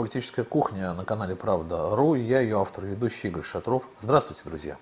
«Политическая 0.00 0.44
кухня» 0.44 0.94
на 0.94 1.04
канале 1.04 1.36
«Правда.ру». 1.36 2.14
Я 2.14 2.40
ее 2.40 2.58
автор, 2.58 2.86
ведущий 2.86 3.28
Игорь 3.28 3.42
Шатров. 3.42 3.82
Здравствуйте, 4.00 4.40
друзья. 4.46 4.78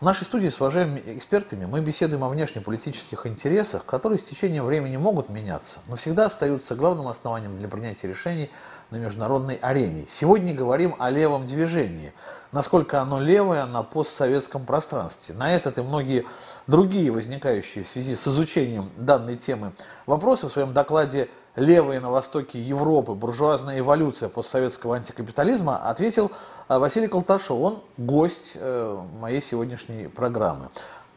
В 0.00 0.04
нашей 0.04 0.24
студии 0.24 0.48
с 0.48 0.60
уважаемыми 0.60 1.00
экспертами 1.06 1.66
мы 1.66 1.80
беседуем 1.80 2.24
о 2.24 2.28
внешнеполитических 2.28 3.28
интересах, 3.28 3.84
которые 3.84 4.18
с 4.18 4.24
течением 4.24 4.64
времени 4.64 4.96
могут 4.96 5.28
меняться, 5.28 5.78
но 5.86 5.94
всегда 5.94 6.26
остаются 6.26 6.74
главным 6.74 7.06
основанием 7.06 7.56
для 7.56 7.68
принятия 7.68 8.08
решений 8.08 8.50
на 8.90 8.96
международной 8.96 9.54
арене. 9.54 10.04
Сегодня 10.10 10.52
говорим 10.52 10.96
о 10.98 11.10
левом 11.10 11.46
движении, 11.46 12.12
насколько 12.50 13.00
оно 13.00 13.20
левое 13.20 13.64
на 13.66 13.84
постсоветском 13.84 14.66
пространстве. 14.66 15.36
На 15.36 15.54
этот 15.54 15.78
и 15.78 15.82
многие 15.82 16.26
другие 16.66 17.12
возникающие 17.12 17.84
в 17.84 17.88
связи 17.88 18.16
с 18.16 18.26
изучением 18.26 18.90
данной 18.96 19.36
темы 19.36 19.70
вопросы 20.06 20.48
в 20.48 20.52
своем 20.52 20.72
докладе 20.72 21.28
левые 21.56 22.00
на 22.00 22.10
востоке 22.10 22.60
Европы, 22.60 23.12
буржуазная 23.12 23.78
эволюция 23.78 24.28
постсоветского 24.28 24.96
антикапитализма, 24.96 25.88
ответил 25.88 26.30
э, 26.68 26.78
Василий 26.78 27.08
Колташов. 27.08 27.60
Он 27.60 27.82
гость 27.96 28.52
э, 28.54 29.02
моей 29.20 29.42
сегодняшней 29.42 30.08
программы. 30.08 30.68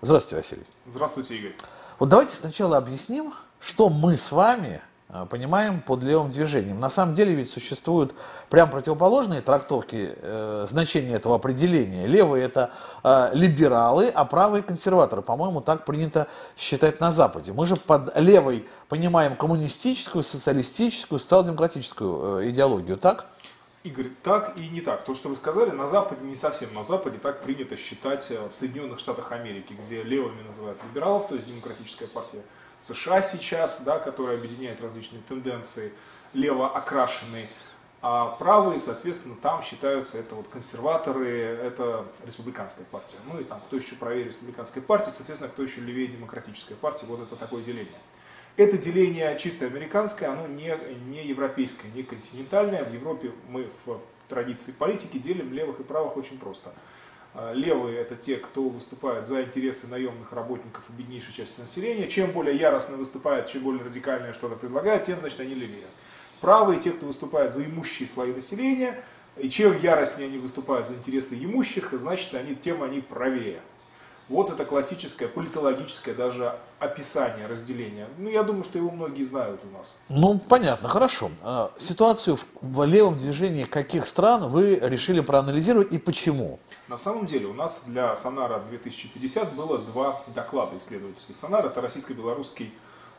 Здравствуйте, 0.01 0.35
Василий. 0.35 0.65
Здравствуйте, 0.85 1.35
Игорь. 1.35 1.55
Вот 1.99 2.09
давайте 2.09 2.35
сначала 2.35 2.77
объясним, 2.77 3.33
что 3.59 3.89
мы 3.89 4.17
с 4.17 4.31
вами 4.31 4.81
понимаем 5.29 5.79
под 5.79 6.03
левым 6.03 6.29
движением. 6.29 6.79
На 6.79 6.89
самом 6.89 7.15
деле 7.15 7.33
ведь 7.33 7.49
существуют 7.49 8.13
прям 8.49 8.69
противоположные 8.69 9.41
трактовки 9.41 10.13
э, 10.15 10.65
значения 10.69 11.13
этого 11.13 11.35
определения. 11.35 12.07
Левые 12.07 12.43
это 12.43 12.71
э, 13.03 13.29
либералы, 13.33 14.09
а 14.09 14.25
правые 14.25 14.63
консерваторы. 14.63 15.21
По-моему, 15.21 15.61
так 15.61 15.85
принято 15.85 16.27
считать 16.57 16.99
на 16.99 17.11
Западе. 17.11 17.53
Мы 17.53 17.67
же 17.67 17.77
под 17.77 18.17
левой 18.17 18.67
понимаем 18.89 19.35
коммунистическую, 19.35 20.23
социалистическую, 20.23 21.19
социал-демократическую 21.19 22.41
э, 22.41 22.49
идеологию, 22.49 22.97
так? 22.97 23.27
Игорь, 23.83 24.09
так 24.23 24.57
и 24.57 24.67
не 24.67 24.81
так. 24.81 25.05
То, 25.05 25.15
что 25.15 25.29
вы 25.29 25.37
сказали, 25.37 25.69
на 25.69 25.87
Западе, 25.87 26.25
не 26.25 26.35
совсем 26.35 26.73
на 26.73 26.83
Западе, 26.83 27.17
так 27.17 27.41
принято 27.41 27.77
считать 27.77 28.29
э, 28.31 28.37
в 28.51 28.53
Соединенных 28.53 28.99
Штатах 28.99 29.31
Америки, 29.31 29.73
где 29.85 30.03
левыми 30.03 30.41
называют 30.43 30.77
либералов, 30.83 31.29
то 31.29 31.35
есть 31.35 31.47
демократическая 31.47 32.07
партия 32.07 32.41
США 32.79 33.21
сейчас, 33.21 33.81
да, 33.81 33.99
которая 33.99 34.37
объединяет 34.37 34.81
различные 34.81 35.21
тенденции, 35.27 35.91
лево 36.33 36.69
окрашенные, 36.75 37.45
а 38.01 38.27
правые, 38.27 38.79
соответственно, 38.79 39.35
там 39.41 39.63
считаются 39.63 40.19
это 40.19 40.35
вот 40.35 40.47
консерваторы, 40.49 41.27
это 41.27 42.05
республиканская 42.25 42.85
партия. 42.85 43.17
Ну 43.25 43.39
и 43.39 43.43
там, 43.43 43.59
кто 43.67 43.75
еще 43.75 43.95
правее 43.95 44.25
республиканской 44.25 44.81
партии, 44.81 45.09
соответственно, 45.09 45.51
кто 45.51 45.63
еще 45.63 45.81
левее 45.81 46.07
демократической 46.07 46.75
партии, 46.75 47.05
вот 47.07 47.21
это 47.21 47.35
такое 47.35 47.63
деление. 47.63 47.99
Это 48.55 48.77
деление 48.77 49.37
чисто 49.39 49.65
американское, 49.65 50.29
оно 50.29 50.47
не, 50.47 50.77
не 51.07 51.25
европейское, 51.27 51.91
не 51.91 52.03
континентальное. 52.03 52.83
В 52.83 52.93
Европе 52.93 53.31
мы 53.49 53.69
в 53.85 53.99
традиции 54.29 54.71
политики 54.71 55.17
делим 55.17 55.51
левых 55.51 55.79
и 55.79 55.83
правых 55.83 56.17
очень 56.17 56.37
просто. 56.39 56.71
А, 57.33 57.53
левые– 57.53 57.97
это 58.01 58.15
те, 58.15 58.37
кто 58.37 58.69
выступает 58.69 59.27
за 59.27 59.43
интересы 59.43 59.87
наемных 59.87 60.31
работников 60.31 60.83
и 60.89 60.93
беднейшей 60.93 61.33
части 61.33 61.61
населения. 61.61 62.07
Чем 62.07 62.31
более 62.31 62.55
яростно 62.55 62.97
выступает, 62.97 63.47
чем 63.47 63.63
более 63.63 63.83
радикальное 63.83 64.33
что-то 64.33 64.55
предлагает, 64.55 65.05
тем, 65.05 65.19
значит, 65.19 65.39
они 65.39 65.53
левее. 65.53 65.87
Правые– 66.41 66.79
те, 66.81 66.91
кто 66.91 67.05
выступает 67.05 67.53
за 67.53 67.63
имущие 67.65 68.07
слои 68.07 68.33
населения. 68.33 69.01
И 69.37 69.49
чем 69.49 69.79
яростнее 69.79 70.27
они 70.27 70.39
выступают 70.39 70.87
за 70.87 70.95
интересы 70.95 71.35
имущих, 71.35 71.93
значит, 71.93 72.33
они, 72.33 72.55
тем 72.55 72.81
они 72.81 73.01
правее. 73.01 73.59
Вот 74.29 74.49
это 74.49 74.65
классическое 74.65 75.29
политологическое 75.29 76.13
даже 76.13 76.53
описание 76.79 77.47
разделения. 77.47 78.07
Ну, 78.17 78.29
я 78.29 78.43
думаю, 78.43 78.65
что 78.65 78.77
его 78.77 78.91
многие 78.91 79.23
знают 79.23 79.61
у 79.63 79.77
нас. 79.77 80.01
Ну, 80.09 80.37
понятно, 80.37 80.89
хорошо. 80.89 81.31
А, 81.43 81.71
ситуацию 81.77 82.37
в 82.61 82.83
левом 82.83 83.15
движении 83.15 83.63
каких 83.63 84.05
стран 84.05 84.49
вы 84.49 84.75
решили 84.81 85.21
проанализировать 85.21 85.93
и 85.93 85.97
почему? 85.97 86.59
На 86.87 86.97
самом 86.97 87.25
деле 87.25 87.47
у 87.47 87.53
нас 87.53 87.83
для 87.85 88.15
Сонара 88.15 88.59
2050 88.59 89.53
было 89.53 89.77
два 89.77 90.23
доклада 90.27 90.77
исследовательских. 90.77 91.35
Сонар 91.35 91.65
это 91.65 91.81
российско-белорусский 91.81 92.73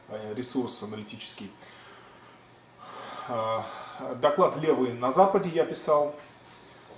э, 0.09 0.35
ресурс 0.35 0.83
аналитический. 0.83 1.51
А, 3.29 3.67
доклад 4.23 4.57
«Левые 4.57 4.95
на 4.95 5.11
Западе» 5.11 5.51
я 5.51 5.67
писал 5.67 6.15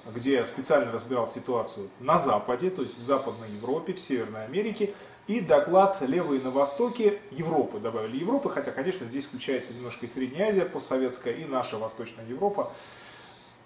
где 0.06 0.34
я 0.34 0.46
специально 0.46 0.90
разбирал 0.90 1.26
ситуацию 1.26 1.88
на 2.00 2.18
Западе, 2.18 2.70
то 2.70 2.82
есть 2.82 2.98
в 2.98 3.02
Западной 3.02 3.50
Европе, 3.50 3.92
в 3.92 4.00
Северной 4.00 4.44
Америке, 4.44 4.94
и 5.26 5.40
доклад 5.40 5.98
«Левые 6.00 6.40
на 6.40 6.50
Востоке» 6.50 7.20
Европы, 7.30 7.78
добавили 7.78 8.16
Европы, 8.16 8.48
хотя, 8.48 8.72
конечно, 8.72 9.06
здесь 9.06 9.26
включается 9.26 9.74
немножко 9.74 10.06
и 10.06 10.08
Средняя 10.08 10.48
Азия 10.48 10.64
постсоветская, 10.64 11.34
и 11.34 11.44
наша 11.44 11.78
Восточная 11.78 12.26
Европа, 12.26 12.72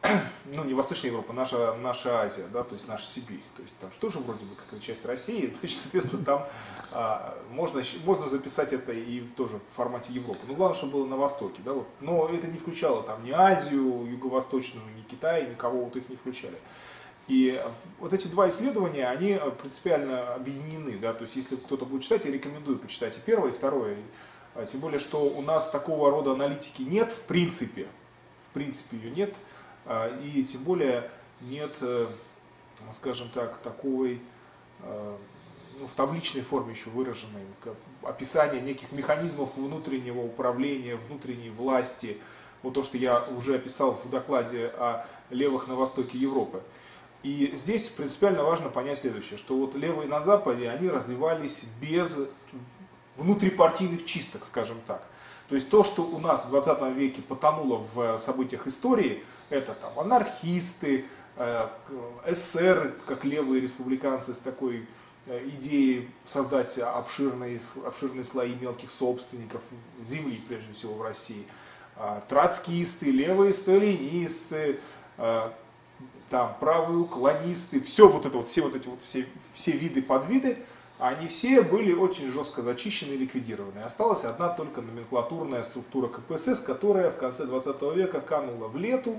ну, 0.53 0.65
не 0.65 0.75
Восточная 0.75 1.11
Европа, 1.11 1.33
наша, 1.33 1.75
наша 1.75 2.21
Азия, 2.23 2.45
да, 2.53 2.63
то 2.63 2.75
есть 2.75 2.89
наша 2.89 3.07
Сибирь. 3.07 3.43
То 3.57 3.63
есть 3.63 3.75
там 3.81 3.91
что 3.93 4.11
же 4.11 4.19
вроде 4.19 4.45
бы 4.45 4.55
какая 4.55 4.81
часть 4.81 5.05
России, 5.07 5.55
значит, 5.61 5.79
соответственно, 5.79 6.25
там 6.25 6.47
а, 6.93 7.37
можно, 7.51 7.83
можно 8.05 8.29
записать 8.29 8.73
это 8.73 8.93
и 8.93 9.21
тоже 9.37 9.57
в 9.57 9.77
формате 9.77 10.13
Европы. 10.13 10.41
Но 10.47 10.55
главное, 10.55 10.77
чтобы 10.77 10.95
было 10.95 11.07
на 11.07 11.17
Востоке, 11.17 11.63
да, 11.65 11.73
вот. 11.73 11.89
Но 12.01 12.29
это 12.29 12.47
не 12.47 12.59
включало 12.59 13.03
там 13.03 13.25
ни 13.25 13.31
Азию, 13.31 14.07
Юго-Восточную, 14.11 14.85
ни 14.97 15.03
Китай, 15.03 15.49
никого 15.49 15.85
вот 15.85 15.97
их 15.97 16.09
не 16.09 16.17
включали. 16.17 16.57
И 17.27 17.63
вот 18.01 18.13
эти 18.13 18.29
два 18.29 18.49
исследования, 18.49 19.09
они 19.09 19.41
принципиально 19.63 20.35
объединены, 20.35 20.99
да, 20.99 21.15
то 21.15 21.23
есть 21.23 21.37
если 21.37 21.57
кто-то 21.57 21.87
будет 21.87 22.03
читать, 22.03 22.27
я 22.27 22.31
рекомендую 22.31 22.79
почитать 22.79 23.17
и 23.17 23.21
первое, 23.21 23.51
и 23.51 23.55
второе. 23.55 23.97
А, 24.55 24.67
тем 24.67 24.81
более, 24.81 24.99
что 24.99 25.23
у 25.23 25.41
нас 25.41 25.71
такого 25.71 26.11
рода 26.11 26.33
аналитики 26.33 26.83
нет 26.83 27.11
в 27.11 27.23
принципе, 27.23 27.87
в 28.51 28.53
принципе 28.53 28.99
ее 28.99 29.11
нет. 29.11 29.35
А, 29.87 30.09
и 30.21 30.43
тем 30.43 30.63
более 30.63 31.11
нет, 31.41 31.77
э, 31.81 32.09
скажем 32.93 33.29
так, 33.35 33.59
такой 33.59 34.21
э, 34.81 35.17
ну, 35.81 35.87
в 35.87 35.93
табличной 35.93 36.43
форме 36.43 36.73
еще 36.73 36.91
выраженной 36.91 37.43
описание 38.03 38.61
неких 38.61 38.93
механизмов 38.93 39.57
внутреннего 39.57 40.21
управления, 40.21 40.97
внутренней 40.97 41.51
власти. 41.51 42.19
Вот 42.63 42.75
то, 42.75 42.83
что 42.83 42.97
я 42.97 43.25
уже 43.37 43.57
описал 43.57 43.93
в 43.93 44.09
докладе 44.09 44.67
о 44.79 45.07
левых 45.31 45.69
на 45.69 45.75
востоке 45.75 46.17
Европы. 46.17 46.63
И 47.23 47.53
здесь 47.55 47.89
принципиально 47.89 48.45
важно 48.45 48.69
понять 48.69 48.99
следующее, 48.99 49.39
что 49.39 49.57
вот 49.57 49.75
левые 49.75 50.09
на 50.09 50.21
Западе, 50.21 50.69
они 50.69 50.89
развивались 50.89 51.65
без 51.81 52.29
внутрипартийных 53.17 54.05
чисток, 54.05 54.45
скажем 54.45 54.77
так. 54.87 55.03
То 55.49 55.55
есть 55.55 55.71
то, 55.71 55.85
что 55.85 56.03
у 56.03 56.19
нас 56.19 56.47
в 56.47 56.51
20 56.51 56.95
веке 56.95 57.23
потонуло 57.23 57.85
в 57.95 58.19
событиях 58.19 58.67
истории, 58.67 59.23
это 59.51 59.75
там 59.75 59.99
анархисты, 59.99 61.05
э, 61.37 61.69
эсеры, 62.27 62.95
как 63.07 63.25
левые 63.25 63.61
республиканцы 63.61 64.35
с 64.35 64.39
такой 64.39 64.87
э, 65.27 65.49
идеей 65.57 66.09
создать 66.25 66.79
обширные, 66.79 67.61
обширные 67.87 68.25
слои 68.25 68.55
мелких 68.55 68.91
собственников 68.91 69.63
земли, 70.03 70.43
прежде 70.49 70.73
всего 70.73 70.95
в 70.95 71.03
России, 71.03 71.47
а, 71.97 72.23
троцкисты, 72.29 73.11
левые 73.11 73.53
сталинисты, 73.53 74.81
э, 75.19 75.51
там, 76.29 76.57
правые 76.59 76.99
уклонисты, 76.99 77.81
все 77.81 78.09
вот 78.09 78.27
это 78.27 78.37
вот, 78.39 78.49
все 78.49 78.63
вот 78.63 78.75
эти 78.75 78.89
вот 78.89 79.01
все, 79.01 79.27
все 79.53 79.73
виды 79.73 80.03
подвиды, 80.03 80.59
они 80.99 81.27
все 81.27 81.63
были 81.63 81.93
очень 81.93 82.31
жестко 82.31 82.63
зачищены 82.63 83.15
и 83.15 83.19
ликвидированы. 83.19 83.81
Осталась 83.81 84.25
одна 84.25 84.49
только 84.49 84.81
номенклатурная 84.81 85.63
структура 85.65 86.09
КПСС, 86.09 86.61
которая 86.61 87.11
в 87.11 87.17
конце 87.17 87.47
20 87.47 87.83
века 87.95 88.21
канула 88.21 88.69
в 88.69 88.77
лету, 88.77 89.19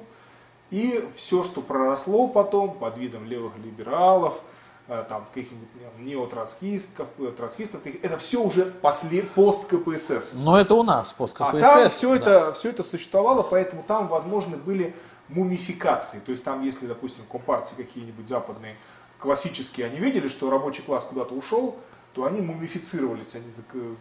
и 0.71 1.07
все, 1.15 1.43
что 1.43 1.61
проросло 1.61 2.27
потом 2.27 2.73
под 2.73 2.97
видом 2.97 3.25
левых 3.25 3.53
либералов, 3.57 4.39
э, 4.87 5.03
там 5.07 5.25
каких-нибудь 5.33 5.67
неотроцкистов, 5.99 7.07
э, 7.19 7.31
троцкистов, 7.37 7.81
это 7.85 8.17
все 8.17 8.41
уже 8.41 8.65
после, 8.65 9.23
пост 9.23 9.67
КПСС. 9.67 10.31
Но 10.33 10.59
это 10.59 10.75
у 10.75 10.83
нас 10.83 11.11
пост 11.11 11.35
КПСС. 11.35 11.43
А 11.43 11.61
там 11.61 11.89
все, 11.89 12.09
да. 12.09 12.15
это, 12.15 12.53
все 12.53 12.69
это 12.69 12.83
существовало, 12.83 13.43
поэтому 13.43 13.83
там 13.83 14.07
возможны 14.07 14.55
были 14.55 14.95
мумификации. 15.27 16.19
То 16.19 16.31
есть 16.31 16.43
там, 16.43 16.63
если, 16.63 16.87
допустим, 16.87 17.23
компартии 17.29 17.73
какие-нибудь 17.75 18.29
западные 18.29 18.75
классические, 19.19 19.87
они 19.87 19.99
видели, 19.99 20.29
что 20.29 20.49
рабочий 20.49 20.83
класс 20.83 21.05
куда-то 21.05 21.33
ушел, 21.33 21.77
то 22.15 22.23
они 22.23 22.39
мумифицировались, 22.39 23.35
они 23.35 23.43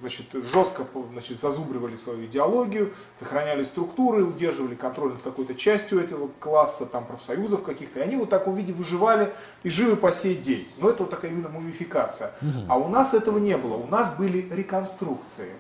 значит, 0.01 0.27
жестко 0.53 0.87
значит, 1.11 1.41
зазубривали 1.41 1.97
свою 1.97 2.27
идеологию, 2.27 2.93
сохраняли 3.13 3.65
структуры, 3.65 4.23
удерживали 4.23 4.77
контроль 4.77 5.15
над 5.15 5.23
какой-то 5.23 5.57
частью 5.57 5.99
этого 5.99 6.31
класса, 6.39 6.87
там, 6.87 7.07
профсоюзов 7.07 7.65
каких-то, 7.65 7.99
и 7.99 8.03
они 8.05 8.15
вот 8.15 8.29
в 8.29 8.31
таком 8.31 8.55
виде 8.55 8.73
выживали 8.73 9.35
и 9.65 9.69
живы 9.69 9.97
по 9.97 10.13
сей 10.13 10.37
день. 10.37 10.69
Но 10.79 10.91
это 10.91 11.03
вот 11.03 11.11
такая 11.11 11.33
именно 11.33 11.49
мумификация. 11.49 12.31
А 12.69 12.79
у 12.79 12.87
нас 12.87 13.15
этого 13.15 13.39
не 13.39 13.57
было, 13.57 13.75
у 13.75 13.89
нас 13.89 14.17
были 14.17 14.49
реконструкции. 14.49 15.51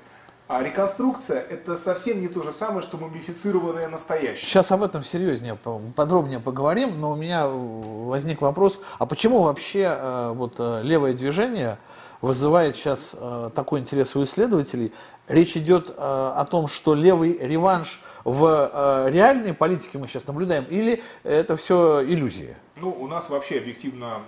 А 0.46 0.62
реконструкция 0.62 1.40
это 1.40 1.76
совсем 1.78 2.20
не 2.20 2.28
то 2.28 2.42
же 2.42 2.52
самое, 2.52 2.82
что 2.82 2.98
мумифицированное 2.98 3.88
настоящее. 3.88 4.46
Сейчас 4.46 4.70
об 4.72 4.82
этом 4.82 5.02
серьезнее, 5.02 5.56
подробнее 5.96 6.38
поговорим, 6.38 7.00
но 7.00 7.12
у 7.12 7.16
меня 7.16 7.48
возник 7.48 8.42
вопрос, 8.42 8.80
а 8.98 9.06
почему 9.06 9.42
вообще 9.42 9.96
э, 9.98 10.32
вот 10.34 10.56
э, 10.58 10.82
левое 10.82 11.14
движение 11.14 11.78
вызывает 12.20 12.76
сейчас 12.76 13.16
э, 13.18 13.50
такой 13.54 13.80
интерес 13.80 14.14
у 14.16 14.22
исследователей. 14.22 14.92
Речь 15.28 15.56
идет 15.56 15.90
о 15.96 16.44
том, 16.50 16.68
что 16.68 16.94
левый 16.94 17.38
реванш 17.38 18.02
в 18.24 19.08
реальной 19.08 19.54
политике 19.54 19.96
мы 19.96 20.06
сейчас 20.06 20.26
наблюдаем, 20.26 20.64
или 20.64 21.02
это 21.22 21.56
все 21.56 22.04
иллюзия? 22.04 22.58
Ну, 22.76 22.90
у 22.90 23.06
нас 23.08 23.30
вообще 23.30 23.56
объективно 23.56 24.20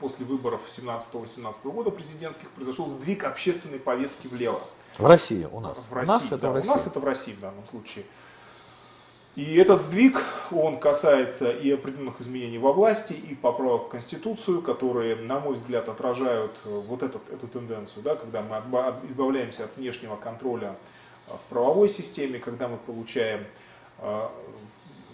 после 0.00 0.24
выборов 0.24 0.62
17-18 0.66 1.70
года 1.70 1.90
президентских 1.90 2.48
произошел 2.50 2.88
сдвиг 2.88 3.24
общественной 3.24 3.78
повестки 3.78 4.26
влево. 4.26 4.62
В 4.98 5.06
России 5.06 5.46
у 5.50 5.60
нас. 5.60 5.88
В 5.90 5.92
России, 5.92 6.10
у 6.10 6.14
нас 6.14 6.28
да, 6.28 6.36
это 6.36 6.50
в 6.50 6.54
России. 6.54 6.68
У 6.68 6.72
нас 6.72 6.86
это 6.86 7.00
в 7.00 7.04
России 7.04 7.32
в 7.32 7.40
данном 7.40 7.66
случае. 7.70 8.04
И 9.36 9.56
этот 9.56 9.82
сдвиг, 9.82 10.22
он 10.50 10.80
касается 10.80 11.50
и 11.50 11.70
определенных 11.70 12.22
изменений 12.22 12.56
во 12.56 12.72
власти, 12.72 13.12
и 13.12 13.34
поправок 13.34 13.84
в 13.84 13.88
Конституцию, 13.90 14.62
которые, 14.62 15.14
на 15.16 15.40
мой 15.40 15.56
взгляд, 15.56 15.90
отражают 15.90 16.52
э, 16.64 16.70
вот 16.70 17.02
этот, 17.02 17.28
эту 17.30 17.46
тенденцию, 17.46 18.02
да, 18.02 18.16
когда 18.16 18.40
мы 18.40 18.56
избавляемся 19.10 19.64
от 19.64 19.76
внешнего 19.76 20.16
контроля 20.16 20.74
э, 21.26 21.32
в 21.32 21.50
правовой 21.50 21.90
системе, 21.90 22.38
когда 22.38 22.66
мы 22.66 22.78
получаем, 22.78 23.44
э, 23.98 24.28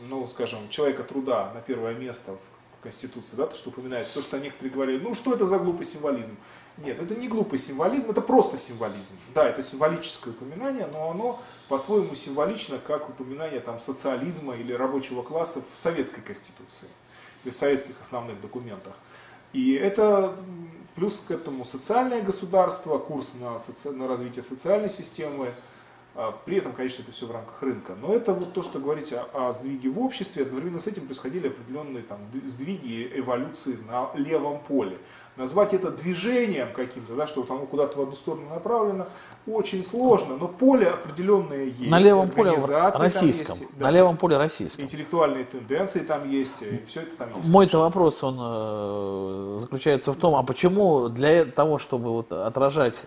ну, 0.08 0.28
скажем, 0.28 0.68
человека 0.68 1.02
труда 1.02 1.50
на 1.52 1.60
первое 1.60 1.94
место 1.94 2.36
в 2.36 2.82
Конституции, 2.84 3.34
да, 3.34 3.48
то, 3.48 3.56
что 3.56 3.70
упоминается, 3.70 4.14
то, 4.14 4.22
что 4.22 4.38
некоторые 4.38 4.72
говорили, 4.72 5.02
ну, 5.02 5.16
что 5.16 5.34
это 5.34 5.46
за 5.46 5.58
глупый 5.58 5.84
символизм? 5.84 6.36
Нет, 6.78 7.00
это 7.00 7.14
не 7.14 7.28
глупый 7.28 7.58
символизм, 7.58 8.10
это 8.10 8.22
просто 8.22 8.56
символизм. 8.56 9.14
Да, 9.34 9.48
это 9.48 9.62
символическое 9.62 10.32
упоминание, 10.32 10.86
но 10.86 11.10
оно 11.10 11.40
по-своему 11.68 12.14
символично, 12.14 12.78
как 12.78 13.08
упоминание 13.08 13.60
там, 13.60 13.78
социализма 13.78 14.56
или 14.56 14.72
рабочего 14.72 15.22
класса 15.22 15.60
в 15.60 15.82
советской 15.82 16.22
конституции, 16.22 16.88
в 17.44 17.50
советских 17.52 17.94
основных 18.00 18.40
документах. 18.40 18.94
И 19.52 19.74
это 19.74 20.34
плюс 20.94 21.20
к 21.20 21.30
этому 21.30 21.64
социальное 21.64 22.22
государство, 22.22 22.98
курс 22.98 23.32
на, 23.40 23.58
соци... 23.58 23.90
на 23.90 24.08
развитие 24.08 24.42
социальной 24.42 24.90
системы, 24.90 25.52
а, 26.14 26.32
при 26.44 26.58
этом, 26.58 26.72
конечно, 26.72 27.02
это 27.02 27.12
все 27.12 27.26
в 27.26 27.30
рамках 27.30 27.62
рынка. 27.62 27.94
Но 28.00 28.14
это 28.14 28.32
вот 28.32 28.52
то, 28.52 28.62
что 28.62 28.78
говорите 28.78 29.18
о, 29.18 29.48
о 29.48 29.52
сдвиге 29.52 29.90
в 29.90 29.98
обществе, 29.98 30.42
одновременно 30.42 30.78
с 30.78 30.86
этим 30.86 31.06
происходили 31.06 31.48
определенные 31.48 32.02
там, 32.02 32.18
сдвиги, 32.46 33.10
эволюции 33.14 33.78
на 33.88 34.10
левом 34.14 34.60
поле 34.60 34.96
назвать 35.36 35.72
это 35.72 35.90
движением 35.90 36.68
каким-то, 36.74 37.14
да, 37.14 37.26
что 37.26 37.46
оно 37.48 37.66
куда-то 37.66 37.98
в 37.98 38.02
одну 38.02 38.14
сторону 38.14 38.48
направлено, 38.50 39.06
очень 39.46 39.84
сложно, 39.84 40.36
но 40.36 40.46
поле 40.46 40.88
определенное 40.88 41.64
есть. 41.64 41.90
На 41.90 41.98
левом 41.98 42.30
поле 42.30 42.52
российском. 42.98 43.56
Есть, 43.56 43.70
да, 43.76 43.86
на 43.86 43.90
левом 43.90 44.16
поле 44.16 44.36
российском. 44.36 44.84
Интеллектуальные 44.84 45.44
тенденции 45.44 46.00
там 46.00 46.28
есть, 46.30 46.62
и 46.62 46.80
все 46.86 47.00
это 47.00 47.16
там 47.16 47.36
есть. 47.36 47.48
Мой-то 47.48 47.78
вопрос, 47.78 48.22
он 48.22 48.36
э, 48.38 49.58
заключается 49.60 50.12
в 50.12 50.16
том, 50.16 50.36
а 50.36 50.42
почему 50.42 51.08
для 51.08 51.44
того, 51.44 51.78
чтобы 51.78 52.10
вот 52.10 52.32
отражать 52.32 53.02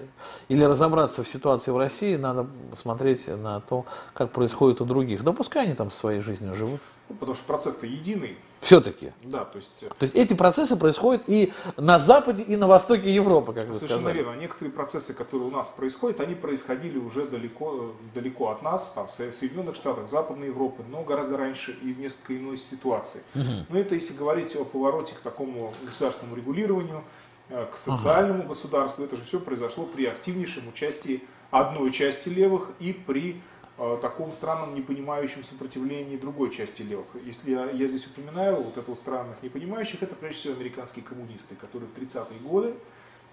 или 0.50 0.64
разобраться 0.64 1.24
в 1.24 1.28
ситуации 1.28 1.72
в 1.72 1.78
России, 1.78 2.16
надо 2.16 2.48
смотреть 2.76 3.28
на 3.28 3.62
то, 3.62 3.86
как 4.14 4.32
происходит 4.32 4.82
у 4.82 4.86
других. 4.86 5.24
Да 5.24 5.32
пускай 5.32 5.66
они 5.66 5.74
там 5.74 5.92
своей 5.92 6.22
жизнью 6.22 6.56
живут. 6.56 6.82
Ну, 7.10 7.16
потому 7.16 7.36
что 7.36 7.46
процесс-то 7.46 7.86
единый. 7.86 8.36
Все-таки. 8.66 9.14
Да, 9.24 9.46
то 9.46 9.58
есть... 9.58 9.84
Э, 9.84 9.90
то 9.90 10.04
есть 10.04 10.16
эти 10.16 10.34
процессы 10.34 10.76
происходят 10.76 11.24
и 11.28 11.54
на 11.78 12.00
западе, 12.00 12.42
и 12.42 12.56
на 12.56 12.68
востоке 12.68 13.14
Европы, 13.14 13.54
как 13.54 13.68
вы 13.68 13.76
Совершенно 13.76 14.02
сказали. 14.02 14.18
верно. 14.18 14.40
Некоторые 14.40 14.74
процессы, 14.74 15.14
которые 15.14 15.48
у 15.50 15.52
нас 15.52 15.70
происходят, 15.70 16.20
они 16.20 16.34
происходили 16.34 16.98
уже 16.98 17.28
далеко, 17.28 17.94
далеко 18.16 18.50
от 18.50 18.64
нас, 18.64 18.90
там, 18.96 19.06
в 19.06 19.12
Соединенных 19.12 19.76
Штатах, 19.76 20.10
Западной 20.10 20.48
Европы, 20.48 20.82
но 20.90 21.04
гораздо 21.04 21.38
раньше 21.38 21.78
и 21.84 21.94
в 21.94 22.00
несколько 22.00 22.36
иной 22.36 22.58
ситуации. 22.58 23.22
Угу. 23.36 23.44
Но 23.70 23.78
это 23.78 23.94
если 23.94 24.18
говорить 24.18 24.56
о 24.56 24.66
повороте 24.66 25.14
к 25.14 25.20
такому 25.20 25.72
государственному 25.84 26.36
регулированию, 26.36 27.04
э, 27.50 27.68
к 27.72 27.78
социальному 27.78 28.40
ага. 28.40 28.48
государству, 28.48 29.04
это 29.04 29.16
же 29.16 29.24
все 29.24 29.40
произошло 29.40 29.86
при 29.86 30.08
активнейшем 30.08 30.68
участии 30.70 31.24
одной 31.52 31.92
части 31.92 32.30
левых 32.30 32.72
и 32.80 32.94
при 32.94 33.36
Э, 33.36 33.55
таком 33.78 34.32
странном 34.32 34.74
непонимающем 34.74 35.44
сопротивлении 35.44 36.18
другой 36.18 36.50
части 36.50 36.82
левых. 36.82 37.08
Если 37.26 37.52
я, 37.52 37.70
я 37.70 37.88
здесь 37.88 38.08
упоминаю 38.08 38.62
вот 38.62 38.78
этого 38.78 38.96
странных 38.96 39.36
непонимающих, 39.42 40.02
это 40.02 40.16
прежде 40.16 40.40
всего 40.40 40.54
американские 40.56 41.04
коммунисты, 41.04 41.56
которые 41.56 41.90
в 41.90 41.98
30-е 42.00 42.40
годы 42.40 42.74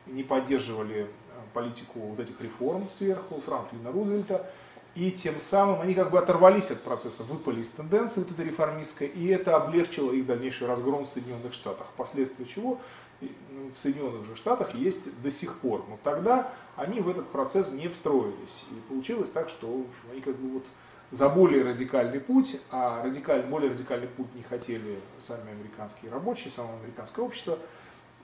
не 0.06 0.24
поддерживали 0.24 1.02
э, 1.02 1.06
политику 1.54 2.00
вот 2.00 2.18
этих 2.18 2.40
реформ 2.40 2.88
сверху 2.90 3.40
Франклина 3.46 3.92
Рузвельта, 3.92 4.44
и 4.94 5.10
тем 5.10 5.40
самым 5.40 5.80
они 5.80 5.94
как 5.94 6.10
бы 6.10 6.18
оторвались 6.18 6.70
от 6.70 6.82
процесса, 6.82 7.22
выпали 7.22 7.62
из 7.62 7.70
тенденции 7.70 8.20
вот 8.20 8.32
этой 8.32 8.44
реформистской, 8.44 9.06
и 9.06 9.28
это 9.28 9.56
облегчило 9.56 10.12
их 10.12 10.26
дальнейший 10.26 10.66
разгром 10.66 11.04
в 11.04 11.08
Соединенных 11.08 11.54
Штатах, 11.54 11.86
впоследствии 11.94 12.44
чего 12.44 12.78
в 13.74 13.78
Соединенных 13.78 14.26
же 14.26 14.36
Штатах 14.36 14.74
есть 14.74 15.22
до 15.22 15.30
сих 15.30 15.56
пор. 15.56 15.84
Но 15.88 15.98
тогда 16.02 16.50
они 16.76 17.00
в 17.00 17.08
этот 17.08 17.28
процесс 17.28 17.72
не 17.72 17.88
встроились. 17.88 18.64
И 18.70 18.74
получилось 18.88 19.30
так, 19.30 19.48
что 19.48 19.66
общем, 19.66 20.12
они 20.12 20.20
как 20.20 20.36
бы 20.36 20.54
вот 20.54 20.64
за 21.10 21.28
более 21.28 21.62
радикальный 21.62 22.20
путь, 22.20 22.58
а 22.70 23.02
радикаль, 23.04 23.42
более 23.42 23.70
радикальный 23.70 24.08
путь 24.08 24.34
не 24.34 24.42
хотели 24.42 24.98
сами 25.20 25.50
американские 25.50 26.10
рабочие, 26.10 26.50
само 26.50 26.70
американское 26.82 27.24
общество, 27.24 27.58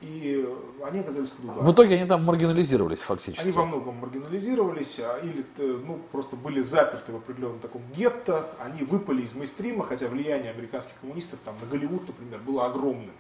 и 0.01 0.49
они 0.83 1.01
оказались 1.01 1.29
под 1.31 1.45
ударом. 1.45 1.67
В 1.67 1.73
итоге 1.73 1.97
они 1.97 2.07
там 2.07 2.25
маргинализировались 2.25 3.01
фактически. 3.01 3.43
Они 3.43 3.53
во 3.53 3.67
многом 3.67 3.97
маргинализировались, 3.97 5.01
а, 5.01 5.19
или 5.19 5.45
ну, 5.59 5.99
просто 6.13 6.37
были 6.37 6.61
заперты 6.61 7.13
в 7.13 7.17
определенном 7.17 7.59
таком 7.59 7.83
гетто, 7.95 8.49
они 8.61 8.85
выпали 8.85 9.23
из 9.23 9.35
мейстрима, 9.35 9.85
хотя 9.85 10.09
влияние 10.09 10.53
американских 10.53 10.95
коммунистов 11.01 11.41
там, 11.45 11.57
на 11.61 11.67
Голливуд, 11.67 12.07
например, 12.07 12.41
было 12.41 12.67
огромным. 12.67 13.11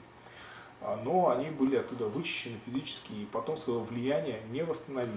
А, 0.80 1.00
но 1.04 1.30
они 1.30 1.50
были 1.50 1.76
оттуда 1.76 2.06
вычищены 2.06 2.56
физически 2.64 3.12
и 3.12 3.28
потом 3.32 3.56
своего 3.56 3.82
влияния 3.82 4.40
не 4.50 4.62
восстановили. 4.62 5.12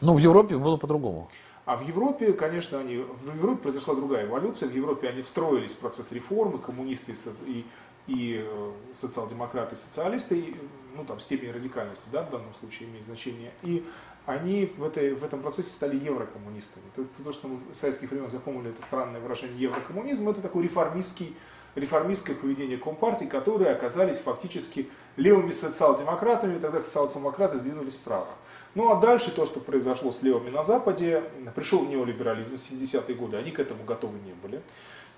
Но 0.00 0.14
в 0.14 0.18
Европе 0.18 0.56
было 0.56 0.76
по-другому. 0.76 1.28
А 1.64 1.76
в 1.76 1.86
Европе, 1.86 2.32
конечно, 2.32 2.78
они, 2.78 2.98
в 2.98 3.36
Европе 3.36 3.62
произошла 3.62 3.94
другая 3.94 4.26
эволюция. 4.26 4.68
В 4.68 4.74
Европе 4.74 5.08
они 5.08 5.22
встроились 5.22 5.72
в 5.72 5.78
процесс 5.78 6.12
реформы, 6.12 6.58
коммунисты 6.58 7.14
и, 7.46 7.64
и 8.06 8.44
э, 8.46 8.72
социал-демократы, 8.94 9.74
и 9.74 9.78
социалисты, 9.78 10.38
и, 10.38 10.56
ну 10.94 11.04
там 11.04 11.18
степень 11.18 11.50
радикальности, 11.50 12.08
да, 12.12 12.22
в 12.22 12.30
данном 12.30 12.54
случае 12.54 12.88
имеет 12.88 13.04
значение. 13.04 13.50
И 13.62 13.84
они 14.26 14.66
в, 14.66 14.84
этой, 14.84 15.14
в 15.14 15.24
этом 15.24 15.40
процессе 15.40 15.70
стали 15.70 15.96
еврокоммунистами. 15.96 16.84
Это, 16.96 17.06
то, 17.24 17.32
что 17.32 17.48
мы 17.48 17.58
в 17.72 17.74
советских 17.74 18.12
времен 18.12 18.30
запомнили, 18.30 18.70
это 18.70 18.82
странное 18.82 19.20
выражение 19.20 19.60
еврокоммунизм, 19.60 20.28
это 20.28 20.42
такой 20.42 20.62
реформистский 20.62 21.34
реформистское 21.76 22.34
поведение 22.34 22.78
Компартии, 22.78 23.26
которые 23.26 23.70
оказались 23.70 24.16
фактически 24.16 24.88
левыми 25.16 25.52
социал-демократами, 25.52 26.58
тогда 26.58 26.82
социал-демократы 26.82 27.58
сдвинулись 27.58 27.96
вправо. 27.96 28.26
Ну 28.74 28.90
а 28.90 29.00
дальше 29.00 29.30
то, 29.30 29.46
что 29.46 29.60
произошло 29.60 30.10
с 30.10 30.22
левыми 30.22 30.50
на 30.50 30.64
Западе, 30.64 31.22
пришел 31.54 31.86
неолиберализм 31.86 32.56
в 32.56 32.60
70-е 32.60 33.14
годы, 33.14 33.36
они 33.36 33.50
к 33.50 33.60
этому 33.60 33.84
готовы 33.84 34.18
не 34.18 34.32
были. 34.32 34.60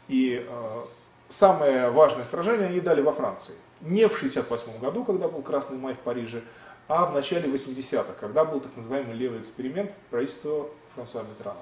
И 0.09 0.45
э, 0.47 0.81
самое 1.29 1.91
важное 1.91 2.25
сражение 2.25 2.69
они 2.69 2.81
дали 2.81 3.01
во 3.01 3.13
Франции. 3.13 3.55
Не 3.81 4.09
в 4.09 4.19
68 4.19 4.79
году, 4.79 5.05
когда 5.05 5.29
был 5.29 5.43
Красный 5.43 5.79
май 5.79 5.95
в 5.95 5.99
Париже, 5.99 6.43
а 6.89 7.05
в 7.07 7.13
начале 7.13 7.49
80-х, 7.49 8.15
когда 8.21 8.45
был 8.45 8.61
так 8.61 8.77
называемый 8.77 9.15
левый 9.15 9.41
эксперимент 9.41 9.91
правительства 10.11 10.67
Франсуа 10.95 11.23
Митрана. 11.23 11.59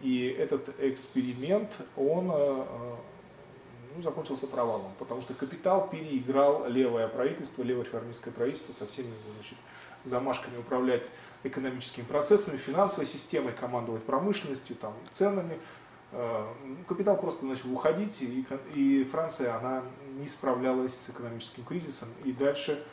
И 0.00 0.28
этот 0.38 0.68
эксперимент, 0.80 1.70
он 1.96 2.30
э, 2.30 2.34
э, 2.34 2.94
ну, 3.96 4.02
закончился 4.02 4.46
провалом, 4.46 4.92
потому 4.98 5.22
что 5.22 5.34
капитал 5.34 5.88
переиграл 5.88 6.68
левое 6.68 7.08
правительство, 7.08 7.62
левое 7.62 7.84
реформистское 7.84 8.32
правительство 8.32 8.72
со 8.72 8.86
всеми 8.86 9.12
значит, 9.34 9.58
замашками 10.04 10.56
управлять 10.58 11.02
экономическими 11.42 12.04
процессами, 12.04 12.56
финансовой 12.56 13.06
системой, 13.06 13.52
командовать 13.52 14.04
промышленностью, 14.04 14.76
там, 14.76 14.92
ценами. 15.12 15.58
Э, 16.12 16.44
капитал 16.86 17.16
просто 17.16 17.44
начал 17.44 17.72
уходить, 17.72 18.22
и, 18.22 18.46
и 18.74 19.04
Франция 19.04 19.56
она 19.56 19.82
не 20.20 20.28
справлялась 20.28 20.94
с 20.94 21.10
экономическим 21.10 21.64
кризисом, 21.64 22.08
и 22.24 22.32
дальше 22.32 22.84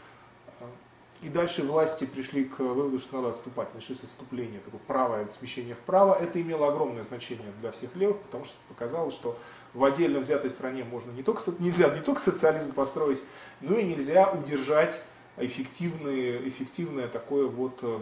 и 1.22 1.30
дальше 1.30 1.64
власти 1.64 2.06
пришли 2.06 2.46
к 2.46 2.60
выводу, 2.60 3.00
что 3.00 3.18
надо 3.18 3.30
отступать. 3.30 3.74
Началось 3.74 4.04
отступление, 4.04 4.60
такое 4.60 4.82
правое 4.86 5.28
смещение 5.30 5.76
вправо. 5.76 6.18
Это 6.20 6.42
имело 6.42 6.68
огромное 6.68 7.04
значение 7.04 7.52
для 7.62 7.72
всех 7.72 7.96
левых, 7.96 8.18
потому 8.20 8.46
что 8.46 8.58
показалось, 8.68 9.14
что 9.14 9.38
в 9.74 9.84
отдельно 9.84 10.20
взятой 10.20 10.50
стране 10.50 10.84
можно 10.84 11.12
не 11.12 11.24
только, 11.24 11.42
нельзя 11.60 11.90
не 11.90 12.02
только 12.02 12.22
социализм 12.22 12.74
построить, 12.74 13.24
но 13.62 13.78
и 13.78 13.84
нельзя 13.84 14.30
удержать 14.30 15.02
эффективное, 15.38 16.48
эффективное 16.48 17.08
такое 17.08 17.48
вот 17.48 17.80
э, 17.82 18.00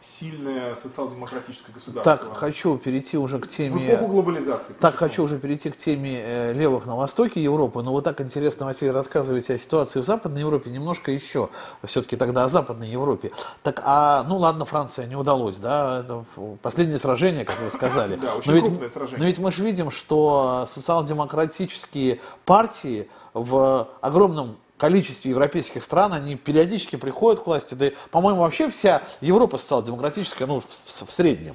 сильное 0.00 0.74
социал-демократическое 0.74 1.72
государство. 1.72 2.16
Так, 2.16 2.34
хочу 2.34 2.78
перейти 2.78 3.18
уже 3.18 3.38
к 3.38 3.46
теме... 3.46 3.78
В 3.78 3.94
эпоху 3.96 4.12
глобализации. 4.12 4.74
Так, 4.80 4.94
хочу 4.94 5.22
уже 5.22 5.38
перейти 5.38 5.70
к 5.70 5.76
теме 5.76 6.22
э, 6.24 6.52
левых 6.54 6.86
на 6.86 6.96
востоке 6.96 7.42
Европы, 7.42 7.82
но 7.82 7.92
вы 7.92 8.00
так 8.00 8.20
интересно, 8.20 8.66
Василий, 8.66 8.92
рассказываете 8.92 9.54
о 9.54 9.58
ситуации 9.58 10.00
в 10.00 10.04
Западной 10.04 10.40
Европе, 10.40 10.70
немножко 10.70 11.12
еще, 11.12 11.50
все-таки 11.84 12.16
тогда 12.16 12.44
о 12.44 12.48
Западной 12.48 12.88
Европе. 12.88 13.30
Так, 13.62 13.82
а, 13.84 14.24
ну 14.24 14.38
ладно, 14.38 14.64
Франция 14.64 15.06
не 15.06 15.16
удалось, 15.16 15.58
да, 15.58 16.00
это 16.00 16.24
последнее 16.62 16.98
сражение, 16.98 17.44
как 17.44 17.60
вы 17.60 17.70
сказали. 17.70 18.18
Да, 18.20 18.34
очень 18.34 18.52
но 18.52 18.60
крупное 18.60 18.88
сражение. 18.88 19.18
Но 19.18 19.26
ведь 19.26 19.38
мы 19.38 19.52
же 19.52 19.64
видим, 19.64 19.90
что 19.90 20.64
социал-демократические 20.66 22.20
партии 22.44 23.08
в 23.32 23.88
огромном 24.00 24.56
количестве 24.80 25.30
европейских 25.30 25.84
стран, 25.84 26.14
они 26.14 26.36
периодически 26.36 26.96
приходят 26.96 27.40
к 27.40 27.46
власти, 27.46 27.74
да, 27.74 27.90
по-моему, 28.10 28.40
вообще 28.40 28.68
вся 28.70 29.02
Европа 29.20 29.58
социал-демократическая, 29.58 30.46
ну, 30.46 30.60
в, 30.60 30.64
в 30.64 31.12
среднем. 31.12 31.54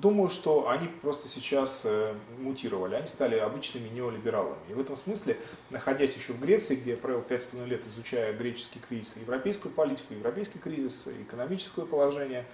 Думаю, 0.00 0.30
что 0.30 0.68
они 0.68 0.86
просто 1.02 1.26
сейчас 1.26 1.82
э, 1.84 2.14
мутировали, 2.38 2.94
они 2.94 3.08
стали 3.08 3.36
обычными 3.36 3.88
неолибералами. 3.88 4.58
И 4.68 4.74
в 4.74 4.80
этом 4.80 4.96
смысле, 4.96 5.36
находясь 5.70 6.14
еще 6.14 6.34
в 6.34 6.40
Греции, 6.40 6.76
где 6.76 6.92
я 6.92 6.96
провел 6.96 7.24
5,5 7.28 7.66
лет, 7.66 7.80
изучая 7.84 8.32
греческий 8.32 8.78
кризис, 8.78 9.16
европейскую 9.16 9.74
политику, 9.74 10.14
европейский 10.14 10.60
кризис, 10.60 11.08
экономическое 11.22 11.84
положение, 11.84 12.44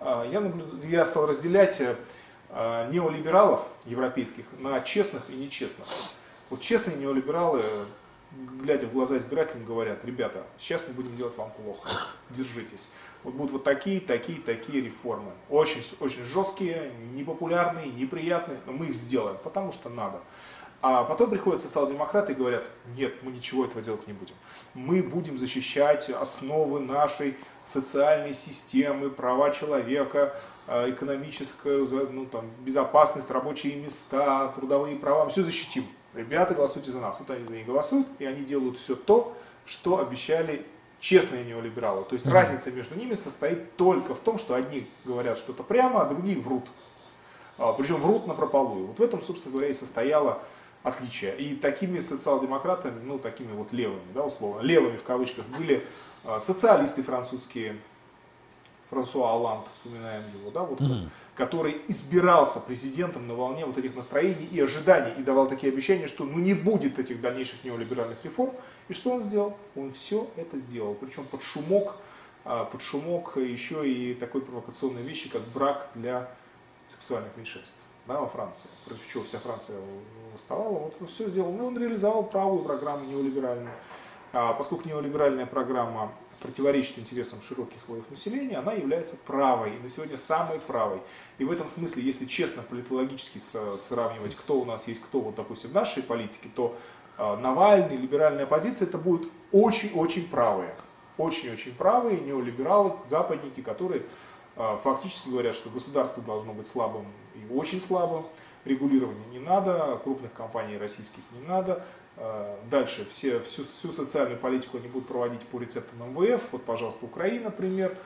э, 0.00 0.30
я, 0.32 0.40
наблюд... 0.40 0.82
я 0.84 1.04
стал 1.04 1.26
разделять 1.26 1.82
э, 1.82 1.94
неолибералов 2.90 3.66
европейских 3.84 4.44
на 4.60 4.80
честных 4.80 5.28
и 5.28 5.34
нечестных. 5.34 5.86
Вот 6.48 6.62
честные 6.62 6.96
неолибералы, 6.96 7.62
глядя 8.62 8.86
в 8.86 8.92
глаза 8.92 9.16
избирателям, 9.16 9.64
говорят, 9.64 10.04
ребята, 10.04 10.42
сейчас 10.58 10.84
мы 10.88 10.94
будем 10.94 11.16
делать 11.16 11.36
вам 11.36 11.50
плохо, 11.50 11.88
держитесь. 12.30 12.92
Вот 13.24 13.34
будут 13.34 13.52
вот 13.52 13.64
такие, 13.64 14.00
такие, 14.00 14.38
такие 14.40 14.80
реформы. 14.80 15.32
Очень, 15.50 15.82
очень 16.00 16.24
жесткие, 16.24 16.92
непопулярные, 17.14 17.88
неприятные, 17.88 18.58
но 18.66 18.72
мы 18.72 18.86
их 18.86 18.94
сделаем, 18.94 19.36
потому 19.42 19.72
что 19.72 19.88
надо. 19.88 20.20
А 20.80 21.02
потом 21.02 21.30
приходят 21.30 21.60
социал-демократы 21.60 22.32
и 22.32 22.34
говорят, 22.36 22.62
нет, 22.96 23.12
мы 23.22 23.32
ничего 23.32 23.64
этого 23.64 23.82
делать 23.82 24.06
не 24.06 24.12
будем. 24.12 24.34
Мы 24.74 25.02
будем 25.02 25.36
защищать 25.36 26.08
основы 26.10 26.78
нашей 26.78 27.36
социальной 27.64 28.32
системы, 28.32 29.10
права 29.10 29.50
человека, 29.50 30.32
э, 30.68 30.90
экономическую 30.90 31.88
ну, 32.12 32.26
там, 32.26 32.48
безопасность, 32.60 33.28
рабочие 33.30 33.74
места, 33.74 34.52
трудовые 34.54 34.96
права, 34.96 35.24
мы 35.24 35.30
все 35.30 35.42
защитим. 35.42 35.84
Ребята, 36.18 36.52
голосуйте 36.52 36.90
за 36.90 36.98
нас. 36.98 37.20
Вот 37.20 37.30
они 37.30 37.46
за 37.46 37.54
них 37.54 37.64
голосуют, 37.64 38.08
и 38.18 38.24
они 38.24 38.44
делают 38.44 38.76
все 38.76 38.96
то, 38.96 39.36
что 39.66 40.00
обещали 40.00 40.66
честные 40.98 41.44
неолибералы. 41.44 42.04
То 42.04 42.14
есть 42.14 42.26
mm-hmm. 42.26 42.32
разница 42.32 42.72
между 42.72 42.96
ними 42.96 43.14
состоит 43.14 43.76
только 43.76 44.16
в 44.16 44.18
том, 44.18 44.36
что 44.36 44.54
одни 44.54 44.90
говорят 45.04 45.38
что-то 45.38 45.62
прямо, 45.62 46.02
а 46.02 46.06
другие 46.06 46.36
врут. 46.40 46.64
А, 47.56 47.72
причем 47.72 48.00
врут 48.00 48.26
на 48.26 48.34
прополую. 48.34 48.86
Вот 48.86 48.98
в 48.98 49.02
этом, 49.02 49.22
собственно 49.22 49.52
говоря, 49.52 49.68
и 49.68 49.72
состояло 49.74 50.42
отличие. 50.82 51.36
И 51.36 51.54
такими 51.54 52.00
социал-демократами, 52.00 53.00
ну, 53.04 53.20
такими 53.20 53.52
вот 53.52 53.72
левыми, 53.72 54.00
да, 54.12 54.24
условно, 54.24 54.62
левыми 54.62 54.96
в 54.96 55.04
кавычках, 55.04 55.44
были 55.56 55.86
а, 56.24 56.40
социалисты 56.40 57.04
французские, 57.04 57.76
Франсуа 58.90 59.34
Оланд, 59.34 59.68
вспоминаем 59.68 60.22
его, 60.40 60.50
да, 60.50 60.62
вот, 60.62 60.80
mm-hmm. 60.80 61.08
Который 61.38 61.80
избирался 61.86 62.58
президентом 62.58 63.28
на 63.28 63.34
волне 63.34 63.64
вот 63.64 63.78
этих 63.78 63.94
настроений 63.94 64.48
и 64.50 64.60
ожиданий, 64.60 65.12
и 65.16 65.22
давал 65.22 65.46
такие 65.46 65.72
обещания, 65.72 66.08
что 66.08 66.24
ну 66.24 66.36
не 66.38 66.52
будет 66.52 66.98
этих 66.98 67.20
дальнейших 67.20 67.62
неолиберальных 67.62 68.18
реформ. 68.24 68.52
И 68.88 68.92
что 68.92 69.12
он 69.12 69.20
сделал? 69.20 69.56
Он 69.76 69.92
все 69.92 70.28
это 70.34 70.58
сделал, 70.58 70.94
причем 70.94 71.24
под 71.26 71.44
шумок, 71.44 71.94
а, 72.44 72.64
под 72.64 72.82
шумок 72.82 73.36
еще 73.36 73.88
и 73.88 74.14
такой 74.14 74.40
провокационной 74.40 75.02
вещи, 75.02 75.30
как 75.30 75.42
брак 75.54 75.88
для 75.94 76.28
сексуальных 76.88 77.36
меньшинств 77.36 77.76
да, 78.08 78.20
во 78.20 78.26
Франции, 78.26 78.68
против 78.84 79.08
чего 79.08 79.22
вся 79.22 79.38
Франция 79.38 79.76
восставала. 80.34 80.78
Вот 80.80 80.96
он 81.00 81.06
все 81.06 81.28
сделал. 81.28 81.52
Ну, 81.52 81.68
он 81.68 81.78
реализовал 81.78 82.24
правую 82.24 82.64
программу 82.64 83.04
неолиберальную. 83.04 83.70
А, 84.32 84.54
поскольку 84.54 84.88
неолиберальная 84.88 85.46
программа 85.46 86.10
противоречит 86.40 86.98
интересам 86.98 87.40
широких 87.46 87.82
слоев 87.82 88.08
населения, 88.10 88.58
она 88.58 88.72
является 88.72 89.16
правой, 89.16 89.74
и 89.76 89.82
на 89.82 89.88
сегодня 89.88 90.16
самой 90.16 90.60
правой. 90.60 91.00
И 91.38 91.44
в 91.44 91.50
этом 91.50 91.68
смысле, 91.68 92.02
если 92.02 92.26
честно 92.26 92.62
политологически 92.62 93.38
сравнивать, 93.38 94.34
кто 94.34 94.60
у 94.60 94.64
нас 94.64 94.88
есть 94.88 95.00
кто, 95.00 95.20
вот, 95.20 95.36
допустим, 95.36 95.70
в 95.70 95.74
нашей 95.74 96.02
политике, 96.02 96.48
то 96.54 96.76
э, 97.16 97.36
Навальный, 97.36 97.96
либеральная 97.96 98.44
оппозиция, 98.44 98.88
это 98.88 98.98
будут 98.98 99.30
очень-очень 99.52 100.28
правые. 100.28 100.74
Очень-очень 101.16 101.74
правые 101.74 102.20
неолибералы, 102.20 102.92
западники, 103.08 103.60
которые 103.60 104.02
э, 104.56 104.78
фактически 104.82 105.28
говорят, 105.30 105.56
что 105.56 105.70
государство 105.70 106.22
должно 106.22 106.52
быть 106.52 106.66
слабым 106.66 107.06
и 107.34 107.52
очень 107.52 107.80
слабым, 107.80 108.24
регулирования 108.64 109.24
не 109.32 109.38
надо, 109.38 110.00
крупных 110.04 110.32
компаний 110.32 110.76
российских 110.78 111.22
не 111.32 111.46
надо, 111.46 111.84
дальше 112.70 113.06
все, 113.08 113.40
всю, 113.40 113.64
всю 113.64 113.92
социальную 113.92 114.38
политику 114.38 114.78
они 114.78 114.88
будут 114.88 115.08
проводить 115.08 115.42
по 115.42 115.60
рецептам 115.60 116.10
МВФ. 116.10 116.42
Вот, 116.52 116.64
пожалуйста, 116.64 117.04
Украина, 117.04 117.50
пример. 117.50 117.96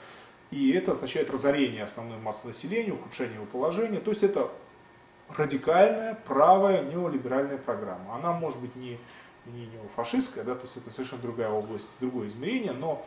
И 0.51 0.73
это 0.73 0.93
означает 0.93 1.31
разорение 1.31 1.85
основной 1.85 2.19
массы 2.19 2.47
населения, 2.47 2.93
ухудшение 2.93 3.37
его 3.37 3.47
положения. 3.47 4.01
То 4.01 4.11
есть 4.11 4.23
это 4.23 4.51
радикальная, 5.37 6.19
правая, 6.27 6.83
неолиберальная 6.83 7.57
программа. 7.57 8.17
Она 8.17 8.33
может 8.33 8.59
быть 8.59 8.77
не, 8.77 8.99
не 9.47 9.67
неофашистская, 9.67 10.45
да, 10.45 10.55
то 10.55 10.63
есть 10.63 10.77
это 10.77 10.91
совершенно 10.91 11.23
другая 11.23 11.51
область, 11.51 11.91
другое 12.01 12.29
измерение, 12.29 12.73
но 12.73 13.05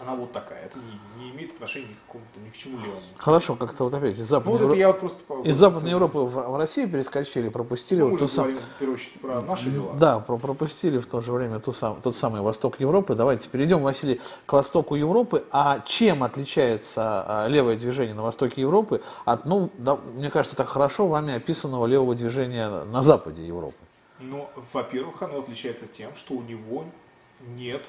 она 0.00 0.14
вот 0.14 0.32
такая. 0.32 0.64
Это 0.64 0.78
не, 0.78 1.24
не 1.24 1.30
имеет 1.30 1.52
отношения 1.52 1.94
к 1.94 2.06
какому-то 2.06 2.40
ни 2.40 2.50
к 2.50 2.56
чему 2.56 2.78
левому. 2.78 3.00
Хорошо, 3.16 3.54
как-то 3.54 3.84
вот 3.84 3.94
опять 3.94 4.18
из 4.18 4.26
Западной, 4.26 4.60
ну, 4.60 4.68
вот 4.68 4.76
Евро... 4.76 4.92
просто 4.92 5.34
из 5.44 5.56
Западной 5.56 5.90
Европы 5.90 6.18
в, 6.18 6.34
в 6.34 6.56
Россию 6.56 6.90
перескочили, 6.90 7.48
пропустили 7.48 8.00
ну, 8.00 8.10
вот 8.10 8.18
ту 8.18 8.28
сам... 8.28 8.54
в 8.54 8.78
первую 8.78 8.96
очередь, 8.96 9.20
про 9.20 9.40
наши 9.40 9.70
дела. 9.70 9.94
Да, 9.94 10.20
про 10.20 10.36
пропустили 10.36 10.98
в 10.98 11.06
то 11.06 11.20
же 11.20 11.32
время 11.32 11.60
ту 11.60 11.72
сам... 11.72 12.00
тот 12.02 12.14
самый 12.14 12.42
Восток 12.42 12.78
Европы. 12.80 13.14
Давайте 13.14 13.48
перейдем, 13.48 13.82
Василий, 13.82 14.20
к 14.44 14.52
Востоку 14.52 14.94
Европы. 14.94 15.44
А 15.50 15.80
чем 15.80 16.22
отличается 16.22 17.24
а, 17.26 17.46
левое 17.48 17.76
движение 17.76 18.14
на 18.14 18.22
Востоке 18.22 18.60
Европы 18.60 19.02
от, 19.24 19.46
ну, 19.46 19.70
да, 19.78 19.96
мне 20.14 20.30
кажется, 20.30 20.56
так 20.56 20.68
хорошо 20.68 21.08
вами 21.08 21.34
описанного 21.34 21.86
левого 21.86 22.14
движения 22.14 22.84
на 22.84 23.02
Западе 23.02 23.46
Европы? 23.46 23.76
Ну, 24.20 24.48
во-первых, 24.72 25.22
оно 25.22 25.40
отличается 25.40 25.86
тем, 25.86 26.10
что 26.16 26.34
у 26.34 26.42
него 26.42 26.84
нет 27.56 27.86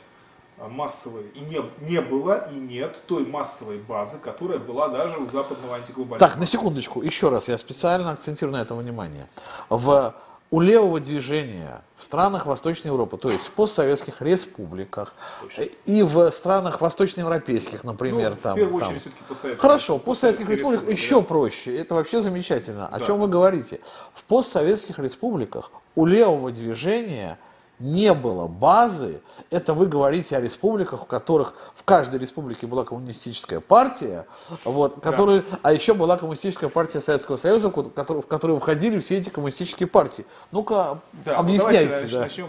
массовой, 0.70 1.24
и 1.36 1.40
не, 1.42 1.62
не 1.82 2.02
было, 2.02 2.50
и 2.52 2.56
нет 2.56 3.02
той 3.08 3.26
массовой 3.26 3.78
базы, 3.78 4.18
которая 4.20 4.58
была 4.58 4.88
даже 4.88 5.18
у 5.18 5.30
западного 5.30 5.76
антиглобализма. 5.76 6.20
Так, 6.20 6.38
на 6.38 6.46
секундочку, 6.46 7.02
еще 7.02 7.30
раз, 7.30 7.48
я 7.48 7.58
специально 7.58 8.12
акцентирую 8.12 8.54
на 8.54 8.62
этом 8.62 8.78
внимание. 8.78 9.28
В, 9.70 10.16
у 10.50 10.60
левого 10.60 11.00
движения 11.00 11.82
в 11.98 12.04
странах 12.04 12.46
Восточной 12.46 12.88
Европы, 12.88 13.18
то 13.18 13.30
есть 13.30 13.46
в 13.46 13.52
постсоветских 13.52 14.22
республиках 14.22 15.14
Точно. 15.42 15.64
и 15.86 16.02
в 16.04 16.32
странах 16.32 16.80
восточноевропейских, 16.82 17.84
например, 17.84 18.32
ну, 18.32 18.38
там. 18.42 18.54
В 18.54 18.56
первую 18.56 18.80
там. 18.80 18.90
очередь 18.90 19.02
все-таки 19.02 19.24
постсоветских. 19.28 19.62
Хорошо, 19.62 19.98
постсоветских 20.00 20.50
республиках 20.50 20.90
еще 20.90 21.22
да. 21.22 21.28
проще, 21.28 21.78
это 21.78 21.96
вообще 21.96 22.22
замечательно. 22.22 22.88
О 22.88 23.00
да. 23.00 23.06
чем 23.06 23.20
вы 23.20 23.28
говорите? 23.28 23.80
В 24.14 24.24
постсоветских 24.24 25.00
республиках 25.00 25.72
у 25.96 26.06
левого 26.06 26.52
движения 26.52 27.38
не 27.80 28.14
было 28.14 28.48
базы, 28.48 29.22
это 29.52 29.74
вы 29.74 29.86
говорите 29.86 30.36
о 30.36 30.42
республиках, 30.42 31.04
в 31.04 31.06
которых 31.06 31.54
в 31.76 31.84
каждой 31.84 32.20
республике 32.20 32.66
была 32.66 32.86
коммунистическая 32.86 33.60
партия, 33.60 34.26
вот, 34.64 35.00
которые, 35.02 35.42
да. 35.42 35.60
а 35.62 35.74
еще 35.74 35.94
была 35.94 36.18
коммунистическая 36.18 36.70
партия 36.70 37.02
Советского 37.02 37.38
Союза, 37.38 37.70
в 37.70 37.90
которую, 37.92 38.24
в 38.24 38.28
которую 38.28 38.60
входили 38.60 39.00
все 39.00 39.18
эти 39.18 39.30
коммунистические 39.30 39.88
партии. 39.88 40.26
Ну-ка, 40.52 41.00
да, 41.26 41.38
объясняйте. 41.38 42.06
Ну, 42.06 42.12
да. 42.12 42.20
начнем. 42.22 42.48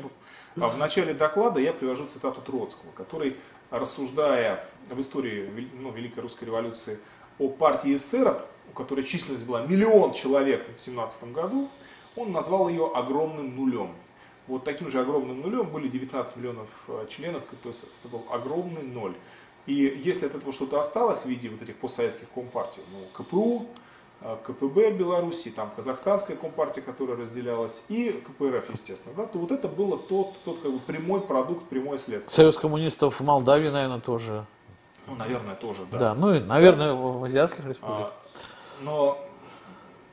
А 0.61 0.69
в 0.69 0.79
начале 0.79 1.15
доклада 1.15 1.61
я 1.61 1.73
привожу 1.73 2.07
цитату 2.07 2.41
Троцкого, 2.41 2.91
который, 2.97 3.37
рассуждая 3.71 4.65
в 4.91 4.99
истории 5.01 5.69
ну, 5.75 5.93
Великой 5.93 6.21
Русской 6.21 6.45
революции 6.45 6.99
о 7.39 7.49
партии 7.49 7.97
эсеров, 7.97 8.41
у 8.71 8.77
которой 8.77 9.05
численность 9.05 9.45
была 9.45 9.63
миллион 9.63 10.13
человек 10.15 10.67
в 10.77 10.81
17 10.81 11.33
году, 11.33 11.69
он 12.17 12.33
назвал 12.33 12.69
ее 12.69 12.91
огромным 12.95 13.55
нулем. 13.55 13.93
Вот 14.49 14.65
таким 14.65 14.91
же 14.91 15.01
огромным 15.01 15.43
нулем 15.43 15.69
были 15.69 15.89
19 15.89 16.37
миллионов 16.39 16.69
э, 16.89 17.07
членов 17.11 17.45
КПСС. 17.45 17.99
Это 18.01 18.09
был 18.11 18.25
огромный 18.31 18.83
ноль. 18.83 19.15
И 19.67 20.01
если 20.03 20.25
от 20.25 20.35
этого 20.35 20.55
что-то 20.55 20.81
осталось 20.81 21.19
в 21.19 21.27
виде 21.27 21.51
вот 21.51 21.61
этих 21.61 21.77
постсоветских 21.77 22.29
компартий, 22.35 22.81
ну, 22.91 22.99
КПУ, 23.13 23.67
э, 24.23 24.37
КПБ 24.47 24.93
Беларуси, 24.93 25.51
там 25.51 25.71
казахстанская 25.77 26.35
компартия, 26.35 26.83
которая 26.83 27.19
разделялась, 27.19 27.85
и 27.91 28.11
КПРФ, 28.27 28.73
естественно, 28.73 29.15
да, 29.15 29.27
то 29.27 29.39
вот 29.39 29.53
это 29.53 29.69
было 29.69 29.99
тот, 29.99 30.33
тот 30.47 30.61
как 30.61 30.73
бы 30.73 30.79
прямой 30.79 31.21
продукт, 31.21 31.69
прямое 31.69 31.99
следствие. 31.99 32.35
Союз 32.35 32.57
коммунистов 32.57 33.21
в 33.21 33.25
Молдавии, 33.25 33.69
наверное, 33.69 34.01
тоже. 34.01 34.47
Ну, 35.07 35.15
наверное, 35.17 35.57
тоже, 35.57 35.85
да. 35.91 35.99
Да, 35.99 36.15
ну 36.15 36.35
и, 36.35 36.41
наверное, 36.41 36.95
в 36.95 37.23
азиатских 37.23 37.67
республиках. 37.67 38.13
А, 38.13 38.85
но, 38.85 39.19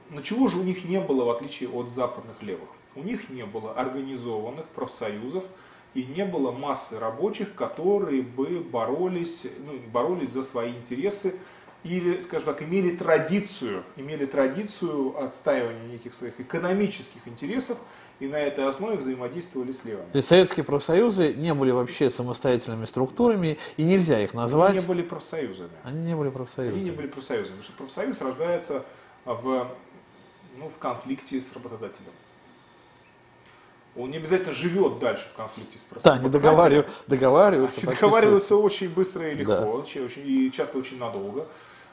но 0.10 0.22
чего 0.22 0.50
же 0.50 0.58
у 0.58 0.64
них 0.64 0.84
не 0.84 1.00
было, 1.00 1.24
в 1.24 1.30
отличие 1.30 1.70
от 1.70 1.90
западных 1.90 2.42
левых? 2.42 2.68
У 2.96 3.02
них 3.02 3.30
не 3.30 3.44
было 3.44 3.74
организованных 3.74 4.66
профсоюзов 4.68 5.44
и 5.94 6.04
не 6.04 6.26
было 6.26 6.52
массы 6.52 7.00
рабочих, 7.00 7.56
которые 7.56 8.22
бы 8.22 8.60
боролись, 8.60 9.48
ну, 9.66 9.74
боролись 9.92 10.30
за 10.30 10.44
свои 10.44 10.72
интересы 10.72 11.36
или, 11.84 12.20
скажем 12.20 12.48
так, 12.48 12.62
имели 12.64 12.96
традицию, 12.96 13.84
имели 13.96 14.26
традицию 14.26 15.24
отстаивания 15.24 15.88
неких 15.88 16.14
своих 16.14 16.40
экономических 16.40 17.28
интересов 17.28 17.78
и 18.20 18.28
на 18.28 18.38
этой 18.38 18.68
основе 18.68 18.98
взаимодействовали 18.98 19.72
с 19.72 19.86
левыми. 19.86 20.10
То 20.12 20.18
есть 20.18 20.28
советские 20.28 20.64
профсоюзы 20.64 21.34
не 21.34 21.54
были 21.54 21.72
вообще 21.72 22.10
самостоятельными 22.10 22.86
структурами, 22.86 23.58
и 23.78 23.84
нельзя 23.84 24.22
их 24.22 24.34
назвать... 24.34 24.72
Они 24.72 24.82
не 24.82 24.88
были 24.88 25.02
профсоюзами. 25.04 25.70
Они 25.84 26.02
не 26.02 26.16
были 26.16 26.30
профсоюзами. 26.30 26.78
Они 26.78 26.90
не 26.90 26.96
были 26.96 27.08
профсоюзами, 27.08 27.58
потому 27.58 27.64
что 27.64 27.74
профсоюз 27.74 28.22
рождается 28.22 28.84
в, 29.26 29.68
ну, 30.58 30.70
в 30.70 30.78
конфликте 30.78 31.42
с 31.42 31.54
работодателем. 31.54 32.12
Он 33.96 34.12
не 34.12 34.18
обязательно 34.18 34.54
живет 34.54 35.00
дальше 35.00 35.30
в 35.30 35.36
конфликте 35.36 35.78
с 35.78 35.86
Да, 36.04 36.14
они 36.14 36.30
договариваются. 36.30 36.94
Договариваются, 37.08 37.80
они 37.82 37.96
договариваются 37.96 38.56
очень 38.58 38.90
быстро 38.90 39.32
и 39.32 39.36
легко, 39.36 39.54
да. 39.54 39.66
очень, 39.66 40.22
и 40.26 40.52
часто 40.52 40.78
очень 40.78 41.00
надолго. 41.00 41.48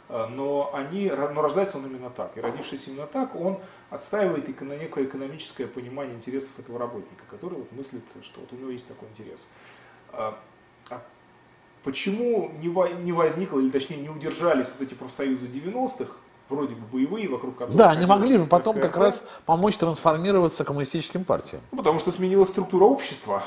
А, 0.08 0.26
но, 0.26 0.70
они, 0.74 1.10
но 1.10 1.40
рождается 1.40 1.78
он 1.78 1.86
именно 1.86 2.10
так. 2.10 2.36
И 2.36 2.40
родившись 2.40 2.88
именно 2.88 3.06
так, 3.06 3.36
он 3.36 3.58
отстаивает 3.90 4.48
некое 4.60 5.04
экономическое 5.04 5.66
понимание 5.66 6.14
интересов 6.14 6.58
этого 6.58 6.78
работника, 6.78 7.22
который 7.30 7.54
вот 7.54 7.72
мыслит, 7.72 8.02
что 8.22 8.40
вот 8.40 8.52
у 8.52 8.56
него 8.56 8.70
есть 8.70 8.88
такой 8.88 9.08
интерес. 9.08 9.48
А, 10.12 10.36
а 10.90 11.00
почему 11.84 12.52
не 12.60 13.12
возникло, 13.12 13.60
или 13.60 13.70
точнее 13.70 13.98
не 13.98 14.10
удержались 14.10 14.74
вот 14.78 14.82
эти 14.82 14.94
профсоюзы 14.94 15.46
90-х, 15.46 16.12
вроде 16.52 16.74
бы 16.74 16.86
боевые, 16.92 17.28
вокруг 17.28 17.56
которых... 17.56 17.76
Да, 17.76 17.90
они 17.90 18.06
могли 18.06 18.38
же 18.38 18.46
потом 18.46 18.78
как 18.78 18.96
раз 18.96 19.24
помочь 19.46 19.76
трансформироваться 19.76 20.64
коммунистическим 20.64 21.24
партиям. 21.24 21.62
Ну, 21.72 21.78
потому 21.78 21.98
что 21.98 22.12
сменилась 22.12 22.50
структура 22.50 22.84
общества. 22.84 23.42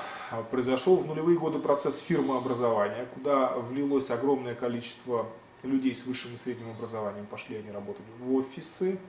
Произошел 0.51 0.97
в 0.97 1.05
нулевые 1.05 1.37
годы 1.37 1.59
процесс 1.59 1.99
фирмообразования, 1.99 3.05
куда 3.13 3.53
влилось 3.55 4.11
огромное 4.11 4.55
количество 4.55 5.27
людей 5.63 5.95
с 5.95 6.05
высшим 6.05 6.33
и 6.35 6.37
средним 6.37 6.71
образованием. 6.71 7.25
Пошли 7.25 7.57
они 7.57 7.71
работать 7.71 8.05
в 8.19 8.35
офисы, 8.35 8.99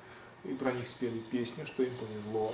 и 0.45 0.49
про 0.49 0.73
них 0.73 0.87
спели 0.87 1.19
песни, 1.31 1.65
что 1.65 1.83
им 1.83 1.93
повезло. 2.01 2.53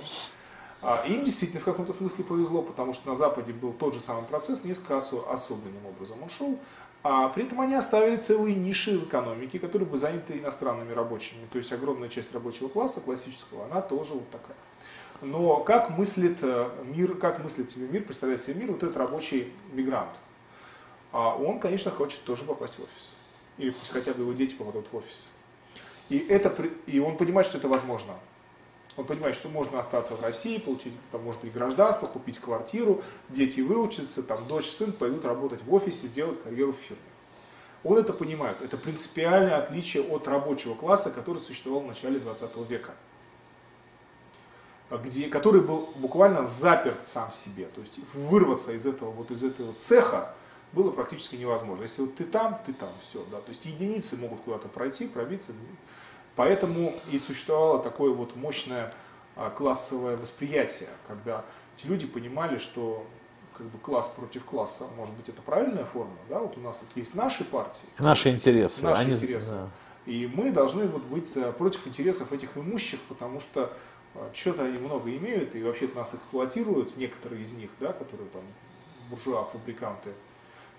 А 0.81 1.01
им 1.07 1.23
действительно 1.23 1.61
в 1.61 1.65
каком-то 1.65 1.93
смысле 1.93 2.25
повезло, 2.25 2.61
потому 2.61 2.93
что 2.93 3.07
на 3.07 3.15
Западе 3.15 3.53
был 3.53 3.71
тот 3.71 3.93
же 3.93 4.01
самый 4.01 4.23
процесс, 4.23 4.65
несколько 4.65 4.97
особенным 4.97 5.85
образом 5.85 6.17
он 6.21 6.29
шел. 6.29 6.59
А 7.03 7.27
при 7.27 7.43
этом 7.43 7.59
они 7.59 7.75
оставили 7.75 8.15
целые 8.15 8.55
ниши 8.55 8.97
в 8.97 9.03
экономике, 9.03 9.59
которые 9.59 9.87
бы 9.87 9.97
заняты 9.97 10.37
иностранными 10.37 10.93
рабочими. 10.93 11.45
То 11.51 11.57
есть 11.57 11.71
огромная 11.73 12.07
часть 12.07 12.33
рабочего 12.33 12.69
класса 12.69 13.01
классического, 13.01 13.65
она 13.65 13.81
тоже 13.81 14.13
вот 14.13 14.29
такая. 14.31 14.55
Но 15.21 15.57
как 15.57 15.89
мыслит 15.97 16.37
э, 16.41 16.69
мир, 16.85 17.15
как 17.15 17.43
мыслит 17.43 17.71
себе 17.71 17.87
мир, 17.87 18.03
представляет 18.03 18.41
себе 18.41 18.61
мир 18.61 18.71
вот 18.71 18.83
этот 18.83 18.95
рабочий 18.95 19.51
мигрант? 19.73 20.09
А 21.11 21.35
он, 21.35 21.59
конечно, 21.59 21.91
хочет 21.91 22.23
тоже 22.23 22.43
попасть 22.43 22.75
в 22.75 22.83
офис. 22.83 23.13
Или 23.57 23.69
пусть 23.69 23.91
хотя 23.91 24.13
бы 24.13 24.21
его 24.21 24.33
дети 24.33 24.55
попадут 24.55 24.85
в 24.91 24.95
офис. 24.95 25.31
И, 26.09 26.17
это, 26.17 26.53
и 26.87 26.99
он 26.99 27.17
понимает, 27.17 27.47
что 27.47 27.57
это 27.57 27.67
возможно. 27.67 28.13
Он 28.95 29.05
понимает, 29.05 29.35
что 29.35 29.49
можно 29.49 29.79
остаться 29.79 30.15
в 30.15 30.21
России, 30.21 30.59
получить, 30.59 30.93
там, 31.11 31.23
может 31.23 31.41
быть, 31.41 31.51
гражданство, 31.51 32.05
купить 32.05 32.39
квартиру, 32.39 32.99
дети 33.29 33.61
выучатся, 33.61 34.21
там, 34.21 34.47
дочь, 34.47 34.69
сын 34.69 34.91
пойдут 34.91 35.25
работать 35.25 35.63
в 35.63 35.73
офисе, 35.73 36.07
сделать 36.07 36.41
карьеру 36.43 36.73
в 36.73 36.77
фирме. 36.77 37.01
Он 37.83 37.97
это 37.97 38.13
понимает. 38.13 38.61
Это 38.61 38.77
принципиальное 38.77 39.57
отличие 39.57 40.03
от 40.03 40.27
рабочего 40.27 40.75
класса, 40.75 41.11
который 41.11 41.41
существовал 41.41 41.81
в 41.81 41.87
начале 41.87 42.19
20 42.19 42.55
века. 42.69 42.91
Где, 44.89 45.27
который 45.27 45.61
был 45.61 45.89
буквально 45.95 46.45
заперт 46.45 46.99
сам 47.07 47.31
в 47.31 47.35
себе. 47.35 47.65
То 47.73 47.81
есть 47.81 47.99
вырваться 48.13 48.73
из 48.73 48.85
этого, 48.85 49.09
вот 49.09 49.31
из 49.31 49.43
этого 49.43 49.73
цеха 49.73 50.33
было 50.71 50.91
практически 50.91 51.35
невозможно. 51.35 51.83
Если 51.83 52.01
вот 52.01 52.15
ты 52.15 52.25
там, 52.25 52.59
ты 52.65 52.73
там, 52.73 52.89
все. 53.01 53.25
Да? 53.31 53.37
То 53.37 53.49
есть 53.49 53.65
единицы 53.65 54.17
могут 54.17 54.41
куда-то 54.41 54.67
пройти, 54.67 55.07
пробиться. 55.07 55.53
Поэтому 56.35 56.95
и 57.11 57.19
существовало 57.19 57.81
такое 57.81 58.11
вот 58.11 58.35
мощное 58.35 58.93
а, 59.35 59.49
классовое 59.49 60.17
восприятие, 60.17 60.89
когда 61.07 61.43
эти 61.77 61.87
люди 61.87 62.07
понимали, 62.07 62.57
что 62.57 63.05
как 63.55 63.67
бы 63.67 63.77
класс 63.77 64.09
против 64.09 64.43
класса, 64.45 64.85
может 64.97 65.13
быть, 65.15 65.29
это 65.29 65.41
правильная 65.41 65.85
форма, 65.85 66.15
да, 66.29 66.39
вот 66.39 66.57
у 66.57 66.61
нас 66.61 66.79
вот 66.81 66.89
есть 66.95 67.13
наши 67.13 67.43
партии. 67.43 67.85
Наши 67.99 68.29
интересы. 68.31 68.83
Наши 68.83 69.03
они, 69.03 69.13
интересы. 69.13 69.51
Да. 69.51 69.69
И 70.05 70.29
мы 70.33 70.51
должны 70.51 70.87
вот 70.87 71.03
быть 71.03 71.31
против 71.57 71.85
интересов 71.87 72.33
этих 72.33 72.57
имущих, 72.57 72.99
потому 73.01 73.39
что 73.39 73.71
а, 74.15 74.29
что-то 74.33 74.65
они 74.65 74.77
много 74.77 75.15
имеют, 75.15 75.55
и 75.55 75.63
вообще-то 75.63 75.97
нас 75.97 76.13
эксплуатируют, 76.13 76.97
некоторые 76.97 77.43
из 77.43 77.53
них, 77.53 77.69
да, 77.79 77.93
которые 77.93 78.27
там 78.29 78.41
буржуа, 79.09 79.43
фабриканты, 79.43 80.11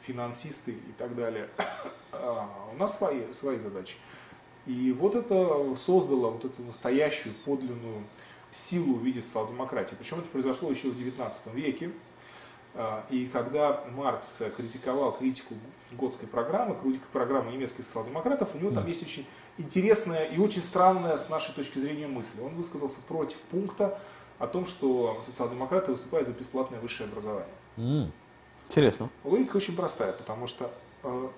финансисты 0.02 0.72
и 0.72 0.92
так 0.98 1.14
далее. 1.14 1.48
А 2.16 2.48
у 2.72 2.76
нас 2.78 2.96
свои, 2.96 3.32
свои 3.32 3.58
задачи. 3.58 3.96
И 4.66 4.92
вот 4.92 5.14
это 5.14 5.76
создало 5.76 6.30
вот 6.30 6.44
эту 6.44 6.62
настоящую 6.62 7.34
подлинную 7.44 8.02
силу 8.50 8.94
в 8.94 9.02
виде 9.02 9.20
социал-демократии. 9.20 9.94
Причем 9.98 10.18
это 10.18 10.28
произошло 10.28 10.70
еще 10.70 10.88
в 10.88 10.98
XIX 10.98 11.32
веке. 11.54 11.90
А, 12.76 13.04
и 13.10 13.26
когда 13.26 13.84
Маркс 13.94 14.42
критиковал 14.56 15.12
критику 15.12 15.54
Готской 15.92 16.28
программы, 16.28 16.76
программы 17.12 17.52
немецких 17.52 17.84
социал-демократов, 17.84 18.50
у 18.54 18.58
него 18.58 18.70
там 18.70 18.86
есть 18.86 19.02
очень 19.02 19.26
интересная 19.58 20.24
и 20.24 20.38
очень 20.38 20.62
странная 20.62 21.16
с 21.16 21.28
нашей 21.28 21.54
точки 21.54 21.78
зрения 21.78 22.08
мысль. 22.08 22.40
Он 22.42 22.54
высказался 22.54 23.00
против 23.02 23.36
пункта 23.50 23.98
о 24.38 24.46
том, 24.46 24.66
что 24.66 25.20
социал-демократы 25.22 25.92
выступают 25.92 26.26
за 26.26 26.34
бесплатное 26.34 26.80
высшее 26.80 27.08
образование. 27.08 28.10
Интересно. 28.68 29.08
Логика 29.22 29.56
очень 29.56 29.76
простая, 29.76 30.12
потому 30.12 30.46
что 30.46 30.70
э, 31.04 31.28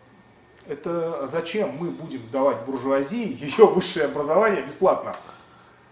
это 0.69 1.27
зачем 1.31 1.77
мы 1.79 1.91
будем 1.91 2.21
давать 2.33 2.59
буржуазии 2.67 3.39
ее 3.41 3.67
высшее 3.67 4.07
образование 4.07 4.63
бесплатно? 4.63 5.17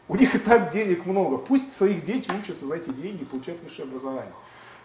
У 0.09 0.17
них 0.17 0.35
и 0.35 0.39
так 0.39 0.71
денег 0.71 1.07
много. 1.07 1.39
Пусть 1.39 1.73
своих 1.73 2.05
дети 2.05 2.31
учатся 2.31 2.67
за 2.67 2.77
эти 2.77 2.91
деньги 2.91 3.23
и 3.23 3.25
получают 3.25 3.63
высшее 3.63 3.89
образование. 3.89 4.33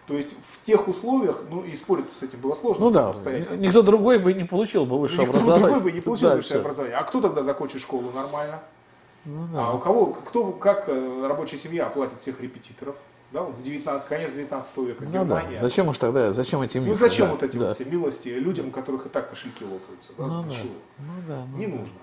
То 0.07 0.15
есть 0.15 0.35
в 0.47 0.63
тех 0.63 0.87
условиях, 0.87 1.43
ну 1.49 1.61
и 1.63 1.75
спорить 1.75 2.11
с 2.11 2.23
этим 2.23 2.39
было 2.39 2.55
сложно. 2.55 2.85
Ну 2.85 2.91
да, 2.91 3.13
никто 3.57 3.83
другой 3.83 4.17
бы 4.17 4.33
не 4.33 4.43
получил 4.43 4.85
бы 4.85 4.99
высшее 4.99 5.27
никто 5.27 5.37
образование. 5.37 5.67
Никто 5.67 5.75
другой 5.75 5.91
бы 5.91 5.95
не 5.95 6.01
получил 6.01 6.29
да, 6.29 6.35
высшее 6.37 6.53
все. 6.53 6.61
образование. 6.61 6.97
А 6.97 7.03
кто 7.03 7.21
тогда 7.21 7.43
закончит 7.43 7.81
школу 7.81 8.09
нормально? 8.15 8.59
Ну, 9.25 9.47
да. 9.53 9.67
А 9.67 9.73
у 9.73 9.79
кого, 9.79 10.07
кто, 10.07 10.51
как 10.51 10.85
э, 10.87 11.25
рабочая 11.27 11.57
семья 11.57 11.85
оплатит 11.85 12.19
всех 12.19 12.41
репетиторов? 12.41 12.95
Да, 13.31 13.43
в 13.43 13.61
19, 13.61 14.07
конец 14.07 14.31
19 14.31 14.77
века, 14.77 15.03
ну, 15.03 15.11
Германия. 15.11 15.59
Да. 15.59 15.69
Зачем 15.69 15.87
уж 15.87 15.97
тогда, 15.97 16.33
зачем 16.33 16.61
эти 16.61 16.77
милости? 16.77 17.01
Ну 17.01 17.07
зачем 17.09 17.25
да, 17.27 17.31
вот 17.33 17.43
эти 17.43 17.57
да. 17.57 17.65
вот 17.67 17.75
все 17.75 17.85
милости 17.85 18.29
людям, 18.29 18.69
у 18.69 18.71
которых 18.71 19.05
и 19.05 19.09
так 19.09 19.29
кошельки 19.29 19.63
лопаются, 19.63 20.13
да, 20.17 20.25
ну, 20.25 20.43
да. 20.43 20.55
Ну, 20.97 21.05
да, 21.27 21.45
ну, 21.51 21.57
Не 21.57 21.67
да. 21.67 21.75
нужно. 21.75 21.93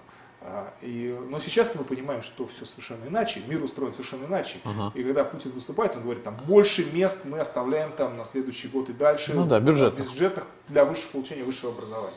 А, 0.48 0.72
и, 0.80 1.18
но 1.28 1.40
сейчас 1.40 1.74
мы 1.74 1.82
понимаем, 1.82 2.22
что 2.22 2.46
все 2.46 2.64
совершенно 2.64 3.04
иначе, 3.08 3.42
мир 3.48 3.64
устроен 3.64 3.92
совершенно 3.92 4.26
иначе. 4.26 4.58
Uh-huh. 4.64 4.92
И 4.94 5.02
когда 5.02 5.24
Путин 5.24 5.50
выступает, 5.50 5.96
он 5.96 6.04
говорит, 6.04 6.22
там 6.22 6.36
больше 6.46 6.88
мест 6.92 7.24
мы 7.24 7.40
оставляем 7.40 7.90
там 7.90 8.16
на 8.16 8.24
следующий 8.24 8.68
год 8.68 8.88
и 8.88 8.92
дальше. 8.92 9.34
Ну 9.34 9.44
да, 9.44 9.58
бюджетных. 9.58 10.06
бюджетных 10.06 10.44
для 10.68 10.84
высшего 10.84 11.12
получения 11.12 11.42
высшего 11.42 11.72
образования. 11.72 12.14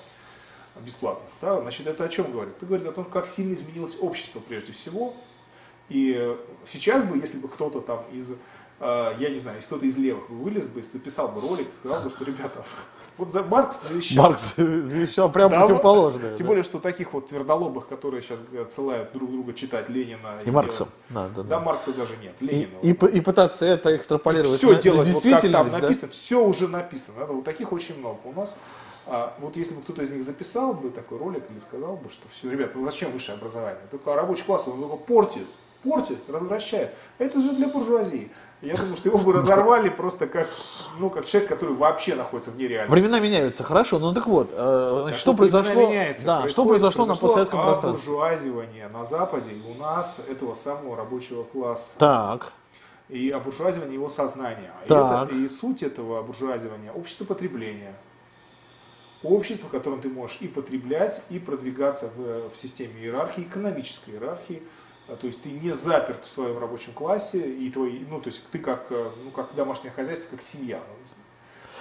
Бесплатно. 0.86 1.26
Да? 1.42 1.60
Значит, 1.60 1.88
это 1.88 2.04
о 2.04 2.10
чем 2.10 2.32
говорит? 2.32 2.54
Это 2.56 2.68
говорит 2.68 2.86
о 2.86 2.92
том, 2.92 3.06
как 3.06 3.26
сильно 3.26 3.56
изменилось 3.56 3.98
общество 4.00 4.40
прежде 4.40 4.74
всего. 4.74 5.16
И 5.90 6.38
сейчас 6.68 7.06
бы, 7.06 7.18
если 7.18 7.40
бы 7.40 7.48
кто-то 7.48 7.82
там 7.82 8.04
из 8.14 8.36
я 8.80 9.30
не 9.30 9.40
знаю, 9.40 9.58
если 9.58 9.68
кто-то 9.68 9.86
из 9.86 9.98
левых 9.98 10.30
вылез 10.30 10.66
бы, 10.68 10.82
записал 10.82 11.28
бы 11.30 11.42
ролик, 11.42 11.72
сказал 11.72 12.02
бы, 12.02 12.10
что, 12.10 12.24
ребята, 12.24 12.64
вот 13.18 13.32
за 13.32 13.44
Маркс 13.44 13.84
завещал. 13.90 14.24
Маркс 14.26 14.56
завещал 14.56 15.32
прямо 15.32 15.50
да, 15.52 15.62
противоположное. 15.62 16.36
Тем 16.36 16.46
да. 16.46 16.50
более, 16.50 16.64
что 16.64 16.80
таких 16.80 17.14
вот 17.14 17.28
твердолобых, 17.28 17.88
которые 17.88 18.22
сейчас 18.22 18.40
отсылают 18.60 19.12
друг 19.12 19.32
друга 19.32 19.54
читать 19.54 19.90
Ленина. 19.90 20.40
И, 20.44 20.48
и 20.48 20.52
Маркса. 20.52 20.88
Да, 21.10 21.28
да, 21.36 21.44
да. 21.44 21.50
да, 21.50 21.60
Маркса 21.60 21.94
даже 21.94 22.16
нет, 22.18 22.36
Ленина. 22.40 22.78
И, 22.82 22.92
и, 22.92 23.18
и 23.18 23.22
пытаться 23.22 23.66
это 23.66 23.96
экстраполировать 23.96 24.58
все 24.58 24.74
на, 24.74 24.82
делать, 24.82 25.08
вот 25.08 25.24
как 25.24 25.42
там 25.42 25.68
написано, 25.68 26.08
да? 26.08 26.14
все 26.14 26.46
уже 26.46 26.68
написано. 26.68 27.20
Да, 27.20 27.34
вот 27.34 27.44
таких 27.44 27.74
очень 27.74 28.00
много 28.00 28.20
у 28.24 28.34
нас. 28.34 28.56
А 29.12 29.36
вот 29.40 29.58
если 29.58 29.74
бы 29.74 29.82
кто-то 29.82 30.04
из 30.04 30.12
них 30.12 30.24
записал 30.24 30.74
бы 30.74 30.92
такой 30.92 31.18
ролик 31.18 31.44
или 31.50 31.60
сказал 31.60 31.98
бы, 31.98 32.10
что 32.12 32.28
все, 32.30 32.52
ребята, 32.52 32.78
ну 32.78 32.86
зачем 32.86 33.12
высшее 33.12 33.38
образование? 33.38 33.82
Только 33.90 34.14
рабочий 34.14 34.44
класс, 34.44 34.68
он 34.68 34.80
его 34.80 34.98
портит, 34.98 35.48
портит, 35.84 36.18
развращает. 36.30 36.92
Это 37.18 37.40
же 37.40 37.54
для 37.54 37.68
буржуазии. 37.68 38.32
Я 38.62 38.76
думаю, 38.76 38.98
что 38.98 39.08
его 39.08 39.18
бы 39.20 39.32
разорвали 39.32 39.88
просто 39.88 40.28
как, 40.28 40.48
ну, 40.98 41.10
как 41.10 41.26
человек, 41.26 41.50
который 41.50 41.74
вообще 41.76 42.16
находится 42.16 42.52
вне 42.52 42.68
реальности. 42.68 42.92
Времена 42.92 43.20
меняются, 43.22 43.64
хорошо. 43.64 44.00
Ну 44.00 44.14
так 44.14 44.28
вот, 44.28 44.50
э, 44.52 45.00
значит, 45.04 45.20
что 45.20 45.34
произошло, 45.34 45.88
меняется, 45.90 46.26
да, 46.26 46.50
что 46.50 46.66
произошло, 46.66 47.06
на 47.06 47.16
постсоветском 47.16 47.62
пространстве? 47.62 48.12
буржуазивание 48.12 48.90
на 48.90 49.06
Западе 49.06 49.52
у 49.74 49.82
нас 49.82 50.26
этого 50.30 50.54
самого 50.56 50.98
рабочего 50.98 51.44
класса. 51.44 51.98
Так. 52.00 52.52
И 53.08 53.30
обуржуазивание 53.30 53.94
его 53.94 54.10
сознания. 54.10 54.74
Так. 54.88 55.32
И, 55.32 55.36
это, 55.36 55.44
и 55.46 55.48
суть 55.48 55.82
этого 55.82 56.20
обуржуазивания– 56.20 56.92
общество 56.96 57.24
потребления. 57.24 57.94
Общество, 59.24 59.68
в 59.68 59.72
котором 59.72 60.02
ты 60.02 60.10
можешь 60.10 60.38
и 60.42 60.48
потреблять, 60.50 61.24
и 61.30 61.40
продвигаться 61.40 62.10
в, 62.16 62.50
в 62.54 62.58
системе 62.58 63.02
иерархии, 63.02 63.44
экономической 63.44 64.12
иерархии– 64.12 64.62
то 65.16 65.28
есть 65.28 65.42
ты 65.42 65.50
не 65.50 65.74
заперт 65.74 66.26
в 66.26 66.30
своем 66.30 66.58
рабочем 66.60 66.94
классе, 66.94 67.40
и 67.40 67.70
твои, 67.70 68.00
ну, 68.10 68.20
то 68.20 68.28
есть 68.28 68.44
ты 68.52 68.60
как, 68.60 68.86
э, 68.90 69.10
ну, 69.24 69.32
как 69.32 69.54
домашнее 69.56 69.92
хозяйство, 69.92 70.36
как 70.36 70.46
семья. 70.46 70.80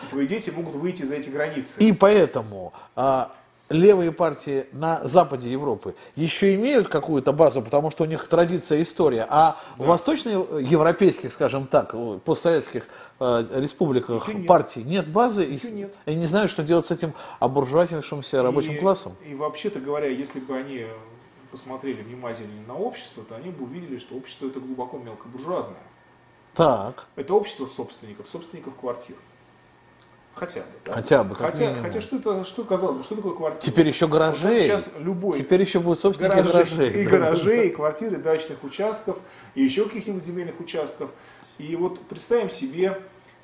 И 0.02 0.06
твои 0.10 0.26
дети 0.26 0.50
могут 0.50 0.74
выйти 0.76 1.02
за 1.02 1.16
эти 1.16 1.28
границы. 1.28 1.82
И 1.82 1.92
поэтому 1.92 2.72
а, 2.94 3.32
левые 3.68 4.12
партии 4.12 4.66
на 4.72 5.00
западе 5.04 5.50
Европы 5.50 5.94
еще 6.16 6.54
имеют 6.54 6.88
какую-то 6.88 7.32
базу, 7.32 7.62
потому 7.62 7.90
что 7.90 8.04
у 8.04 8.06
них 8.06 8.26
традиция, 8.28 8.82
история, 8.82 9.26
а 9.28 9.58
да. 9.76 9.84
в 9.84 9.88
восточноевропейских, 9.88 11.32
скажем 11.32 11.66
так, 11.66 11.94
постсоветских 12.24 12.86
э, 13.20 13.44
республиках 13.56 14.28
еще 14.28 14.38
партий 14.40 14.80
нет, 14.80 14.88
нет 14.88 15.08
базы, 15.08 15.44
и, 15.44 15.72
нет. 15.72 15.94
и 16.06 16.14
не 16.14 16.26
знают, 16.26 16.50
что 16.50 16.62
делать 16.62 16.86
с 16.86 16.90
этим 16.90 17.12
обуржуазившимся 17.40 18.42
рабочим 18.42 18.74
и, 18.74 18.78
классом. 18.78 19.14
И 19.26 19.34
вообще-то 19.34 19.80
говоря, 19.80 20.08
если 20.08 20.40
бы 20.40 20.56
они 20.56 20.86
посмотрели 21.50 22.02
внимательнее 22.02 22.62
на 22.66 22.76
общество, 22.76 23.24
то 23.24 23.36
они 23.36 23.50
бы 23.50 23.64
увидели, 23.64 23.98
что 23.98 24.16
общество 24.16 24.46
это 24.46 24.60
глубоко 24.60 24.98
мелкобуржуазное. 24.98 25.76
Так. 26.54 27.06
Это 27.16 27.34
общество 27.34 27.66
собственников, 27.66 28.28
собственников 28.28 28.74
квартир. 28.76 29.16
Хотя 30.34 30.60
бы. 30.60 30.66
Да? 30.84 30.92
Хотя 30.92 31.24
бы, 31.24 31.34
Хотя, 31.34 31.66
минимум. 31.66 31.82
хотя 31.84 32.00
что 32.00 32.16
это, 32.16 32.44
что 32.44 32.64
казалось 32.64 32.98
бы, 32.98 33.02
что 33.02 33.16
такое 33.16 33.34
квартира? 33.34 33.60
Теперь 33.72 33.88
еще 33.88 34.06
гаражей. 34.06 34.60
сейчас 34.60 34.90
любой 34.98 35.36
Теперь 35.36 35.60
еще 35.60 35.80
будут 35.80 35.98
собственники 35.98 36.36
гаражей, 36.36 36.64
гаражей. 36.64 37.02
и 37.02 37.06
гаражей, 37.06 37.66
и 37.68 37.70
квартир, 37.70 38.14
и 38.14 38.16
дачных 38.16 38.62
участков, 38.62 39.18
и 39.56 39.64
еще 39.64 39.84
каких-нибудь 39.84 40.24
земельных 40.24 40.60
участков. 40.60 41.10
И 41.58 41.74
вот 41.74 42.00
представим 42.02 42.50
себе 42.50 43.00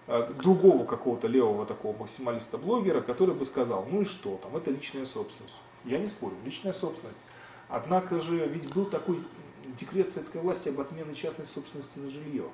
э, 0.06 0.28
другого 0.38 0.84
какого-то 0.84 1.26
левого 1.26 1.66
такого 1.66 1.96
максималиста-блогера, 1.98 3.00
который 3.00 3.34
бы 3.34 3.44
сказал, 3.44 3.84
ну 3.90 4.02
и 4.02 4.04
что 4.04 4.38
там, 4.40 4.56
это 4.56 4.70
личная 4.70 5.04
собственность. 5.04 5.56
Я 5.84 5.98
не 5.98 6.06
спорю, 6.06 6.34
личная 6.44 6.72
собственность. 6.72 7.20
Однако 7.68 8.20
же 8.20 8.46
ведь 8.46 8.72
был 8.72 8.84
такой 8.84 9.20
декрет 9.76 10.10
советской 10.10 10.38
власти 10.38 10.68
об 10.68 10.80
отмене 10.80 11.14
частной 11.14 11.46
собственности 11.46 11.98
на 11.98 12.10
жилье. 12.10 12.44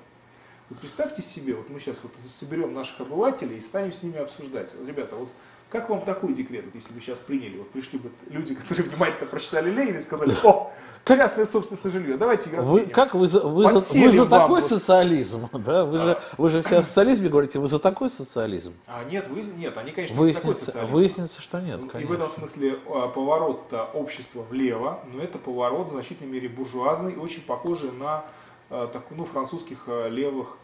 Вот 0.69 0.79
представьте 0.79 1.21
себе, 1.21 1.53
вот 1.55 1.69
мы 1.69 1.79
сейчас 1.79 2.01
вот 2.03 2.13
соберем 2.31 2.73
наших 2.73 3.01
обывателей 3.01 3.57
и 3.57 3.61
станем 3.61 3.91
с 3.91 4.03
ними 4.03 4.17
обсуждать. 4.17 4.73
Ребята, 4.87 5.15
вот 5.15 5.29
как 5.71 5.89
вам 5.89 6.01
такой 6.01 6.33
декрет, 6.33 6.65
вот 6.65 6.75
если 6.75 6.93
бы 6.93 6.99
сейчас 6.99 7.19
приняли, 7.19 7.57
вот 7.57 7.69
пришли 7.71 7.97
бы 7.97 8.09
люди, 8.29 8.53
которые 8.53 8.85
внимательно 8.85 9.29
прочитали 9.29 9.69
Ленина 9.71 9.97
и 9.97 10.01
сказали, 10.01 10.35
о, 10.43 10.71
частная 11.05 11.45
собственность 11.45 11.85
на 11.85 11.91
жилье, 11.91 12.17
давайте 12.17 12.49
играть. 12.49 12.65
Вы, 12.65 12.81
как 12.87 13.15
вы 13.15 13.27
за, 13.27 13.39
вы 13.39 13.63
за, 13.63 13.79
вы 13.79 14.11
за 14.11 14.25
такой 14.25 14.59
вот. 14.59 14.69
социализм, 14.69 15.49
да? 15.53 15.85
Вы 15.85 15.99
же, 15.99 16.19
вы 16.37 16.49
же 16.49 16.61
все 16.61 16.79
о 16.79 16.83
социализме 16.83 17.29
говорите, 17.29 17.59
вы 17.59 17.69
за 17.69 17.79
такой 17.79 18.09
социализм? 18.09 18.73
А 18.85 19.05
нет, 19.05 19.27
вы, 19.29 19.43
нет, 19.57 19.77
они, 19.77 19.91
конечно, 19.91 20.13
не 20.13 20.25
за 20.25 20.33
такой 20.33 20.47
Выяснится, 20.49 20.65
социализм. 20.65 20.93
выяснится, 20.93 21.41
что 21.41 21.61
нет, 21.61 21.79
И 21.79 21.83
в 21.83 21.87
конечно. 21.87 22.13
этом 22.15 22.29
смысле 22.29 22.77
а, 22.87 23.07
поворот 23.07 23.73
общества 23.93 24.45
влево, 24.49 24.99
но 25.13 25.23
это 25.23 25.37
поворот 25.37 25.87
в 25.87 25.91
значительной 25.91 26.29
мере 26.29 26.49
буржуазный, 26.49 27.15
очень 27.15 27.43
похожий 27.43 27.91
на 27.91 28.25
а, 28.69 28.87
так, 28.87 29.03
ну, 29.11 29.25
французских 29.25 29.83
а, 29.87 30.09
левых, 30.09 30.57
а, 30.57 30.60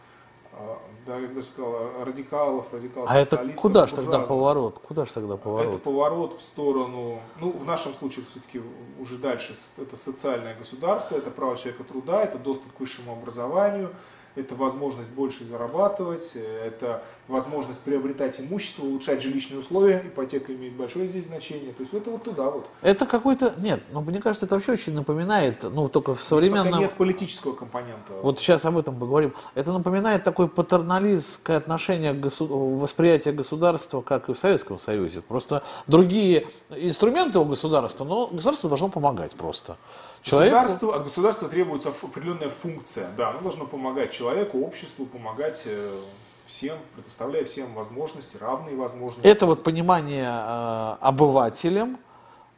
да, 1.06 1.16
я 1.18 1.28
бы 1.28 1.42
сказал, 1.42 2.04
радикалов, 2.04 2.72
радикалов 2.72 3.10
А 3.10 3.18
это 3.18 3.38
куда 3.56 3.86
же 3.86 3.94
тогда 3.94 4.20
поворот? 4.20 4.78
Куда 4.78 5.06
же 5.06 5.12
тогда 5.12 5.34
Это 5.34 5.42
поворот? 5.42 5.82
поворот 5.82 6.34
в 6.34 6.42
сторону, 6.42 7.20
ну, 7.40 7.50
в 7.50 7.64
нашем 7.64 7.94
случае 7.94 8.24
все-таки 8.30 8.60
уже 9.00 9.16
дальше, 9.16 9.56
это 9.78 9.96
социальное 9.96 10.54
государство, 10.54 11.16
это 11.16 11.30
право 11.30 11.56
человека 11.56 11.84
труда, 11.84 12.22
это 12.22 12.38
доступ 12.38 12.72
к 12.72 12.80
высшему 12.80 13.12
образованию, 13.12 13.90
это 14.38 14.54
возможность 14.54 15.10
больше 15.10 15.44
зарабатывать, 15.44 16.36
это 16.64 17.02
возможность 17.26 17.80
приобретать 17.80 18.40
имущество, 18.40 18.84
улучшать 18.84 19.22
жилищные 19.22 19.60
условия, 19.60 20.02
ипотека 20.06 20.54
имеет 20.54 20.74
большое 20.74 21.08
здесь 21.08 21.26
значение, 21.26 21.72
то 21.72 21.82
есть 21.82 21.92
это 21.92 22.10
вот 22.10 22.22
туда 22.22 22.50
вот. 22.50 22.66
Это 22.82 23.04
какой-то, 23.06 23.54
нет, 23.58 23.82
ну 23.92 24.00
мне 24.00 24.20
кажется, 24.20 24.46
это 24.46 24.54
вообще 24.54 24.72
очень 24.72 24.94
напоминает, 24.94 25.62
ну 25.62 25.88
только 25.88 26.14
в 26.14 26.18
Здесь 26.18 26.28
пока 26.28 26.40
современном, 26.40 26.80
нет 26.80 26.92
политического 26.92 27.54
компонента. 27.54 28.12
вот 28.22 28.38
сейчас 28.38 28.64
об 28.64 28.78
этом 28.78 28.98
поговорим, 28.98 29.32
это 29.54 29.72
напоминает 29.72 30.24
такое 30.24 30.46
патерналистское 30.46 31.56
отношение, 31.56 32.14
госу- 32.14 32.78
восприятие 32.78 33.34
государства, 33.34 34.00
как 34.00 34.28
и 34.28 34.32
в 34.34 34.38
Советском 34.38 34.78
Союзе. 34.78 35.20
Просто 35.20 35.62
другие 35.86 36.46
инструменты 36.70 37.38
у 37.38 37.44
государства, 37.44 38.04
но 38.04 38.28
государство 38.28 38.68
должно 38.68 38.88
помогать 38.88 39.34
просто. 39.34 39.76
Человеку, 40.22 40.56
Государству, 40.56 40.92
от 40.92 41.02
государства 41.04 41.48
требуется 41.48 41.88
определенная 41.88 42.50
функция. 42.50 43.08
Да, 43.16 43.30
оно 43.30 43.40
должно 43.40 43.66
помогать 43.66 44.12
человеку, 44.12 44.60
обществу, 44.60 45.06
помогать 45.06 45.62
э, 45.66 46.00
всем, 46.46 46.76
предоставляя 46.94 47.44
всем 47.44 47.72
возможности, 47.74 48.36
равные 48.36 48.76
возможности. 48.76 49.26
это 49.26 49.46
вот 49.46 49.62
понимание 49.62 50.28
э, 50.28 50.96
обывателем, 51.00 51.98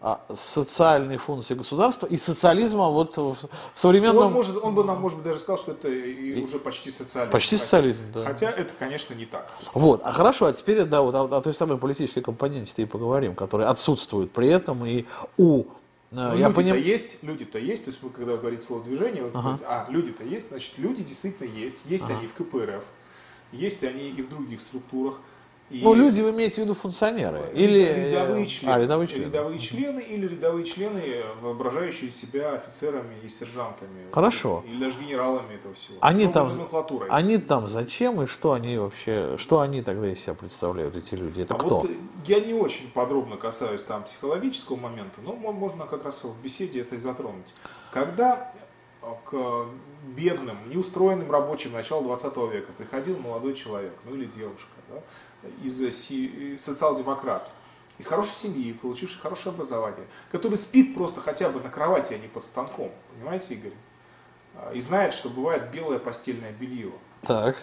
а, 0.02 0.22
социальной 0.34 1.18
функции 1.18 1.52
государства 1.54 2.06
и 2.06 2.16
социализма 2.16 2.88
вот 2.88 3.18
в, 3.18 3.36
современном... 3.74 4.28
Он, 4.28 4.32
может, 4.32 4.56
он 4.56 4.74
бы 4.74 4.82
нам, 4.82 4.98
может 4.98 5.18
быть, 5.18 5.26
даже 5.26 5.40
сказал, 5.40 5.58
что 5.58 5.72
это 5.72 5.88
и 5.88 6.42
уже 6.42 6.58
почти 6.58 6.90
социальный. 6.90 7.30
Почти 7.30 7.56
хотя- 7.56 7.64
социализм, 7.64 8.04
да. 8.14 8.24
Хотя 8.24 8.50
это, 8.50 8.72
конечно, 8.78 9.12
не 9.12 9.26
так. 9.26 9.52
Вот, 9.74 10.00
а 10.02 10.10
хорошо, 10.10 10.46
а 10.46 10.54
теперь 10.54 10.84
да, 10.84 11.02
вот 11.02 11.14
о, 11.14 11.24
о 11.36 11.40
той 11.42 11.52
самой 11.52 11.76
политической 11.76 12.22
компоненте 12.22 12.80
и 12.80 12.86
поговорим, 12.86 13.34
которая 13.34 13.68
отсутствует 13.68 14.32
при 14.32 14.48
этом 14.48 14.86
и 14.86 15.04
у... 15.36 15.64
э, 16.12 16.14
Ну, 16.14 16.36
я 16.36 16.46
люди-то 16.46 16.52
понимаю... 16.52 16.84
есть, 16.84 17.22
люди-то 17.22 17.58
есть, 17.58 17.84
то 17.84 17.90
есть 17.90 18.02
вы 18.02 18.10
когда 18.10 18.36
говорите 18.36 18.62
слово 18.62 18.84
движение, 18.84 19.22
вы 19.22 19.30
говорите, 19.30 19.64
а, 19.66 19.86
люди-то 19.88 20.24
есть, 20.24 20.48
значит, 20.48 20.78
люди 20.78 21.02
действительно 21.02 21.48
есть, 21.48 21.78
есть 21.86 22.04
они 22.08 22.26
в 22.26 22.34
КПРФ, 22.34 22.84
есть 23.52 23.82
они 23.84 24.10
и 24.10 24.22
в 24.22 24.28
других 24.28 24.60
структурах. 24.60 25.20
И 25.70 25.82
Ну, 25.84 25.94
люди 25.94 26.20
вы 26.20 26.30
имеете 26.30 26.56
в 26.62 26.64
виду 26.64 26.74
функционеры? 26.74 27.40
Или... 27.54 28.10
рядовые 28.10 28.42
э, 28.42 28.46
члены. 28.46 28.72
А, 28.72 28.78
рядовые 28.80 29.06
члены. 29.06 29.24
Рядовые 29.26 29.58
члены 29.60 30.00
или 30.00 30.26
рядовые 30.26 30.64
члены, 30.64 31.02
воображающие 31.40 32.10
себя 32.10 32.54
офицерами 32.54 33.14
и 33.22 33.28
сержантами. 33.28 34.10
Хорошо. 34.10 34.64
Или 34.66 34.80
даже 34.80 34.98
генералами 34.98 35.54
этого 35.54 35.72
всего. 35.74 35.98
Они 36.00 36.26
там, 36.26 36.50
они 37.08 37.38
там 37.38 37.68
зачем 37.68 38.20
и 38.20 38.26
что 38.26 38.52
они 38.52 38.78
вообще, 38.78 39.36
что 39.38 39.60
они 39.60 39.80
тогда 39.82 40.08
из 40.10 40.18
себя 40.20 40.34
представляют, 40.34 40.96
эти 40.96 41.14
люди? 41.14 41.42
Это 41.42 41.54
А 41.54 41.58
кто? 41.58 41.80
вот 41.80 41.90
э, 41.90 41.94
я 42.26 42.40
не 42.40 42.54
очень 42.54 42.90
подробно 42.90 43.36
касаюсь 43.36 43.82
там 43.82 44.02
психологического 44.02 44.76
момента, 44.76 45.20
но 45.22 45.34
мо- 45.36 45.52
можно 45.52 45.86
как 45.86 46.04
раз 46.04 46.24
в 46.24 46.42
беседе 46.42 46.80
это 46.80 46.96
и 46.96 46.98
затронуть. 46.98 47.46
Когда 47.92 48.52
э, 49.02 49.06
к 49.24 49.66
бедным, 50.16 50.56
неустроенным 50.66 51.30
рабочим 51.30 51.72
начала 51.72 52.02
20 52.02 52.36
века 52.52 52.72
приходил 52.76 53.18
молодой 53.18 53.54
человек, 53.54 53.92
ну 54.04 54.16
или 54.16 54.24
девушка, 54.24 54.70
да, 54.88 54.96
из 55.62 55.80
э, 55.82 55.90
си- 55.92 56.56
социал-демократ, 56.58 57.50
из 57.98 58.06
хорошей 58.06 58.34
семьи, 58.34 58.72
получивший 58.72 59.20
хорошее 59.20 59.54
образование, 59.54 60.06
который 60.32 60.56
спит 60.58 60.94
просто 60.94 61.20
хотя 61.20 61.48
бы 61.50 61.60
на 61.60 61.68
кровати, 61.68 62.14
а 62.14 62.18
не 62.18 62.28
под 62.28 62.44
станком, 62.44 62.90
понимаете, 63.14 63.54
Игорь? 63.54 63.72
А, 64.56 64.72
И 64.72 64.80
знает, 64.80 65.14
что 65.14 65.28
бывает 65.28 65.70
белое 65.70 65.98
постельное 65.98 66.52
белье, 66.52 66.92
Так. 67.22 67.56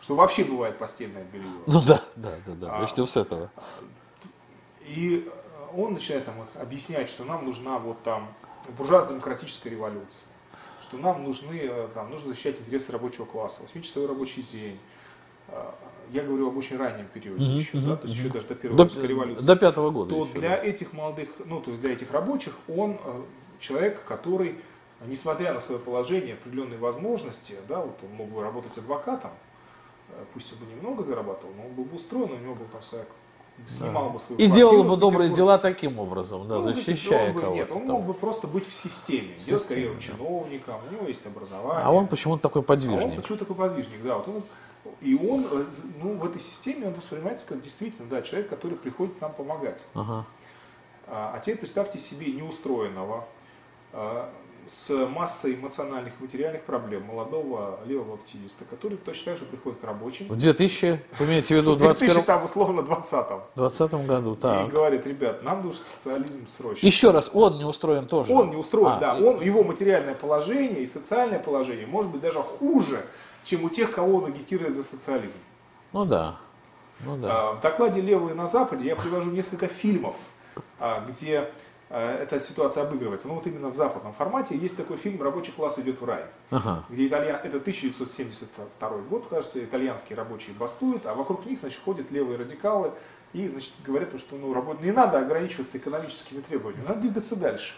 что 0.00 0.14
вообще 0.16 0.44
бывает 0.44 0.78
постельное 0.78 1.24
белье. 1.24 1.48
Ну 1.66 1.80
да, 1.80 2.00
да, 2.16 2.32
да, 2.46 2.52
да. 2.54 2.76
А. 2.76 2.80
Начнем 2.80 3.06
с 3.06 3.16
этого. 3.16 3.50
И 4.86 5.26
э, 5.26 5.76
он 5.76 5.94
начинает 5.94 6.24
там 6.26 6.34
объяснять, 6.60 7.08
что 7.10 7.24
нам 7.24 7.44
нужна 7.46 7.78
вот 7.78 8.02
там 8.02 8.28
буржуазно-демократическая 8.76 9.70
революция, 9.70 10.26
что 10.82 10.96
нам 10.98 11.22
нужны, 11.24 11.58
э, 11.62 11.88
там, 11.94 12.10
нужно 12.10 12.30
защищать 12.30 12.60
интересы 12.60 12.92
рабочего 12.92 13.24
класса, 13.24 13.62
8-часовой 13.62 14.08
рабочий 14.08 14.42
день. 14.42 14.78
Я 16.12 16.22
говорю 16.22 16.48
об 16.48 16.56
очень 16.56 16.76
раннем 16.76 17.06
периоде 17.12 17.42
Мгм, 17.44 17.56
еще, 17.58 17.76
мгм, 17.78 17.88
да, 17.90 17.96
то 17.96 18.06
есть 18.06 18.14
еще 18.18 18.24
мгм. 18.28 18.32
даже 18.34 18.46
до 18.46 18.54
первой 18.54 18.76
До, 18.76 19.06
революции. 19.06 19.44
до 19.46 19.56
пятого 19.56 19.90
года. 19.90 20.14
то 20.14 20.24
еще, 20.24 20.32
для 20.38 20.48
да. 20.50 20.56
этих 20.64 20.92
молодых, 20.92 21.28
ну 21.46 21.60
то 21.60 21.70
есть 21.70 21.80
для 21.80 21.92
этих 21.92 22.10
рабочих, 22.12 22.54
он 22.68 22.98
э, 23.04 23.22
человек, 23.60 24.04
который, 24.04 24.56
несмотря 25.06 25.52
на 25.52 25.60
свое 25.60 25.80
положение, 25.80 26.34
определенные 26.34 26.78
возможности, 26.78 27.54
да, 27.68 27.80
вот 27.80 27.96
он 28.02 28.16
мог 28.16 28.28
бы 28.28 28.42
работать 28.42 28.76
адвокатом, 28.78 29.30
э, 30.10 30.12
пусть 30.34 30.52
он 30.52 30.58
бы 30.66 30.72
немного 30.74 31.02
зарабатывал, 31.04 31.52
но 31.56 31.66
он 31.66 31.72
был 31.74 31.84
бы 31.84 31.96
устроен, 31.96 32.32
у 32.32 32.36
него 32.38 32.54
был 32.54 32.66
там 32.72 32.82
своя, 32.82 33.04
снимал 33.68 34.10
бы 34.10 34.18
свою 34.20 34.40
И 34.40 34.46
делал 34.48 34.82
в 34.82 34.88
бы 34.88 34.96
добрые 34.96 35.30
дела 35.30 35.58
таким 35.58 35.98
образом, 35.98 36.48
да, 36.48 36.56
Ну, 36.56 36.62
защищая 36.62 37.28
он 37.28 37.34
бы- 37.34 37.40
кого-то. 37.40 37.56
Нет, 37.58 37.70
он 37.72 37.78
там. 37.86 37.90
мог 37.96 38.04
бы 38.04 38.14
просто 38.14 38.46
быть 38.46 38.66
в 38.66 38.74
системе, 38.74 39.34
делать 39.38 39.62
системе, 39.62 39.68
карьеру 39.68 39.94
да. 39.94 40.00
чиновником, 40.02 40.76
у 40.90 40.94
него 40.94 41.06
есть 41.08 41.24
образование. 41.26 41.84
А 41.84 41.90
он 41.92 42.06
почему-то 42.08 42.42
такой 42.42 42.60
А 42.60 42.62
он 42.62 42.66
подвижник. 42.66 43.16
почему 43.22 43.38
такой 43.38 43.56
подвижник, 43.56 44.02
да. 44.02 44.16
Вот 44.18 44.28
он, 44.28 44.42
и 45.04 45.14
он, 45.14 45.46
э, 45.50 45.64
ну, 46.02 46.16
в 46.16 46.24
этой 46.24 46.40
системе 46.40 46.86
он 46.88 46.94
воспринимается 46.94 47.46
как 47.46 47.60
действительно, 47.60 48.08
да, 48.08 48.22
человек, 48.22 48.48
который 48.48 48.76
приходит 48.76 49.20
нам 49.20 49.32
помогать. 49.32 49.84
Ага. 49.94 50.24
А 51.06 51.34
а 51.34 51.40
теперь 51.40 51.58
представьте 51.58 51.98
себе 51.98 52.32
неустроенного, 52.32 53.24
а, 53.92 54.30
с 54.66 54.90
массой 55.08 55.56
эмоциональных 55.56 56.14
и 56.18 56.22
материальных 56.22 56.62
проблем 56.62 57.04
молодого 57.04 57.78
левого 57.86 58.14
активиста, 58.14 58.64
который 58.64 58.96
точно 58.96 59.32
так 59.32 59.40
же 59.40 59.44
приходит 59.44 59.78
к 59.80 59.84
рабочим. 59.84 60.26
В 60.28 60.36
2000, 60.36 61.00
вы 61.18 61.26
имеете 61.26 61.54
в 61.54 61.58
виду, 61.58 61.74
В 61.74 61.78
2000 61.78 62.06
21 62.06 62.24
там 62.24 62.44
условно 62.44 62.82
20 62.82 63.26
20 63.54 64.06
году, 64.06 64.34
И 64.34 64.36
так. 64.36 64.70
говорит, 64.70 65.06
ребят, 65.06 65.42
нам 65.42 65.62
нужен 65.62 65.80
социализм 65.80 66.46
срочно. 66.56 66.86
Еще 66.86 67.10
раз, 67.10 67.30
он 67.34 67.58
не 67.58 67.64
устроен 67.64 68.06
тоже. 68.06 68.32
Он 68.32 68.50
не 68.50 68.56
устроен, 68.56 68.92
А, 68.92 68.98
да. 68.98 69.14
Он, 69.14 69.40
его 69.42 69.64
материальное 69.64 70.14
положение 70.14 70.82
и 70.82 70.86
социальное 70.86 71.38
положение 71.38 71.86
может 71.86 72.10
быть 72.10 72.22
даже 72.22 72.40
хуже, 72.40 73.04
чем 73.44 73.64
у 73.64 73.68
тех, 73.68 73.92
кого 73.92 74.18
он 74.18 74.26
агитирует 74.26 74.74
за 74.74 74.82
социализм. 74.82 75.36
Ну 75.92 76.04
да. 76.04 76.36
Ну 77.00 77.16
да. 77.16 77.50
А, 77.50 77.52
В 77.52 77.60
докладе 77.60 78.00
«Левые 78.00 78.34
на 78.34 78.46
Западе» 78.46 78.86
я 78.86 78.96
привожу 78.96 79.30
несколько 79.30 79.66
фильмов, 79.68 80.16
а, 80.80 81.04
где 81.08 81.50
а, 81.90 82.22
эта 82.22 82.40
ситуация 82.40 82.84
обыгрывается. 82.84 83.28
Ну 83.28 83.34
вот 83.34 83.46
именно 83.46 83.68
в 83.68 83.76
западном 83.76 84.12
формате 84.12 84.56
есть 84.56 84.76
такой 84.76 84.96
фильм 84.96 85.20
«Рабочий 85.22 85.52
класс 85.52 85.78
идет 85.78 86.00
в 86.00 86.04
рай», 86.04 86.24
Ага. 86.50 86.84
где 86.88 87.06
итальян... 87.06 87.36
это 87.36 87.58
1972 87.58 88.88
год, 89.10 89.26
кажется, 89.28 89.62
итальянские 89.62 90.16
рабочие 90.16 90.54
бастуют, 90.56 91.06
а 91.06 91.14
вокруг 91.14 91.46
них 91.46 91.60
значит, 91.60 91.80
ходят 91.84 92.10
левые 92.10 92.38
радикалы 92.38 92.92
и 93.32 93.48
значит, 93.48 93.74
говорят, 93.84 94.08
что 94.18 94.36
ну, 94.36 94.54
работ... 94.54 94.80
не 94.80 94.92
надо 94.92 95.18
ограничиваться 95.18 95.78
экономическими 95.78 96.40
требованиями, 96.40 96.86
надо 96.86 97.00
двигаться 97.00 97.36
дальше. 97.36 97.74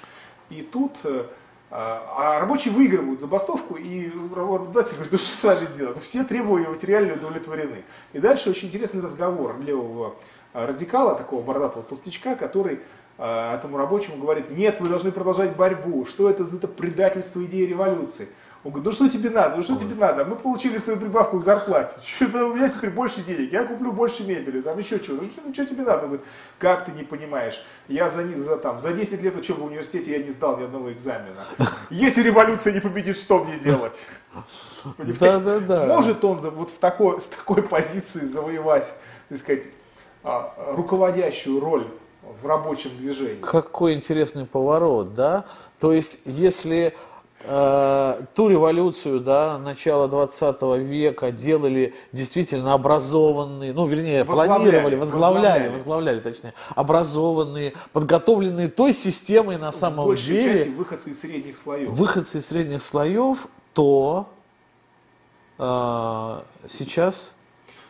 И 0.50 0.62
тут 0.62 0.98
э, 1.04 1.26
а 1.70 2.06
а 2.16 2.40
рабочие 2.40 2.72
выигрывают 2.72 3.20
забастовку, 3.20 3.74
и 3.74 4.10
работодатель 4.34 4.94
говорит, 4.94 5.12
да 5.12 5.18
что 5.18 5.26
с 5.36 5.44
вами 5.44 5.64
сделать? 5.64 6.02
Все 6.02 6.24
требования 6.24 6.68
материально 6.68 7.14
удовлетворены. 7.14 7.82
И 8.12 8.18
дальше 8.18 8.50
очень 8.50 8.68
интересный 8.68 9.02
разговор 9.02 9.56
левого 9.60 10.14
а, 10.52 10.66
радикала, 10.66 11.14
такого 11.14 11.42
бородатого 11.42 11.82
толстячка, 11.82 12.34
который 12.34 12.80
а, 13.18 13.56
этому 13.56 13.76
рабочему 13.76 14.18
говорит, 14.18 14.50
нет, 14.50 14.80
вы 14.80 14.88
должны 14.88 15.12
продолжать 15.12 15.56
борьбу, 15.56 16.06
что 16.06 16.30
это 16.30 16.44
за 16.44 16.56
это 16.56 16.68
предательство 16.68 17.44
идеи 17.44 17.66
революции. 17.66 18.28
Он 18.66 18.72
говорит, 18.72 18.86
ну 18.86 18.90
что 18.90 19.08
тебе 19.08 19.30
надо, 19.30 19.54
ну 19.54 19.62
что 19.62 19.76
тебе 19.76 19.94
надо? 19.94 20.24
Мы 20.24 20.34
получили 20.34 20.78
свою 20.78 20.98
прибавку 20.98 21.38
к 21.38 21.44
зарплате. 21.44 21.94
Что-то 22.04 22.46
у 22.46 22.54
меня 22.54 22.68
теперь 22.68 22.90
больше 22.90 23.22
денег, 23.22 23.52
я 23.52 23.62
куплю 23.62 23.92
больше 23.92 24.24
мебели, 24.24 24.60
там 24.60 24.76
еще 24.76 24.96
что-то. 24.96 25.22
Ну 25.22 25.30
что, 25.30 25.40
ну, 25.44 25.54
что 25.54 25.66
тебе 25.66 25.84
надо? 25.84 25.98
Он 25.98 26.06
говорит, 26.06 26.26
как 26.58 26.84
ты 26.84 26.90
не 26.90 27.04
понимаешь? 27.04 27.64
Я 27.86 28.08
за, 28.08 28.26
за, 28.36 28.56
там, 28.56 28.80
за 28.80 28.92
10 28.92 29.22
лет 29.22 29.36
учебы 29.36 29.62
в 29.62 29.66
университете 29.66 30.10
я 30.10 30.18
не 30.18 30.30
сдал 30.30 30.58
ни 30.58 30.64
одного 30.64 30.92
экзамена. 30.92 31.44
Если 31.90 32.24
революция 32.24 32.72
не 32.72 32.80
победит, 32.80 33.16
что 33.16 33.44
мне 33.44 33.56
делать? 33.56 34.04
Да, 34.98 35.38
да, 35.38 35.60
да. 35.60 35.86
Может 35.86 36.24
он 36.24 36.38
вот 36.38 36.70
в 36.70 36.78
такой, 36.78 37.20
с 37.20 37.28
такой 37.28 37.62
позиции 37.62 38.24
завоевать, 38.24 38.92
так 39.28 39.38
сказать, 39.38 39.68
а, 40.22 40.52
руководящую 40.72 41.60
роль 41.60 41.86
в 42.42 42.46
рабочем 42.46 42.90
движении. 42.98 43.40
Какой 43.40 43.94
интересный 43.94 44.44
поворот, 44.44 45.14
да? 45.14 45.44
То 45.78 45.92
есть, 45.92 46.18
если 46.24 46.94
э, 47.46 48.22
ту 48.34 48.48
революцию, 48.48 49.20
да, 49.20 49.58
начала 49.58 50.08
20 50.08 50.62
века 50.78 51.30
делали 51.32 51.94
действительно 52.12 52.74
образованные, 52.74 53.72
ну, 53.72 53.86
вернее, 53.86 54.24
Возглавляли, 54.24 54.58
планировали, 54.70 54.94
возглавляли, 54.96 55.42
возглавляли. 55.68 55.72
возглавляли, 55.72 56.20
точнее, 56.20 56.54
образованные, 56.74 57.72
подготовленные 57.92 58.68
той 58.68 58.92
системой 58.92 59.58
на 59.58 59.72
самом 59.72 60.14
деле, 60.16 60.56
части 60.58 60.68
выходцы 60.70 61.10
из 61.10 61.20
средних 61.20 61.56
слоев. 61.56 61.90
выходцы 61.90 62.38
из 62.38 62.46
средних 62.46 62.82
слоев, 62.82 63.46
то 63.74 64.28
э, 65.58 66.40
сейчас 66.68 67.32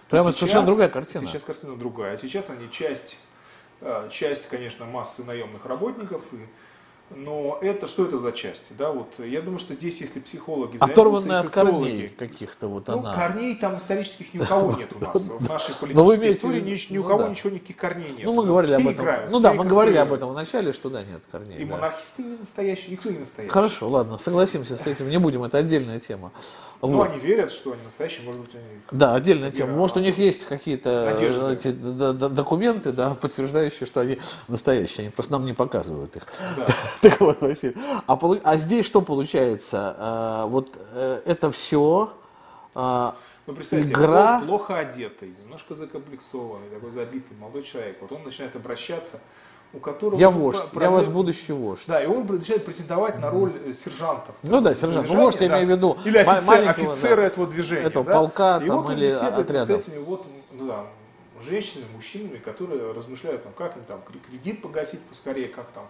прямо 0.09 0.31
Сейчас- 0.31 0.39
совершенно 0.41 0.67
другая 0.67 0.89
картина. 0.89 1.27
Сейчас 1.27 1.43
картина 1.43 1.77
другая. 1.77 2.17
Сейчас 2.17 2.51
они 2.51 2.71
часть, 2.71 3.17
э, 3.81 4.09
часть, 4.11 4.49
конечно, 4.49 4.85
массы 4.87 5.25
наемных 5.25 5.65
работников, 5.67 6.23
и- 6.33 6.37
но 7.11 7.59
это 7.61 7.87
что 7.87 8.05
это 8.05 8.19
за 8.19 8.33
части? 8.33 8.73
Да, 8.77 8.91
вот, 8.91 9.07
я 9.19 9.41
думаю, 9.41 9.61
что 9.61 9.75
здесь, 9.75 10.01
если 10.01 10.19
психологи 10.19 10.77
и 10.77 10.79
от 10.81 11.51
корней 11.51 12.09
каких-то 12.09 12.67
вот 12.67 12.89
Ну, 12.89 12.99
она. 12.99 13.15
корней 13.15 13.55
там 13.55 13.79
исторических 13.79 14.35
ни 14.35 14.41
у 14.41 14.45
кого 14.45 14.73
нет 14.73 14.91
у 14.93 15.05
нас. 15.05 15.15
В 15.39 15.49
нашей 15.49 15.75
политической 15.77 16.31
истории 16.31 16.61
ни, 16.61 16.99
у 16.99 17.03
ну 17.03 17.09
кого 17.09 17.29
ничего, 17.29 17.51
никаких 17.51 17.77
корней 17.77 18.11
нет. 18.11 18.25
Ну, 18.25 18.35
мы 18.35 18.45
говорили 18.45 18.73
все 18.73 18.83
об 18.83 18.89
этом. 18.89 19.31
ну 19.31 19.41
да, 19.41 19.55
мы 19.55 19.65
говорили 19.65 19.99
об 19.99 20.13
этом 20.13 20.31
в 20.31 20.35
начале, 20.35 20.73
что 20.73 20.91
да, 20.91 21.03
нет 21.05 21.21
корней. 21.31 21.59
И 21.59 21.65
монархисты 21.65 22.25
не 22.25 22.39
настоящие, 22.39 22.93
никто 22.93 23.11
не 23.11 23.19
настоящий. 23.19 23.53
Хорошо, 23.53 23.89
ладно, 23.89 24.19
согласимся 24.19 24.77
с 24.77 24.87
этим, 24.87 25.09
не 25.09 25.19
будем, 25.19 25.45
это 25.45 25.59
отдельная 25.59 26.01
тема. 26.01 26.33
Ну, 26.83 26.89
Вот. 26.89 27.11
они 27.11 27.19
верят, 27.19 27.51
что 27.51 27.73
они 27.73 27.83
настоящие, 27.85 28.25
может 28.27 28.41
быть, 28.43 28.55
они... 28.55 28.65
Да, 28.91 29.15
отдельная 29.15 29.51
тема. 29.51 29.73
Может, 29.75 29.97
у 29.97 30.01
них 30.01 30.19
есть 30.19 30.45
какие-то 30.47 31.17
эти 31.53 31.71
д- 31.73 32.13
д- 32.13 32.29
документы, 32.29 32.93
да, 32.93 33.15
подтверждающие, 33.15 33.87
что 33.87 34.01
они 34.01 34.19
настоящие, 34.49 35.05
они 35.05 35.11
просто 35.11 35.33
нам 35.33 35.45
не 35.47 35.55
показывают 35.55 36.15
их. 36.17 36.27
Да. 36.57 36.67
Так 37.03 37.21
вот, 37.21 37.41
Василий. 37.41 37.77
А, 38.07 38.19
а 38.45 38.57
здесь 38.57 38.87
что 38.87 39.01
получается? 39.03 39.97
Э, 39.99 40.47
Вот 40.49 40.73
э, 40.93 41.23
это 41.25 41.51
все 41.51 42.13
Ну, 42.75 43.13
представьте, 43.55 43.93
Игра- 43.93 44.41
пло- 44.43 44.47
плохо 44.47 44.79
одетый, 44.79 45.35
немножко 45.43 45.75
закомплексованный, 45.75 46.69
такой 46.69 46.91
забитый 46.91 47.37
молодой 47.39 47.63
человек. 47.63 47.99
Вот 48.01 48.13
он 48.13 48.23
начинает 48.25 48.55
обращаться, 48.57 49.21
у 49.77 49.79
которого... 49.79 50.19
я 50.19 50.31
вождь, 50.31 50.59
про- 50.71 50.83
я 50.83 50.89
проблем- 50.89 50.93
вас 50.95 51.07
будущий 51.09 51.53
вождь. 51.53 51.85
Да, 51.87 52.03
и 52.03 52.07
он 52.07 52.27
начинает 52.27 52.65
претендовать 52.65 53.21
на 53.21 53.31
роль 53.31 53.53
э, 53.65 53.73
сержантов. 53.73 54.35
Ну 54.43 54.61
да, 54.61 54.75
сержант. 54.75 55.09
Ну, 55.09 55.17
вождь, 55.17 55.41
я 55.41 55.49
да. 55.49 55.55
имею 55.63 55.67
в 55.75 55.77
виду 55.77 55.99
Или 56.05 56.19
офицер- 56.19 56.69
офицера 56.69 57.17
да, 57.17 57.23
этого 57.25 57.47
движения. 57.47 57.87
этого 57.87 58.05
да. 58.05 58.13
полка 58.13 58.61
и 58.63 58.67
там 58.67 58.83
вот 58.83 58.91
или 58.91 59.11
отряда. 59.11 59.65
с 59.79 59.87
этими 59.89 59.99
вот, 59.99 60.27
ну, 60.53 60.67
да, 60.67 60.85
женщинами, 61.45 61.87
мужчинами, 61.95 62.39
которые 62.39 62.93
размышляют, 62.93 63.43
там, 63.43 63.53
как 63.57 63.77
им 63.77 63.85
там 63.85 64.01
кре- 64.09 64.21
кредит 64.31 64.63
погасить 64.63 65.03
поскорее, 65.03 65.49
как 65.49 65.67
там 65.75 65.85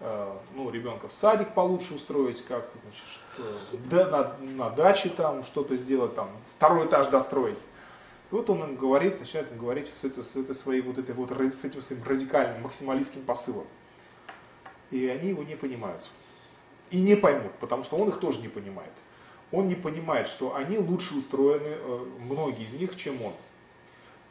э, 0.00 0.26
ну, 0.54 0.70
ребенка 0.70 1.08
в 1.08 1.12
садик 1.12 1.48
получше 1.50 1.94
устроить, 1.94 2.42
как 2.46 2.64
значит, 2.84 3.04
что, 3.06 3.42
да, 3.90 4.08
на, 4.08 4.64
на 4.64 4.70
даче 4.70 5.10
там 5.10 5.44
что-то 5.44 5.76
сделать, 5.76 6.14
там, 6.16 6.28
второй 6.56 6.86
этаж 6.86 7.08
достроить. 7.08 7.58
И 8.30 8.34
вот 8.34 8.50
он 8.50 8.62
им 8.62 8.76
говорит, 8.76 9.20
начинает 9.20 9.50
им 9.52 9.58
говорить 9.58 9.88
с, 9.96 10.04
этой, 10.04 10.24
с 10.24 10.36
этой 10.36 10.54
своей 10.54 10.80
вот 10.80 10.98
этой 10.98 11.14
вот 11.14 11.30
с 11.30 11.64
этим 11.64 11.80
своим 11.80 12.02
радикальным 12.04 12.62
максималистским 12.62 13.22
посылом. 13.22 13.66
И 14.90 15.06
они 15.06 15.30
его 15.30 15.42
не 15.42 15.56
понимают. 15.56 16.02
И 16.90 17.00
не 17.00 17.16
поймут, 17.16 17.52
потому 17.60 17.84
что 17.84 17.96
он 17.96 18.08
их 18.08 18.18
тоже 18.18 18.40
не 18.40 18.48
понимает. 18.48 18.92
Он 19.52 19.68
не 19.68 19.74
понимает, 19.74 20.28
что 20.28 20.56
они 20.56 20.78
лучше 20.78 21.14
устроены, 21.16 21.62
э, 21.66 22.06
многие 22.20 22.66
из 22.66 22.72
них, 22.74 22.96
чем 22.96 23.22
он. 23.22 23.32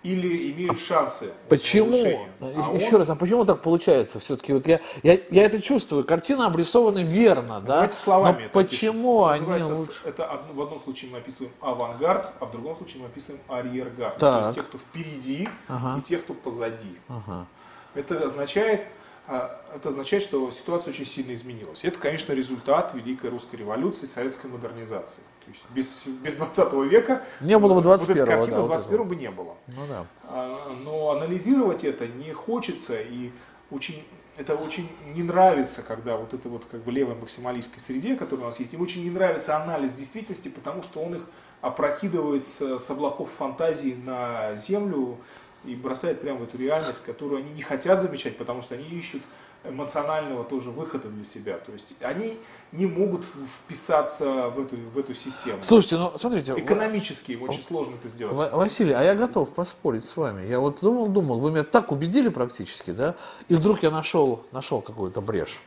Или 0.05 0.51
имеют 0.51 0.79
шансы. 0.79 1.31
Почему? 1.49 1.89
повышение. 1.91 2.29
А 2.39 2.75
Еще 2.75 2.93
он- 2.93 2.99
раз, 3.01 3.09
а 3.09 3.15
почему 3.15 3.43
так 3.43 3.61
получается? 3.63 4.19
Все-таки 4.19 4.53
вот 4.53 4.67
я, 4.67 4.79
я, 5.01 5.17
я 5.31 5.43
это 5.43 5.59
чувствую. 5.59 6.03
Картина 6.05 6.45
обрисована 6.45 6.99
верно, 7.03 7.59
да? 7.59 7.67
Давайте 7.73 7.97
словами 7.97 8.43
Но 8.43 8.49
почему 8.51 9.25
они 9.25 9.63
лучше? 9.63 9.93
Это 10.03 10.25
одно- 10.29 10.53
в 10.53 10.61
одном 10.61 10.79
случае 10.83 11.09
мы 11.09 11.17
описываем 11.17 11.51
авангард, 11.59 12.29
а 12.39 12.45
в 12.45 12.51
другом 12.51 12.75
случае 12.77 13.01
мы 13.01 13.07
описываем 13.07 13.41
арьергард. 13.47 14.17
Так. 14.19 14.41
То 14.43 14.47
есть 14.49 14.59
те, 14.59 14.61
кто 14.63 14.77
впереди, 14.77 15.49
Ага. 15.67 15.97
и 15.97 16.01
те, 16.03 16.17
кто 16.17 16.35
позади. 16.35 16.95
Ага. 17.09 17.47
Это 17.95 18.23
означает, 18.23 18.81
а, 19.27 19.59
это 19.75 19.89
означает, 19.89 20.21
что 20.21 20.51
ситуация 20.51 20.91
очень 20.93 21.07
сильно 21.07 21.33
изменилась. 21.33 21.83
Это, 21.83 21.97
конечно, 21.97 22.31
результат 22.33 22.93
Великой 22.93 23.31
Русской 23.31 23.55
революции, 23.55 24.05
советской 24.05 24.51
модернизации. 24.51 25.23
То 25.45 25.51
есть 25.51 25.63
без, 25.73 26.07
без 26.23 26.33
20 26.35 26.73
века 26.91 27.23
Не 27.39 27.59
было 27.59 27.75
бы 27.75 27.81
вот 27.81 28.01
этой 28.01 28.15
21-го, 28.15 28.25
картины 28.25 28.55
да, 28.55 28.61
в 28.61 28.67
вот 28.67 28.77
21 28.77 29.07
бы 29.07 29.15
не 29.15 29.29
было. 29.29 29.55
Ну 29.67 29.87
да. 29.87 30.05
А, 30.23 30.57
Но 30.83 31.11
анализировать 31.11 31.83
это 31.83 32.07
не 32.07 32.31
хочется 32.31 32.99
и 32.99 33.31
очень 33.69 34.03
это 34.37 34.55
очень 34.55 34.89
не 35.15 35.23
нравится, 35.23 35.81
когда 35.81 36.17
вот 36.17 36.33
это 36.33 36.49
вот 36.49 36.65
как 36.69 36.83
бы 36.83 36.91
левой 36.91 37.15
максималистской 37.15 37.79
среде, 37.79 38.15
которая 38.15 38.45
у 38.45 38.47
нас 38.49 38.59
есть, 38.59 38.73
им 38.73 38.81
очень 38.81 39.03
не 39.03 39.09
нравится 39.09 39.55
анализ 39.61 39.93
действительности, 39.93 40.49
потому 40.49 40.83
что 40.83 40.99
он 40.99 41.15
их 41.15 41.21
опрокидывает 41.61 42.45
с, 42.45 42.79
с 42.79 42.89
облаков 42.91 43.31
фантазии 43.31 43.97
на 44.03 44.55
землю 44.55 45.17
и 45.63 45.73
бросает 45.73 46.21
прямо 46.21 46.39
в 46.39 46.43
эту 46.43 46.57
реальность, 46.57 47.03
которую 47.05 47.39
они 47.39 47.51
не 47.51 47.61
хотят 47.61 48.01
замечать, 48.01 48.37
потому 48.37 48.61
что 48.61 48.75
они 48.75 48.83
ищут 48.83 49.21
эмоционального 49.69 50.43
тоже 50.43 50.69
выхода 50.71 51.07
для 51.09 51.23
себя. 51.23 51.57
То 51.57 51.71
есть 51.71 51.85
они 52.01 52.37
не 52.71 52.85
могут 52.85 53.23
вписаться 53.25 54.49
в 54.49 54.59
эту, 54.59 54.75
в 54.75 54.97
эту 54.97 55.13
систему. 55.13 55.59
Слушайте, 55.61 55.97
ну 55.97 56.11
смотрите, 56.17 56.53
Экономически 56.57 57.33
им 57.33 57.43
очень 57.43 57.63
сложно 57.63 57.95
это 57.95 58.07
сделать. 58.07 58.35
Ва- 58.35 58.49
Василий, 58.53 58.93
а 58.93 59.03
я 59.03 59.15
готов 59.15 59.49
поспорить 59.53 60.05
с 60.05 60.15
вами. 60.17 60.47
Я 60.47 60.59
вот 60.59 60.79
думал, 60.81 61.07
думал, 61.07 61.39
вы 61.39 61.51
меня 61.51 61.63
так 61.63 61.91
убедили 61.91 62.29
практически, 62.29 62.91
да? 62.91 63.15
И 63.47 63.55
вдруг 63.55 63.83
я 63.83 63.91
нашел, 63.91 64.43
нашел 64.51 64.81
какую-то 64.81 65.21
брешь. 65.21 65.59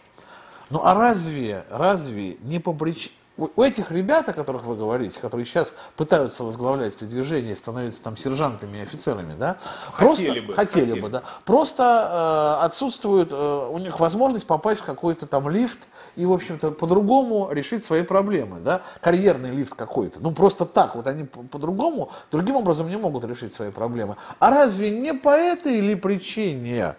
Ну 0.71 0.81
а 0.85 0.95
разве, 0.95 1.65
разве 1.71 2.37
не 2.43 2.59
по 2.59 2.71
прич- 2.71 3.11
У 3.39 3.63
этих 3.63 3.93
ребят, 3.93 4.29
о 4.29 4.33
которых 4.33 4.65
вы 4.65 4.75
говорите, 4.75 5.21
которые 5.21 5.47
сейчас 5.47 5.73
пытаются 5.97 6.43
возглавлять 6.43 6.97
это 6.97 7.05
движение, 7.05 7.55
становиться 7.55 8.03
там 8.03 8.17
сержантами 8.17 8.79
и 8.79 8.83
офицерами, 8.83 9.33
да? 9.39 9.59
Хотели 9.93 10.41
бы, 10.41 10.55
Хотели, 10.55 10.87
хотели. 10.87 11.01
бы, 11.01 11.09
да. 11.09 11.23
Просто 11.45 12.59
э, 12.61 12.65
отсутствует 12.65 13.29
э, 13.31 13.69
у 13.71 13.79
них 13.79 14.01
возможность 14.01 14.45
попасть 14.49 14.81
в 14.81 14.85
какой-то 14.85 15.29
там 15.29 15.49
лифт 15.49 15.87
и, 16.17 16.27
в 16.27 16.33
общем-то, 16.33 16.73
по-другому 16.73 17.49
решить 17.53 17.85
свои 17.85 18.03
проблемы, 18.03 18.59
да? 18.59 18.83
Карьерный 19.01 19.51
лифт 19.51 19.75
какой-то. 19.75 20.19
Ну, 20.19 20.33
просто 20.33 20.67
так, 20.67 20.97
вот 20.97 21.07
они 21.07 21.23
по- 21.23 21.43
по-другому, 21.45 22.11
другим 22.33 22.57
образом 22.57 22.89
не 22.89 22.97
могут 22.97 23.25
решить 23.25 23.55
свои 23.55 23.71
проблемы. 23.71 24.17
А 24.41 24.51
разве 24.51 24.91
не 24.91 25.15
по 25.15 25.31
этой 25.31 25.79
ли 25.79 25.95
причине 25.95 26.97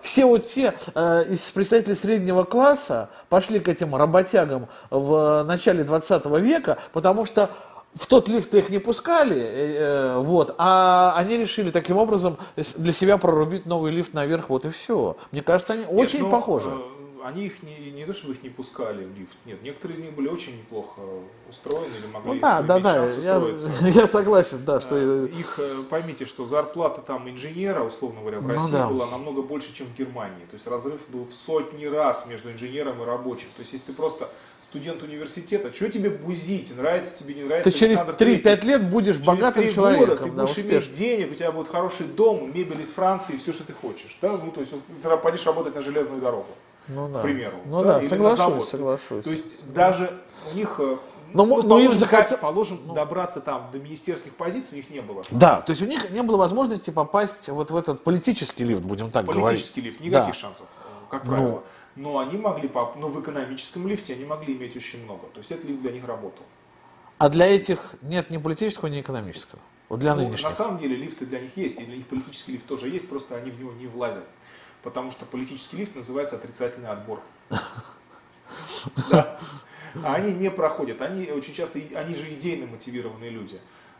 все 0.00 0.24
вот 0.26 0.46
те 0.46 0.74
э, 0.94 1.24
из 1.30 1.50
представителей 1.50 1.96
среднего 1.96 2.44
класса 2.44 3.10
пошли 3.28 3.60
к 3.60 3.68
этим 3.68 3.94
работягам 3.94 4.68
в 4.90 5.42
начале 5.44 5.84
20 5.84 6.26
века, 6.40 6.78
потому 6.92 7.26
что 7.26 7.50
в 7.94 8.06
тот 8.06 8.28
лифт 8.28 8.52
их 8.54 8.70
не 8.70 8.78
пускали, 8.78 9.38
э, 9.38 9.76
э, 9.78 10.18
вот, 10.18 10.54
а 10.58 11.14
они 11.16 11.36
решили 11.36 11.70
таким 11.70 11.96
образом 11.96 12.36
для 12.56 12.92
себя 12.92 13.18
прорубить 13.18 13.66
новый 13.66 13.92
лифт 13.92 14.14
наверх, 14.14 14.48
вот 14.48 14.64
и 14.64 14.70
все. 14.70 15.16
Мне 15.30 15.42
кажется, 15.42 15.74
они 15.74 15.84
очень 15.86 16.20
Нет, 16.20 16.30
но, 16.30 16.30
похожи. 16.30 16.70
Они 17.24 17.46
их 17.46 17.62
не, 17.62 17.90
не 17.90 18.04
то, 18.04 18.12
чтобы 18.12 18.34
их 18.34 18.42
не 18.42 18.50
пускали 18.50 19.02
в 19.02 19.18
лифт. 19.18 19.38
Нет, 19.46 19.62
некоторые 19.62 19.98
из 19.98 20.02
них 20.02 20.12
были 20.12 20.28
очень 20.28 20.58
неплохо 20.58 21.00
устроены 21.48 21.86
или 21.86 22.12
могли 22.12 22.34
Ну 22.34 22.40
да, 22.40 22.60
да, 22.60 22.74
иметь 22.74 22.84
да, 22.84 23.88
я, 23.88 23.88
я 24.02 24.06
согласен, 24.06 24.62
да, 24.66 24.78
что... 24.78 24.94
Э, 24.94 25.28
Их, 25.28 25.58
э, 25.58 25.74
поймите, 25.88 26.26
что 26.26 26.44
зарплата 26.44 27.00
там 27.00 27.26
инженера, 27.30 27.82
условно 27.82 28.20
говоря, 28.20 28.40
в 28.40 28.46
Ну 28.46 28.52
России 28.52 28.72
да. 28.72 28.88
была 28.88 29.06
намного 29.06 29.40
больше, 29.40 29.72
чем 29.72 29.86
в 29.86 29.94
Германии. 29.98 30.44
То 30.50 30.56
есть 30.56 30.66
разрыв 30.66 31.00
был 31.08 31.24
в 31.24 31.32
сотни 31.32 31.86
раз 31.86 32.26
между 32.26 32.52
инженером 32.52 33.00
и 33.02 33.06
рабочим. 33.06 33.48
То 33.56 33.60
есть 33.60 33.72
если 33.72 33.86
ты 33.86 33.92
просто 33.94 34.28
студент 34.60 35.02
университета, 35.02 35.72
что 35.72 35.88
тебе 35.88 36.10
бузить, 36.10 36.76
нравится 36.76 37.16
тебе, 37.16 37.32
не 37.36 37.44
нравится 37.44 37.70
Ты 37.70 37.78
через 37.78 38.00
Александр 38.00 38.14
Третий? 38.16 38.48
3-5 38.50 38.66
лет 38.66 38.90
будешь 38.90 39.14
Через 39.14 39.26
богатым 39.26 39.70
человеком, 39.70 40.08
года 40.08 40.24
ты 40.24 40.30
да, 40.30 40.42
будешь 40.42 40.58
иметь 40.58 40.66
успешным. 40.82 40.94
денег, 40.94 41.32
у 41.32 41.34
тебя 41.34 41.52
будет 41.52 41.68
хороший 41.68 42.06
дом, 42.06 42.52
мебель 42.54 42.82
из 42.82 42.90
Франции, 42.90 43.38
все, 43.38 43.54
что 43.54 43.64
ты 43.64 43.72
хочешь. 43.72 44.18
Да? 44.20 44.32
Ну, 44.32 44.50
то 44.50 44.60
есть 44.60 44.74
ты 45.02 45.16
пойдешь 45.16 45.46
работать 45.46 45.74
на 45.74 45.80
железную 45.80 46.20
дорогу, 46.20 46.48
Ну 46.88 47.08
да, 47.08 47.20
к 47.20 47.22
примеру. 47.22 47.56
ну 47.66 47.82
да, 47.82 48.00
на 48.00 48.08
соглашусь, 48.08 48.68
соглашусь. 48.68 49.24
То 49.24 49.30
есть 49.30 49.72
даже 49.72 50.12
у 50.52 50.56
них, 50.56 50.78
э, 50.80 50.96
Но 51.32 51.46
мо- 51.46 51.56
но 51.62 51.78
им 51.78 51.86
положим, 51.90 51.94
захотел- 51.98 52.38
положим, 52.38 52.94
добраться 52.94 53.40
там 53.40 53.70
до 53.72 53.78
министерских 53.78 54.34
позиций 54.34 54.68
у 54.72 54.76
них 54.76 54.90
не 54.90 55.00
было. 55.00 55.22
Да, 55.30 55.60
то 55.62 55.70
есть 55.72 55.82
у 55.82 55.86
них 55.86 56.10
не 56.10 56.22
было 56.22 56.36
возможности 56.36 56.90
попасть 56.90 57.48
вот 57.48 57.70
в 57.70 57.76
этот 57.76 58.02
политический 58.04 58.64
лифт, 58.64 58.82
будем 58.84 59.10
так 59.10 59.24
говорить. 59.24 59.44
Политический 59.44 59.80
лифт, 59.80 60.00
никаких 60.00 60.34
Да. 60.34 60.38
шансов, 60.40 60.66
э, 60.80 61.10
как 61.10 61.24
Ну. 61.24 61.30
правило. 61.30 61.62
Но 61.96 62.18
они 62.18 62.36
могли, 62.38 62.68
поп- 62.68 62.96
но 62.96 63.08
в 63.08 63.20
экономическом 63.20 63.86
лифте 63.88 64.14
они 64.14 64.24
могли 64.24 64.54
иметь 64.54 64.76
очень 64.76 65.02
много. 65.04 65.26
То 65.32 65.38
есть 65.38 65.52
этот 65.52 65.64
лифт 65.64 65.80
для 65.80 65.92
них 65.92 66.04
работал. 66.06 66.42
А 67.18 67.28
для 67.28 67.46
этих 67.46 67.94
нет 68.02 68.30
ни 68.30 68.36
политического, 68.38 68.88
ни 68.88 69.00
экономического. 69.00 69.60
Вот 69.88 70.00
для 70.00 70.14
Ну, 70.14 70.22
нынешних. 70.22 70.42
на 70.44 70.50
самом 70.50 70.78
деле 70.78 70.96
лифты 70.96 71.24
для 71.24 71.38
них 71.40 71.56
есть, 71.56 71.78
и 71.80 71.84
для 71.84 71.96
них 71.96 72.06
политический 72.08 72.52
лифт 72.52 72.66
тоже 72.66 72.88
есть, 72.88 73.08
просто 73.08 73.36
они 73.36 73.50
в 73.52 73.60
него 73.60 73.70
не 73.72 73.86
влазят. 73.86 74.24
Потому 74.84 75.10
что 75.10 75.24
политический 75.24 75.78
лифт 75.78 75.96
называется 75.96 76.36
отрицательный 76.36 76.90
отбор. 76.90 77.20
Да. 79.10 79.38
А 80.04 80.14
они 80.14 80.32
не 80.32 80.50
проходят. 80.50 81.00
Они 81.00 81.30
очень 81.30 81.54
часто, 81.54 81.78
они 81.94 82.14
же 82.14 82.28
идейно 82.34 82.66
мотивированные 82.66 83.30
люди. 83.30 83.58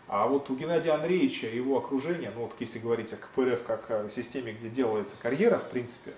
А 0.08 0.26
вот 0.26 0.50
у 0.50 0.56
Геннадия 0.56 0.92
Андреевича 0.92 1.46
и 1.46 1.56
его 1.56 1.78
окружения, 1.78 2.30
ну 2.34 2.42
вот 2.42 2.52
если 2.58 2.78
говорить 2.78 3.12
о 3.12 3.16
КПРФ 3.16 3.62
как 3.64 3.90
о 3.90 4.08
системе, 4.10 4.52
где 4.52 4.68
делается 4.68 5.16
карьера, 5.20 5.58
в 5.58 5.70
принципе, 5.70 6.12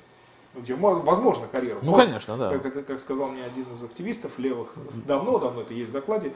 ну, 0.55 0.61
где 0.63 0.75
мо- 0.75 0.95
возможно 0.97 1.47
карьера. 1.47 1.79
Ну, 1.83 1.95
конечно, 1.95 2.37
да. 2.37 2.51
Как, 2.59 2.73
как- 2.73 2.87
как 2.87 3.01
сказал 3.01 3.29
мне 3.29 3.45
один 3.45 3.65
из 3.73 3.83
активистов 3.83 4.39
левых, 4.39 4.75
давно-давно 5.07 5.61
это 5.63 5.73
есть 5.75 5.91
в 5.91 5.93
докладе, 5.93 6.33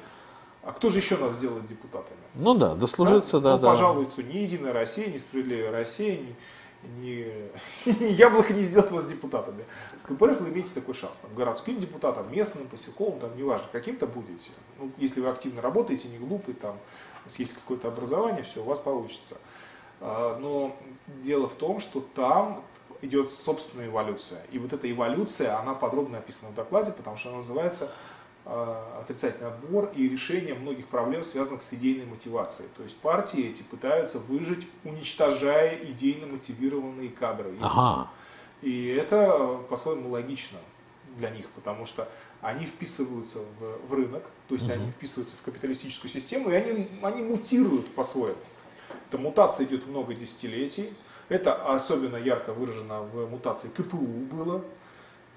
а 0.63 0.73
кто 0.73 0.91
же 0.91 0.99
еще 0.99 1.17
нас 1.17 1.33
сделает 1.33 1.67
депутатами? 1.67 2.21
Ну 2.35 2.55
да, 2.55 2.75
дослужиться, 2.75 3.41
да, 3.41 3.57
ну, 3.57 3.63
да. 3.63 3.69
пожалуй, 3.71 4.07
что 4.13 4.23
ни 4.23 4.37
Единая 4.37 4.73
Россия, 4.73 5.09
ни 5.09 5.17
Справедливая 5.19 5.73
Россия, 5.73 6.19
ни, 6.19 6.35
ни, 6.99 7.51
ни 8.01 8.13
Яблоко 8.13 8.53
не 8.53 8.63
сделает 8.63 8.93
вас 8.93 9.07
депутатами. 9.07 9.65
В 10.03 10.15
КПРФ 10.15 10.41
вы 10.41 10.49
имеете 10.51 10.71
такой 10.75 10.95
шанс. 10.95 11.19
Там, 11.19 11.35
городским 11.35 11.79
депутатом, 11.79 12.31
местным, 12.33 12.69
поселковым, 12.69 13.21
там, 13.21 13.37
неважно, 13.37 13.69
каким-то 13.73 14.07
будете. 14.07 14.51
Ну, 14.79 14.91
если 14.99 15.21
вы 15.21 15.29
активно 15.29 15.61
работаете, 15.61 16.09
не 16.09 16.19
глупый, 16.19 16.55
там, 16.55 16.77
у 17.23 17.25
вас 17.25 17.39
есть 17.39 17.55
какое-то 17.55 17.89
образование, 17.89 18.43
все, 18.43 18.61
у 18.61 18.65
вас 18.65 18.79
получится. 18.79 19.37
А, 20.01 20.39
Но 20.39 20.77
дело 21.23 21.49
в 21.49 21.55
том, 21.55 21.81
что 21.81 22.01
там 22.15 22.63
идет 23.03 23.31
собственная 23.31 23.89
эволюция. 23.89 24.41
И 24.51 24.59
вот 24.59 24.73
эта 24.73 24.91
эволюция, 24.91 25.59
она 25.59 25.75
подробно 25.75 26.19
описана 26.19 26.53
в 26.53 26.55
докладе, 26.55 26.93
потому 26.93 27.17
что 27.17 27.31
она 27.31 27.39
называется 27.39 27.91
отрицательный 29.01 29.49
отбор 29.49 29.93
и 29.95 30.09
решение 30.09 30.55
многих 30.55 30.87
проблем, 30.87 31.23
связанных 31.23 31.63
с 31.63 31.73
идейной 31.73 32.07
мотивацией. 32.07 32.69
То 32.77 32.83
есть 32.83 32.97
партии 32.97 33.49
эти 33.49 33.63
пытаются 33.63 34.19
выжить, 34.19 34.67
уничтожая 34.85 35.77
идейно 35.85 36.27
мотивированные 36.27 37.11
кадры. 37.11 37.55
Ага. 37.61 38.11
И 38.63 38.87
это 38.89 39.61
по-своему 39.69 40.11
логично 40.11 40.59
для 41.17 41.31
них, 41.31 41.49
потому 41.51 41.87
что 41.87 42.09
они 42.41 42.67
вписываются 42.67 43.39
в, 43.59 43.89
в 43.89 43.95
рынок, 43.95 44.25
то 44.49 44.55
есть 44.55 44.69
они 44.71 44.91
вписываются 44.91 45.37
в 45.37 45.43
капиталистическую 45.43 46.11
систему, 46.11 46.51
и 46.51 46.55
они, 46.55 46.89
они 47.03 47.23
мутируют 47.23 47.89
по-своему. 47.95 48.39
Эта 49.09 49.19
мутация 49.19 49.67
идет 49.67 49.87
много 49.87 50.15
десятилетий. 50.15 50.93
Это 51.29 51.55
особенно 51.73 52.17
ярко 52.17 52.53
выражено 52.53 53.03
в 53.03 53.31
мутации 53.31 53.69
КПУ 53.69 53.97
было. 53.97 54.65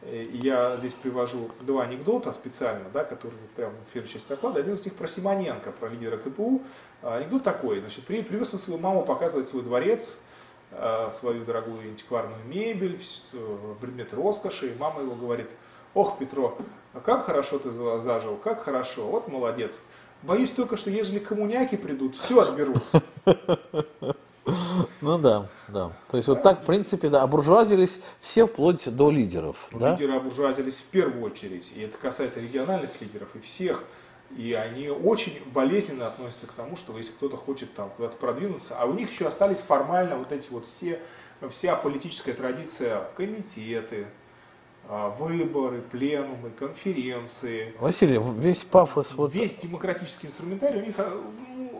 Э, 0.05 0.25
Я 0.33 0.77
здесь 0.77 0.93
привожу 0.93 1.49
два 1.61 1.83
анекдота 1.83 2.31
специально, 2.33 2.85
да, 2.93 3.03
которые 3.03 3.39
вот 3.41 3.49
прямо 3.51 3.73
в 3.89 3.93
первой 3.93 4.07
части 4.07 4.29
доклада. 4.29 4.59
Один 4.59 4.73
из 4.73 4.83
них 4.85 4.93
про 4.95 5.07
Симоненко, 5.07 5.71
про 5.71 5.89
лидера 5.89 6.17
КПУ. 6.17 6.61
А 7.01 7.17
Анекдот 7.17 7.43
такой. 7.43 7.79
Значит, 7.79 8.05
при- 8.05 8.21
привез 8.23 8.53
он 8.53 8.59
свою 8.59 8.79
маму 8.79 9.03
показывать 9.05 9.47
свой 9.49 9.63
дворец, 9.63 10.17
э, 10.71 11.09
свою 11.11 11.43
дорогую 11.45 11.79
антикварную 11.81 12.43
мебель, 12.45 12.99
э, 13.33 13.55
предметы 13.81 14.15
роскоши. 14.15 14.67
И 14.71 14.75
мама 14.77 15.01
его 15.01 15.15
говорит, 15.15 15.49
ох, 15.93 16.17
Петро, 16.17 16.57
а 16.93 16.99
как 16.99 17.25
хорошо 17.25 17.59
ты 17.59 17.71
за- 17.71 18.01
зажил, 18.01 18.35
как 18.37 18.63
хорошо, 18.63 19.05
вот 19.07 19.27
молодец. 19.27 19.79
Боюсь 20.21 20.51
только, 20.51 20.77
что 20.77 20.89
ежели 20.89 21.19
коммуняки 21.19 21.75
придут, 21.75 22.15
все 22.15 22.39
отберут. 22.41 22.81
Ну 25.01 25.17
да, 25.17 25.47
да. 25.69 25.91
То 26.09 26.17
есть 26.17 26.27
вот 26.27 26.43
так, 26.43 26.63
в 26.63 26.65
принципе, 26.65 27.09
да, 27.09 27.23
обуржуазились 27.23 27.99
все 28.19 28.45
вплоть 28.45 28.93
до 28.93 29.09
лидеров. 29.09 29.67
Ну, 29.71 29.79
да? 29.79 29.91
Лидеры 29.91 30.17
обуржуазились 30.17 30.79
в 30.79 30.85
первую 30.87 31.23
очередь, 31.23 31.71
и 31.75 31.81
это 31.81 31.97
касается 31.97 32.41
региональных 32.41 32.89
лидеров 33.01 33.29
и 33.35 33.39
всех. 33.39 33.83
И 34.35 34.53
они 34.53 34.89
очень 34.89 35.39
болезненно 35.53 36.07
относятся 36.07 36.47
к 36.47 36.53
тому, 36.53 36.75
что 36.75 36.97
если 36.97 37.11
кто-то 37.11 37.37
хочет 37.37 37.73
там 37.75 37.89
куда-то 37.91 38.17
продвинуться, 38.17 38.75
а 38.79 38.85
у 38.85 38.93
них 38.93 39.11
еще 39.11 39.27
остались 39.27 39.59
формально 39.59 40.17
вот 40.17 40.31
эти 40.31 40.49
вот 40.49 40.65
все, 40.65 40.99
вся 41.51 41.75
политическая 41.75 42.33
традиция, 42.33 43.07
комитеты, 43.15 44.07
а, 44.89 45.09
выборы, 45.09 45.81
пленумы, 45.81 46.49
конференции. 46.49 47.73
Василий, 47.79 48.19
весь 48.37 48.63
пафос, 48.63 49.13
вот, 49.13 49.33
Весь 49.33 49.57
демократический 49.57 50.27
инструментарий 50.27 50.81
у 50.81 50.85
них 50.85 50.95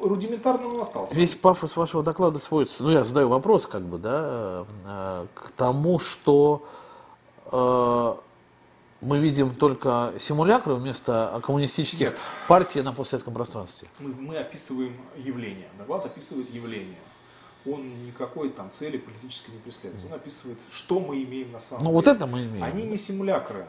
ну, 0.03 0.09
рудиментарно 0.09 0.67
он 0.67 0.79
остался. 0.81 1.15
весь 1.15 1.35
пафос 1.35 1.75
вашего 1.77 2.03
доклада 2.03 2.39
сводится, 2.39 2.83
ну 2.83 2.91
я 2.91 3.03
задаю 3.03 3.29
вопрос, 3.29 3.65
как 3.65 3.81
бы, 3.83 3.97
да, 3.97 4.65
э, 4.85 5.25
к 5.33 5.51
тому, 5.51 5.99
что 5.99 6.65
э, 7.51 8.15
мы 9.01 9.19
видим 9.19 9.53
только 9.55 10.13
симулякры 10.19 10.75
вместо 10.75 11.41
коммунистических 11.43 11.99
Нет. 12.11 12.19
партий 12.47 12.81
на 12.81 12.93
постсоветском 12.93 13.33
пространстве. 13.33 13.87
мы, 13.99 14.13
мы 14.13 14.37
описываем 14.37 14.95
явление. 15.17 15.67
Доклад 15.77 16.05
описывает 16.05 16.49
явление. 16.53 16.99
Он 17.65 18.05
никакой 18.05 18.49
там 18.49 18.69
цели 18.71 18.97
политической 18.97 19.51
не 19.51 19.57
преследует. 19.59 20.03
Он 20.05 20.13
описывает, 20.13 20.57
что 20.71 20.99
мы 20.99 21.23
имеем 21.23 21.51
на 21.53 21.59
самом 21.59 21.83
Ну 21.83 21.89
деле. 21.91 21.95
вот 21.95 22.07
это 22.07 22.27
мы 22.27 22.43
имеем. 22.43 22.63
Они 22.63 22.83
не 22.83 22.97
симулякры, 22.97 23.65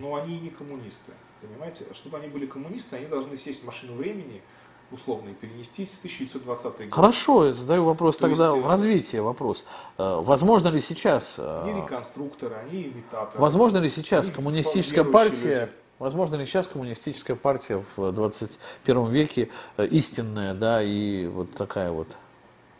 но 0.00 0.16
они 0.16 0.36
и 0.36 0.40
не 0.40 0.50
коммунисты. 0.50 1.12
Понимаете? 1.40 1.84
Чтобы 1.94 2.18
они 2.18 2.26
были 2.28 2.46
коммунисты, 2.46 2.96
они 2.96 3.06
должны 3.06 3.36
сесть 3.36 3.62
в 3.62 3.66
машину 3.66 3.94
времени, 3.94 4.42
условно, 4.90 5.32
перенестись 5.34 5.94
в 5.94 5.98
1920 5.98 6.80
год. 6.84 6.92
Хорошо, 6.92 7.46
я 7.46 7.52
задаю 7.52 7.84
вопрос 7.84 8.16
То 8.16 8.28
тогда 8.28 8.48
есть, 8.48 8.62
в 8.62 8.66
э, 8.66 8.68
развитии 8.68 9.16
вопрос. 9.18 9.64
Э, 9.98 10.20
Возможно 10.20 10.68
ли 10.68 10.80
сейчас, 10.80 11.38
Они 11.38 11.72
э, 11.72 11.76
реконструкторы, 11.82 12.54
они 12.56 12.84
имитаторы. 12.84 13.40
возможно 13.40 13.78
ли 13.78 13.90
сейчас 13.90 14.26
Они 14.26 14.34
коммунистическая 14.34 15.04
партия, 15.04 15.60
люди. 15.60 15.72
возможно 15.98 16.36
ли 16.36 16.46
сейчас 16.46 16.66
коммунистическая 16.66 17.36
партия 17.36 17.84
в 17.96 18.12
21 18.12 19.10
веке 19.10 19.50
истинная, 19.76 20.54
да, 20.54 20.82
и 20.82 21.26
вот 21.26 21.52
такая 21.54 21.90
вот. 21.90 22.08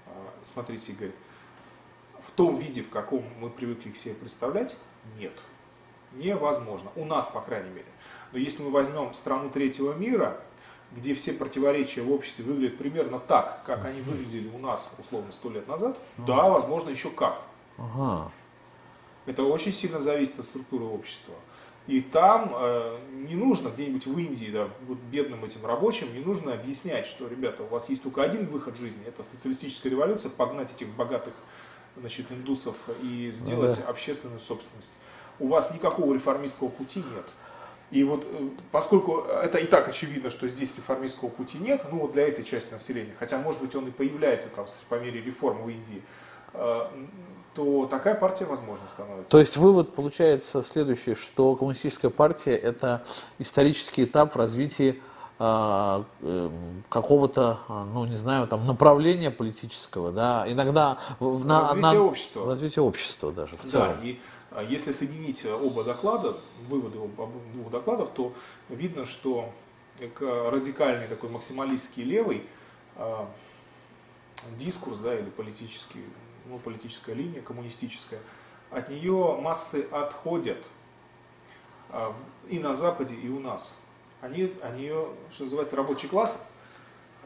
А, 0.06 0.10
Смотрите, 0.42 0.92
Игорь, 0.92 1.12
в 2.22 2.30
том 2.32 2.56
виде, 2.56 2.82
в 2.82 2.90
каком 2.90 3.22
мы 3.40 3.50
привыкли 3.50 3.90
к 3.90 3.96
себе 3.96 4.14
представлять, 4.14 4.76
нет. 5.18 5.32
Невозможно. 6.14 6.90
У 6.96 7.04
нас, 7.04 7.26
по 7.26 7.40
крайней 7.42 7.68
мере. 7.70 7.84
Но 8.32 8.38
если 8.38 8.62
мы 8.62 8.70
возьмем 8.70 9.12
страну 9.14 9.50
третьего 9.50 9.92
мира, 9.94 10.40
где 10.92 11.14
все 11.14 11.32
противоречия 11.32 12.02
в 12.02 12.12
обществе 12.12 12.44
выглядят 12.44 12.78
примерно 12.78 13.18
так, 13.18 13.62
как 13.64 13.84
они 13.84 14.00
выглядели 14.00 14.48
у 14.48 14.58
нас, 14.60 14.94
условно, 14.98 15.32
сто 15.32 15.50
лет 15.50 15.68
назад, 15.68 15.98
да, 16.18 16.48
возможно, 16.48 16.90
еще 16.90 17.10
как. 17.10 17.40
Ага. 17.76 18.30
Это 19.26 19.42
очень 19.44 19.72
сильно 19.72 20.00
зависит 20.00 20.38
от 20.38 20.46
структуры 20.46 20.84
общества. 20.84 21.34
И 21.86 22.02
там 22.02 22.52
э, 22.54 22.98
не 23.28 23.34
нужно 23.34 23.68
где-нибудь 23.68 24.06
в 24.06 24.18
Индии, 24.18 24.50
да, 24.52 24.68
вот 24.86 24.98
бедным 25.10 25.44
этим 25.44 25.64
рабочим, 25.64 26.12
не 26.12 26.20
нужно 26.20 26.52
объяснять, 26.52 27.06
что, 27.06 27.26
ребята, 27.26 27.62
у 27.62 27.66
вас 27.66 27.88
есть 27.88 28.02
только 28.02 28.22
один 28.22 28.46
выход 28.46 28.76
жизни, 28.76 29.00
это 29.06 29.22
социалистическая 29.22 29.88
революция, 29.88 30.30
погнать 30.30 30.70
этих 30.70 30.88
богатых 30.88 31.32
значит, 31.96 32.30
индусов 32.30 32.76
и 33.02 33.30
сделать 33.32 33.78
да. 33.78 33.90
общественную 33.90 34.38
собственность. 34.38 34.90
У 35.38 35.48
вас 35.48 35.72
никакого 35.72 36.12
реформистского 36.12 36.68
пути 36.68 37.00
нет. 37.14 37.24
И 37.90 38.04
вот 38.04 38.24
э, 38.24 38.48
поскольку 38.70 39.22
это 39.22 39.58
и 39.58 39.66
так 39.66 39.88
очевидно, 39.88 40.30
что 40.30 40.46
здесь 40.46 40.76
реформистского 40.76 41.30
пути 41.30 41.58
нет, 41.58 41.82
ну 41.90 42.00
вот 42.00 42.12
для 42.12 42.28
этой 42.28 42.44
части 42.44 42.74
населения, 42.74 43.14
хотя 43.18 43.38
может 43.38 43.62
быть 43.62 43.74
он 43.74 43.88
и 43.88 43.90
появляется 43.90 44.48
там 44.50 44.66
по 44.88 44.96
мере 44.96 45.22
реформ 45.22 45.62
в 45.62 45.68
Индии, 45.70 46.02
э, 46.52 46.82
то 47.54 47.86
такая 47.86 48.14
партия 48.14 48.44
возможно 48.44 48.86
становится. 48.88 49.30
То 49.30 49.40
есть 49.40 49.56
вывод 49.56 49.94
получается 49.94 50.62
следующий, 50.62 51.14
что 51.14 51.56
коммунистическая 51.56 52.10
партия 52.10 52.56
это 52.56 53.02
исторический 53.38 54.04
этап 54.04 54.34
в 54.34 54.38
развитии 54.38 55.00
какого-то, 56.88 57.60
а, 57.68 57.84
ну 57.84 58.04
не 58.06 58.16
знаю, 58.16 58.48
там 58.48 58.66
направления 58.66 59.30
политического, 59.30 60.10
да, 60.10 60.44
иногда 60.48 60.98
в, 61.20 61.44
на, 61.46 61.60
Развитие 61.60 61.82
на- 61.92 62.02
общества. 62.02 62.46
развитие 62.46 62.82
общества 62.82 63.32
даже 63.32 63.54
в 63.56 63.64
целом. 63.64 63.96
Да, 64.00 64.04
и 64.04 64.18
а, 64.50 64.62
если 64.64 64.90
соединить 64.90 65.44
а, 65.46 65.54
оба 65.56 65.84
доклада, 65.84 66.36
выводы 66.68 66.98
двух 67.54 67.70
докладов, 67.70 68.10
то 68.10 68.32
видно, 68.68 69.06
что 69.06 69.48
радикальный 70.20 71.06
такой 71.06 71.30
максималистский 71.30 72.02
левый 72.02 72.42
а, 72.96 73.28
дискурс, 74.58 74.98
да, 74.98 75.14
или 75.14 75.30
политический, 75.30 76.04
ну, 76.46 76.58
политическая 76.58 77.14
линия, 77.14 77.42
коммунистическая, 77.42 78.20
от 78.70 78.88
нее 78.88 79.38
массы 79.40 79.86
отходят 79.92 80.58
а, 81.90 82.12
и 82.48 82.58
на 82.58 82.74
Западе, 82.74 83.14
и 83.14 83.28
у 83.28 83.38
нас. 83.38 83.80
Они, 84.20 84.52
они 84.62 84.92
что 85.32 85.44
называется, 85.44 85.76
рабочий 85.76 86.08
класс, 86.08 86.48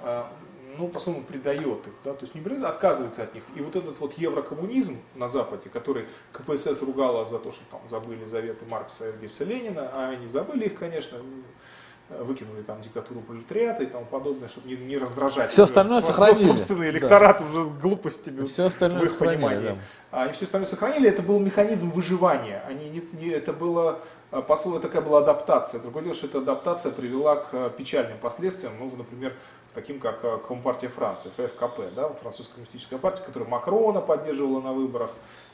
а, 0.02 0.30
ну, 0.78 0.88
по-своему, 0.88 1.22
предает 1.22 1.86
их, 1.86 1.92
да, 2.04 2.14
то 2.14 2.22
есть 2.22 2.34
не 2.34 2.40
предает, 2.40 2.64
а 2.64 2.70
отказывается 2.70 3.22
от 3.22 3.34
них. 3.34 3.42
И 3.56 3.60
вот 3.60 3.76
этот 3.76 3.98
вот 4.00 4.16
еврокоммунизм 4.18 4.98
на 5.14 5.28
Западе, 5.28 5.68
который 5.70 6.06
КПСС 6.32 6.82
ругала 6.82 7.26
за 7.26 7.38
то, 7.38 7.52
что 7.52 7.64
там 7.70 7.80
забыли 7.88 8.24
заветы 8.24 8.64
Маркса, 8.66 9.06
Энгельса, 9.10 9.44
Ленина, 9.44 9.90
а 9.92 10.10
они 10.10 10.26
забыли 10.26 10.66
их, 10.66 10.78
конечно, 10.78 11.18
выкинули 12.10 12.62
там 12.62 12.80
диктатуру 12.82 13.20
пролетариата 13.20 13.82
и 13.84 13.86
тому 13.86 14.04
подобное, 14.04 14.48
чтобы 14.48 14.68
не, 14.68 14.76
не 14.76 14.98
раздражать. 14.98 15.50
Все 15.50 15.64
остальное 15.64 16.00
Со- 16.00 16.08
сохранили. 16.08 16.44
Собственный 16.48 16.90
электорат 16.90 17.40
уже 17.40 17.64
глупостями. 17.64 18.44
Все 18.44 18.64
остальное 18.66 19.06
сохранили, 19.06 19.36
понимании. 19.42 19.68
да. 19.68 19.76
А 20.10 20.22
Они 20.24 20.32
все 20.32 20.44
остальное 20.44 20.68
сохранили, 20.68 21.08
это 21.08 21.22
был 21.22 21.38
механизм 21.40 21.90
выживания. 21.90 22.62
Они 22.68 22.88
не, 22.90 23.02
не- 23.20 23.30
это 23.32 23.52
было, 23.52 23.98
а, 24.30 24.42
по 24.42 24.56
сути, 24.56 24.82
такая 24.82 25.00
была 25.02 25.20
адаптация. 25.20 25.80
Другое 25.80 26.02
дело, 26.04 26.14
что 26.14 26.26
эта 26.26 26.38
адаптация 26.38 26.92
привела 26.92 27.36
к 27.36 27.48
а, 27.52 27.70
печальным 27.70 28.18
последствиям, 28.18 28.72
ну, 28.78 28.92
например, 28.94 29.32
таким 29.74 29.98
как 29.98 30.18
а, 30.22 30.36
Компартия 30.36 30.90
Франции, 30.90 31.30
ФКП, 31.36 31.80
да, 31.96 32.10
французская 32.10 32.54
коммунистическая 32.54 32.98
партия, 32.98 33.22
которая 33.24 33.48
Макрона 33.48 34.02
поддерживала 34.02 34.60
на 34.60 34.72
выборах 34.74 35.10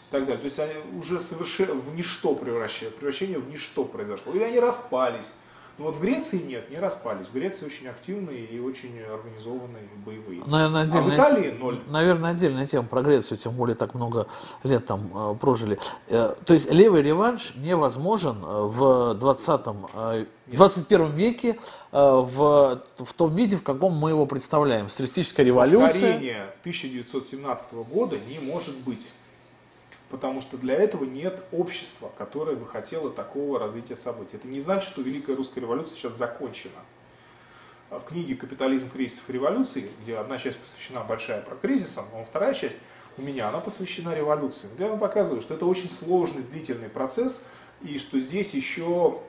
и 0.09 0.13
так 0.13 0.23
далее. 0.23 0.39
То 0.39 0.45
есть 0.45 0.59
они 0.59 0.73
уже 0.99 1.21
совершенно 1.21 1.75
в 1.75 1.95
ничто 1.95 2.35
превращение, 2.35 2.91
превращение 2.91 3.39
в 3.39 3.49
ничто 3.49 3.85
произошло. 3.85 4.33
Или 4.33 4.43
они 4.43 4.59
распались. 4.59 5.35
Но 5.79 5.85
вот 5.85 5.97
в 5.97 6.01
Греции 6.01 6.43
нет, 6.43 6.71
не 6.71 6.79
распались. 6.79 7.27
В 7.29 7.35
Греции 7.35 7.65
очень 7.67 7.87
активные 7.87 8.45
и 8.45 8.59
очень 8.59 9.01
организованные 9.01 9.83
боевые. 10.05 10.43
Наверное, 10.45 10.83
А 10.83 10.85
в 10.85 10.89
отдельная, 10.89 11.17
Италии 11.17 11.51
ноль. 11.53 11.81
наверное, 11.89 12.31
отдельная 12.33 12.67
тема 12.67 12.89
про 12.89 13.03
Грецию, 13.03 13.39
тем 13.39 13.53
более 13.53 13.77
так 13.77 13.95
много 13.95 14.27
лет 14.65 14.87
там 14.87 15.11
э, 15.15 15.35
прожили. 15.37 15.79
Э, 16.09 16.35
то 16.45 16.55
есть 16.55 16.71
левый 16.71 17.03
реванш 17.03 17.53
невозможен 17.55 18.37
э, 18.43 18.63
в 18.65 19.15
20 19.15 19.61
э, 19.95 20.25
21 20.49 21.11
веке 21.13 21.51
э, 21.51 21.57
в, 21.93 22.83
в 22.99 23.13
том 23.15 23.35
виде, 23.35 23.57
в 23.57 23.63
каком 23.63 23.95
мы 23.95 24.11
его 24.11 24.27
представляем. 24.27 24.89
Социалистическая 24.89 25.45
революция. 25.45 26.13
Повторение 26.13 26.43
1917 26.63 27.73
года 27.91 28.17
не 28.29 28.39
может 28.41 28.77
быть. 28.79 29.09
Потому 30.11 30.41
что 30.41 30.57
для 30.57 30.75
этого 30.75 31.05
нет 31.05 31.43
общества, 31.53 32.11
которое 32.17 32.57
бы 32.57 32.67
хотело 32.67 33.11
такого 33.11 33.59
развития 33.59 33.97
событий. 33.97 34.37
Это 34.37 34.49
не 34.49 34.61
значит, 34.61 34.89
что 34.89 35.03
Великая 35.03 35.37
Русская 35.37 35.61
революция 35.61 35.97
сейчас 35.97 36.17
закончена. 36.17 36.81
А 37.91 37.99
В 37.99 38.05
книге 38.05 38.35
«Капитализм 38.35 38.91
кризисов 38.91 39.29
революции», 39.31 39.89
где 40.03 40.17
одна 40.17 40.39
часть 40.39 40.59
посвящена 40.59 41.05
большая 41.05 41.43
про 41.43 41.57
кризис, 41.57 41.99
а 41.99 42.25
вторая 42.25 42.55
часть 42.55 42.79
у 43.19 43.23
меня, 43.23 43.49
она 43.49 43.61
посвящена 43.61 44.15
революции. 44.15 44.69
Где 44.75 44.87
вам 44.87 44.99
показываю, 44.99 45.43
что 45.43 45.55
это 45.55 45.67
очень 45.67 45.91
сложный, 45.91 46.43
длительный 46.43 46.89
процесс, 46.89 47.45
и 47.83 47.99
что 47.99 48.19
здесь 48.19 48.55
еще 48.55 49.21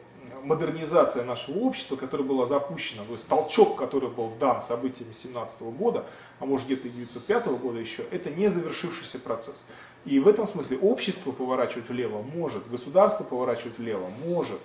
модернизация 0.44 1.24
нашего 1.24 1.60
общества, 1.60 1.96
которая 1.96 2.28
была 2.28 2.46
запущена, 2.46 3.04
то 3.06 3.14
есть 3.14 3.28
толчок, 3.28 3.78
который 3.78 4.10
был 4.10 4.32
дан 4.40 4.62
событиями 4.62 5.14
17 5.14 5.62
года, 5.62 6.06
а 6.40 6.46
может 6.46 6.66
где-то 6.68 6.88
и 6.88 6.92
905 6.92 7.48
года 7.48 7.80
еще, 7.80 8.04
это 8.12 8.30
не 8.30 8.48
завершившийся 8.48 9.20
процесс. 9.20 9.68
И 10.06 10.20
в 10.20 10.28
этом 10.28 10.46
смысле 10.46 10.78
общество 10.80 11.32
поворачивать 11.32 11.90
влево 11.90 12.22
может, 12.22 12.70
государство 12.70 13.24
поворачивать 13.24 13.78
влево 13.78 14.10
может, 14.26 14.62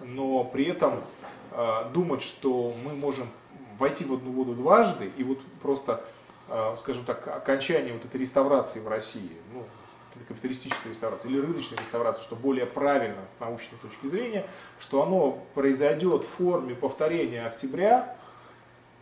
но 0.00 0.44
при 0.44 0.64
этом 0.66 1.00
э, 1.52 1.84
думать, 1.92 2.22
что 2.22 2.74
мы 2.84 2.94
можем 2.94 3.28
войти 3.78 4.04
в 4.04 4.14
одну 4.14 4.32
воду 4.32 4.54
дважды, 4.54 5.10
и 5.16 5.24
вот 5.24 5.38
просто, 5.62 6.02
э, 6.48 6.74
скажем 6.76 7.04
так, 7.04 7.26
окончание 7.28 7.92
вот 7.92 8.04
этой 8.04 8.20
реставрации 8.20 8.80
в 8.80 8.88
России, 8.88 9.30
ну, 9.52 9.64
капиталистической 10.28 10.88
реставрации 10.88 11.28
или 11.28 11.40
рыночной 11.40 11.78
реставрации, 11.78 12.22
что 12.22 12.36
более 12.36 12.66
правильно 12.66 13.20
с 13.36 13.40
научной 13.40 13.78
точки 13.78 14.06
зрения, 14.06 14.46
что 14.78 15.02
оно 15.02 15.42
произойдет 15.54 16.24
в 16.24 16.28
форме 16.28 16.74
повторения 16.74 17.46
октября, 17.46 18.16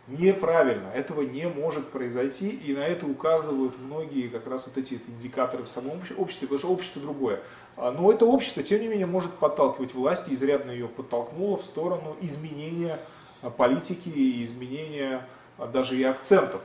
неправильно. 0.07 0.87
Этого 0.89 1.21
не 1.21 1.47
может 1.47 1.89
произойти, 1.89 2.49
и 2.49 2.73
на 2.73 2.85
это 2.85 3.07
указывают 3.07 3.73
многие 3.79 4.27
как 4.27 4.47
раз 4.47 4.67
вот 4.67 4.77
эти 4.77 4.99
индикаторы 5.07 5.63
в 5.63 5.67
самом 5.67 5.97
обще- 5.99 6.13
обществе, 6.15 6.47
потому 6.47 6.59
что 6.59 6.73
общество 6.73 7.01
другое. 7.01 7.39
А, 7.77 7.91
Но 7.91 8.11
это 8.11 8.25
общество, 8.25 8.61
тем 8.61 8.81
не 8.81 8.87
менее, 8.87 9.07
может 9.07 9.31
подталкивать 9.33 9.93
власть, 9.93 10.27
и 10.27 10.33
изрядно 10.33 10.71
ее 10.71 10.87
подтолкнуло 10.87 11.57
в 11.57 11.63
сторону 11.63 12.15
изменения 12.21 12.99
а, 13.41 13.49
политики 13.49 14.09
и 14.09 14.43
изменения 14.43 15.25
а, 15.57 15.65
даже 15.65 15.97
и 15.97 16.03
акцентов 16.03 16.61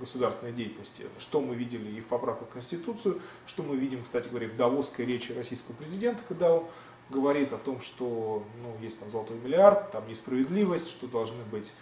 государственной 0.00 0.52
деятельности, 0.52 1.04
что 1.18 1.40
мы 1.40 1.54
видели 1.54 1.90
и 1.90 2.00
в 2.00 2.06
поправках 2.06 2.48
в 2.48 2.52
Конституцию, 2.52 3.20
что 3.46 3.62
мы 3.62 3.76
видим, 3.76 4.02
кстати 4.02 4.28
говоря, 4.28 4.48
в 4.48 4.56
давосской 4.56 5.04
речи 5.04 5.32
российского 5.32 5.74
президента, 5.74 6.22
когда 6.26 6.54
он 6.54 6.64
говорит 7.10 7.52
о 7.52 7.58
том, 7.58 7.80
что 7.80 8.42
ну, 8.62 8.82
есть 8.82 9.00
там 9.00 9.10
золотой 9.10 9.36
миллиард, 9.38 9.92
там 9.92 10.08
несправедливость, 10.08 10.90
что 10.90 11.06
должны 11.06 11.42
быть, 11.44 11.72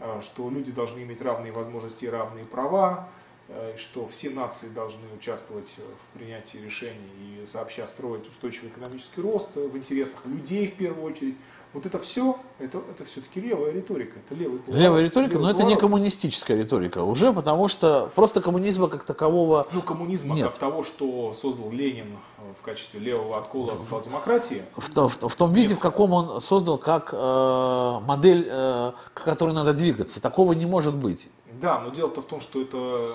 э, 0.00 0.20
что 0.22 0.48
люди 0.48 0.72
должны 0.72 1.02
иметь 1.02 1.20
равные 1.20 1.52
возможности 1.52 2.04
и 2.04 2.08
равные 2.08 2.44
права, 2.44 3.08
э, 3.48 3.74
что 3.76 4.08
все 4.08 4.30
нации 4.30 4.68
должны 4.68 5.06
участвовать 5.16 5.74
э, 5.78 5.82
в 5.82 6.18
принятии 6.18 6.58
решений 6.58 7.42
и 7.42 7.46
сообща 7.46 7.86
строить 7.86 8.28
устойчивый 8.28 8.70
экономический 8.70 9.20
рост 9.20 9.56
в 9.56 9.76
интересах 9.76 10.24
людей 10.26 10.68
в 10.68 10.76
первую 10.76 11.04
очередь. 11.04 11.36
Вот 11.76 11.84
это 11.84 11.98
все, 11.98 12.38
это, 12.58 12.78
это 12.78 13.04
все-таки 13.04 13.38
левая 13.38 13.70
риторика, 13.70 14.18
это 14.18 14.34
левый 14.34 14.60
поворот, 14.60 14.80
Левая 14.82 15.02
риторика, 15.02 15.32
левый 15.32 15.42
но 15.44 15.50
это 15.50 15.58
не 15.58 15.74
поворот. 15.74 15.80
коммунистическая 15.82 16.56
риторика 16.56 17.02
уже, 17.02 17.34
потому 17.34 17.68
что 17.68 18.10
просто 18.14 18.40
коммунизма 18.40 18.88
как 18.88 19.04
такового 19.04 19.68
Ну, 19.72 19.82
коммунизма 19.82 20.34
Нет. 20.34 20.46
как 20.46 20.56
того, 20.56 20.84
что 20.84 21.34
создал 21.34 21.70
Ленин 21.70 22.06
э, 22.38 22.40
в 22.58 22.62
качестве 22.64 22.98
левого 23.00 23.36
откола 23.36 23.74
от 23.74 23.80
социал-демократии, 23.80 24.62
в, 24.74 24.86
в 24.88 24.94
то- 24.94 25.28
в 25.28 25.34
том 25.36 25.52
виде, 25.52 25.74
в 25.74 25.78
каком 25.78 26.14
он 26.14 26.40
создал 26.40 26.78
как 26.78 27.10
э, 27.12 28.00
модель, 28.06 28.48
э, 28.50 28.92
к 29.12 29.24
которой 29.24 29.52
надо 29.52 29.74
двигаться. 29.74 30.22
Такого 30.22 30.54
не 30.54 30.64
может 30.64 30.94
быть. 30.94 31.28
Да, 31.60 31.78
но 31.80 31.90
дело-то 31.90 32.22
в 32.22 32.26
том, 32.26 32.40
что 32.40 32.62
это 32.62 33.14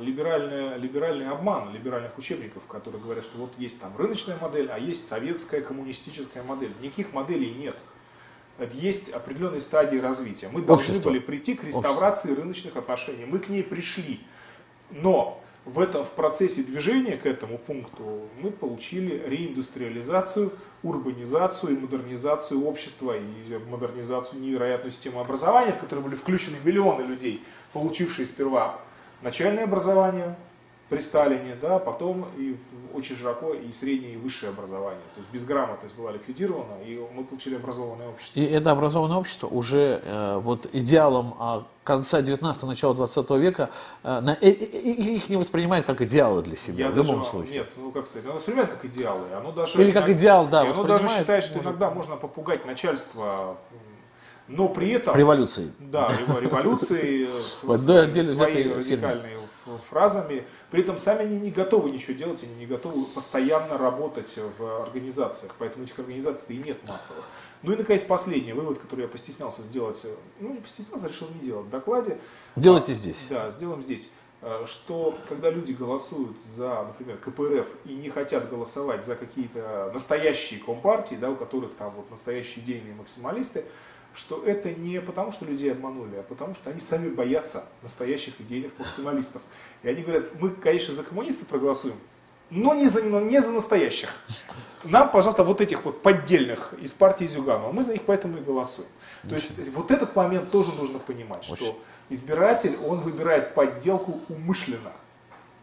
либеральный, 0.00 0.78
либеральный 0.78 1.28
обман 1.28 1.72
либеральных 1.72 2.16
учебников, 2.18 2.62
которые 2.68 3.02
говорят, 3.02 3.24
что 3.24 3.36
вот 3.38 3.50
есть 3.58 3.80
там 3.80 3.90
рыночная 3.96 4.36
модель, 4.40 4.68
а 4.70 4.78
есть 4.78 5.04
советская 5.08 5.60
коммунистическая 5.60 6.44
модель. 6.44 6.72
Никаких 6.80 7.12
моделей 7.12 7.52
нет. 7.52 7.74
Есть 8.72 9.10
определенные 9.10 9.60
стадии 9.60 9.98
развития. 9.98 10.48
Мы 10.50 10.62
должны 10.62 10.86
Общество. 10.86 11.10
были 11.10 11.18
прийти 11.18 11.54
к 11.54 11.64
реставрации 11.64 12.34
рыночных 12.34 12.76
отношений. 12.76 13.26
Мы 13.26 13.38
к 13.38 13.48
ней 13.48 13.62
пришли. 13.62 14.20
Но 14.90 15.42
в, 15.66 15.80
этом, 15.80 16.04
в 16.04 16.10
процессе 16.12 16.62
движения 16.62 17.16
к 17.16 17.26
этому 17.26 17.58
пункту 17.58 18.28
мы 18.40 18.50
получили 18.50 19.22
реиндустриализацию, 19.26 20.52
урбанизацию 20.82 21.76
и 21.76 21.80
модернизацию 21.80 22.64
общества, 22.64 23.16
и 23.16 23.58
модернизацию 23.68 24.40
невероятной 24.40 24.90
системы 24.90 25.20
образования, 25.20 25.72
в 25.72 25.78
которую 25.78 26.04
были 26.04 26.14
включены 26.14 26.56
миллионы 26.64 27.02
людей, 27.02 27.42
получившие 27.72 28.26
сперва 28.26 28.78
начальное 29.22 29.64
образование 29.64 30.36
при 30.88 31.00
Сталине, 31.00 31.56
да, 31.60 31.78
потом 31.80 32.26
и 32.38 32.56
очень 32.94 33.16
широко 33.16 33.52
и 33.54 33.72
среднее, 33.72 34.14
и 34.14 34.16
высшее 34.16 34.50
образование. 34.50 35.02
То 35.14 35.20
есть 35.20 35.30
безграмотность 35.32 35.94
была 35.96 36.12
ликвидирована, 36.12 36.80
и 36.86 37.00
мы 37.12 37.24
получили 37.24 37.56
образованное 37.56 38.08
общество. 38.08 38.38
И 38.38 38.44
это 38.44 38.70
образованное 38.70 39.16
общество 39.16 39.48
уже 39.48 40.00
э, 40.04 40.38
вот 40.38 40.66
идеалом 40.72 41.34
а, 41.40 41.64
конца 41.82 42.20
19-го, 42.20 42.66
начала 42.68 42.94
20 42.94 43.30
века, 43.32 43.70
э, 44.04 44.20
на- 44.20 44.38
э, 44.40 44.48
э, 44.48 44.50
э, 44.50 44.78
их 45.16 45.28
не 45.28 45.36
воспринимает 45.36 45.86
как 45.86 46.00
идеалы 46.02 46.42
для 46.42 46.56
себя, 46.56 46.84
Я 46.86 46.90
в 46.92 46.96
любом 46.96 47.18
даже, 47.18 47.30
случае. 47.30 47.54
Нет, 47.54 47.68
ну 47.76 47.90
как 47.90 48.06
сказать, 48.06 48.26
оно 48.26 48.34
воспринимает 48.36 48.70
как 48.70 48.84
идеалы. 48.84 49.26
Оно 49.36 49.50
даже, 49.50 49.82
Или 49.82 49.90
как 49.90 50.08
идеал, 50.08 50.46
да, 50.46 50.60
оно 50.60 50.84
даже 50.84 51.08
считает, 51.08 51.42
что 51.42 51.56
может. 51.56 51.66
иногда 51.70 51.90
можно 51.90 52.16
попугать 52.16 52.64
начальство, 52.64 53.56
но 54.46 54.68
при 54.68 54.90
этом... 54.90 55.16
Революции. 55.16 55.72
Да, 55.80 56.08
рево- 56.10 56.40
революции 56.40 57.26
с 57.26 57.64
Вот, 57.64 57.80
фразами. 59.88 60.44
При 60.70 60.82
этом 60.82 60.98
сами 60.98 61.22
они 61.22 61.38
не 61.40 61.50
готовы 61.50 61.90
ничего 61.90 62.14
делать, 62.14 62.42
они 62.44 62.54
не 62.54 62.66
готовы 62.66 63.04
постоянно 63.06 63.76
работать 63.78 64.38
в 64.58 64.82
организациях. 64.82 65.54
Поэтому 65.58 65.84
этих 65.84 65.98
организаций-то 65.98 66.52
и 66.52 66.58
нет 66.58 66.86
массово. 66.88 67.22
Ну 67.62 67.72
и, 67.72 67.76
наконец, 67.76 68.04
последний 68.04 68.52
вывод, 68.52 68.78
который 68.78 69.02
я 69.02 69.08
постеснялся 69.08 69.62
сделать. 69.62 70.06
Ну, 70.40 70.52
не 70.52 70.60
постеснялся, 70.60 71.06
а 71.06 71.08
решил 71.08 71.28
не 71.30 71.40
делать 71.40 71.66
в 71.66 71.70
докладе. 71.70 72.18
Делайте 72.56 72.92
А, 72.92 72.94
здесь. 72.94 73.26
Да, 73.30 73.50
сделаем 73.50 73.82
здесь. 73.82 74.10
Э, 74.42 74.64
Что 74.66 75.18
когда 75.28 75.50
люди 75.50 75.72
голосуют 75.72 76.36
за, 76.44 76.84
например, 76.84 77.16
КПРФ 77.16 77.66
и 77.86 77.94
не 77.94 78.10
хотят 78.10 78.48
голосовать 78.50 79.04
за 79.04 79.16
какие-то 79.16 79.90
настоящие 79.92 80.60
компартии, 80.60 81.16
да, 81.16 81.30
у 81.30 81.36
которых 81.36 81.74
там 81.74 81.90
вот 81.96 82.10
настоящие 82.10 82.64
идейные 82.64 82.94
максималисты, 82.94 83.64
что 84.16 84.42
это 84.44 84.72
не 84.72 85.00
потому, 85.00 85.30
что 85.30 85.44
людей 85.44 85.72
обманули, 85.72 86.16
а 86.16 86.22
потому, 86.22 86.54
что 86.54 86.70
они 86.70 86.80
сами 86.80 87.10
боятся 87.10 87.64
настоящих 87.82 88.40
идейных 88.40 88.72
максималистов. 88.78 89.42
И 89.82 89.88
они 89.88 90.02
говорят, 90.02 90.24
мы, 90.40 90.50
конечно, 90.50 90.94
за 90.94 91.02
коммунистов 91.02 91.48
проголосуем, 91.48 91.96
но 92.48 92.74
не 92.74 92.88
за, 92.88 93.02
не 93.02 93.42
за 93.42 93.52
настоящих. 93.52 94.14
Нам, 94.84 95.10
пожалуйста, 95.10 95.44
вот 95.44 95.60
этих 95.60 95.84
вот 95.84 96.00
поддельных 96.00 96.72
из 96.80 96.92
партии 96.92 97.26
Зюганова, 97.26 97.72
мы 97.72 97.82
за 97.82 97.92
них 97.92 98.02
поэтому 98.06 98.38
и 98.38 98.40
голосуем. 98.40 98.88
То 99.28 99.34
есть 99.34 99.50
вот 99.74 99.90
этот 99.90 100.16
момент 100.16 100.50
тоже 100.50 100.72
нужно 100.72 100.98
понимать, 100.98 101.50
Очень. 101.50 101.56
что 101.56 101.82
избиратель, 102.08 102.76
он 102.86 103.00
выбирает 103.00 103.54
подделку 103.54 104.20
умышленно. 104.28 104.92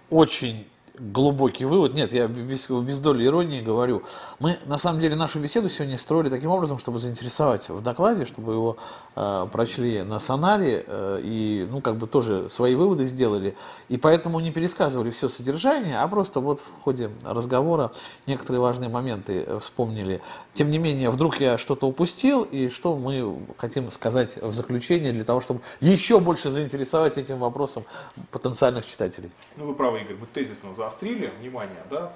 Очень 0.09 0.67
глубокий 0.99 1.65
вывод. 1.65 1.93
Нет, 1.93 2.13
я 2.13 2.27
без, 2.27 2.69
без 2.69 2.99
доли 2.99 3.25
иронии 3.25 3.61
говорю. 3.61 4.03
Мы, 4.39 4.57
на 4.65 4.77
самом 4.77 4.99
деле, 4.99 5.15
нашу 5.15 5.39
беседу 5.39 5.69
сегодня 5.69 5.97
строили 5.97 6.29
таким 6.29 6.51
образом, 6.51 6.77
чтобы 6.77 6.99
заинтересовать 6.99 7.69
в 7.69 7.81
докладе, 7.81 8.25
чтобы 8.25 8.53
его 8.53 8.77
э, 9.15 9.47
прочли 9.51 10.03
на 10.03 10.19
сонаре 10.19 10.83
э, 10.85 11.21
и, 11.23 11.67
ну, 11.69 11.81
как 11.81 11.95
бы 11.95 12.07
тоже 12.07 12.49
свои 12.49 12.75
выводы 12.75 13.05
сделали. 13.05 13.55
И 13.89 13.97
поэтому 13.97 14.39
не 14.39 14.51
пересказывали 14.51 15.09
все 15.09 15.29
содержание, 15.29 15.99
а 15.99 16.07
просто 16.07 16.39
вот 16.39 16.59
в 16.59 16.83
ходе 16.83 17.09
разговора 17.23 17.91
некоторые 18.27 18.61
важные 18.61 18.89
моменты 18.89 19.47
вспомнили. 19.59 20.21
Тем 20.53 20.69
не 20.69 20.77
менее, 20.77 21.09
вдруг 21.09 21.39
я 21.39 21.57
что-то 21.57 21.87
упустил, 21.87 22.43
и 22.43 22.69
что 22.69 22.95
мы 22.95 23.35
хотим 23.57 23.89
сказать 23.89 24.37
в 24.41 24.53
заключение 24.53 25.11
для 25.11 25.23
того, 25.23 25.41
чтобы 25.41 25.61
еще 25.81 26.19
больше 26.19 26.51
заинтересовать 26.51 27.17
этим 27.17 27.39
вопросом 27.39 27.83
потенциальных 28.29 28.85
читателей. 28.85 29.31
Ну, 29.57 29.65
вы 29.65 29.73
правы, 29.73 30.01
Игорь, 30.01 30.17
мы 30.19 30.27
тезисно 30.27 30.73
заострили 30.83 31.31
внимание, 31.39 31.83
да. 31.89 32.11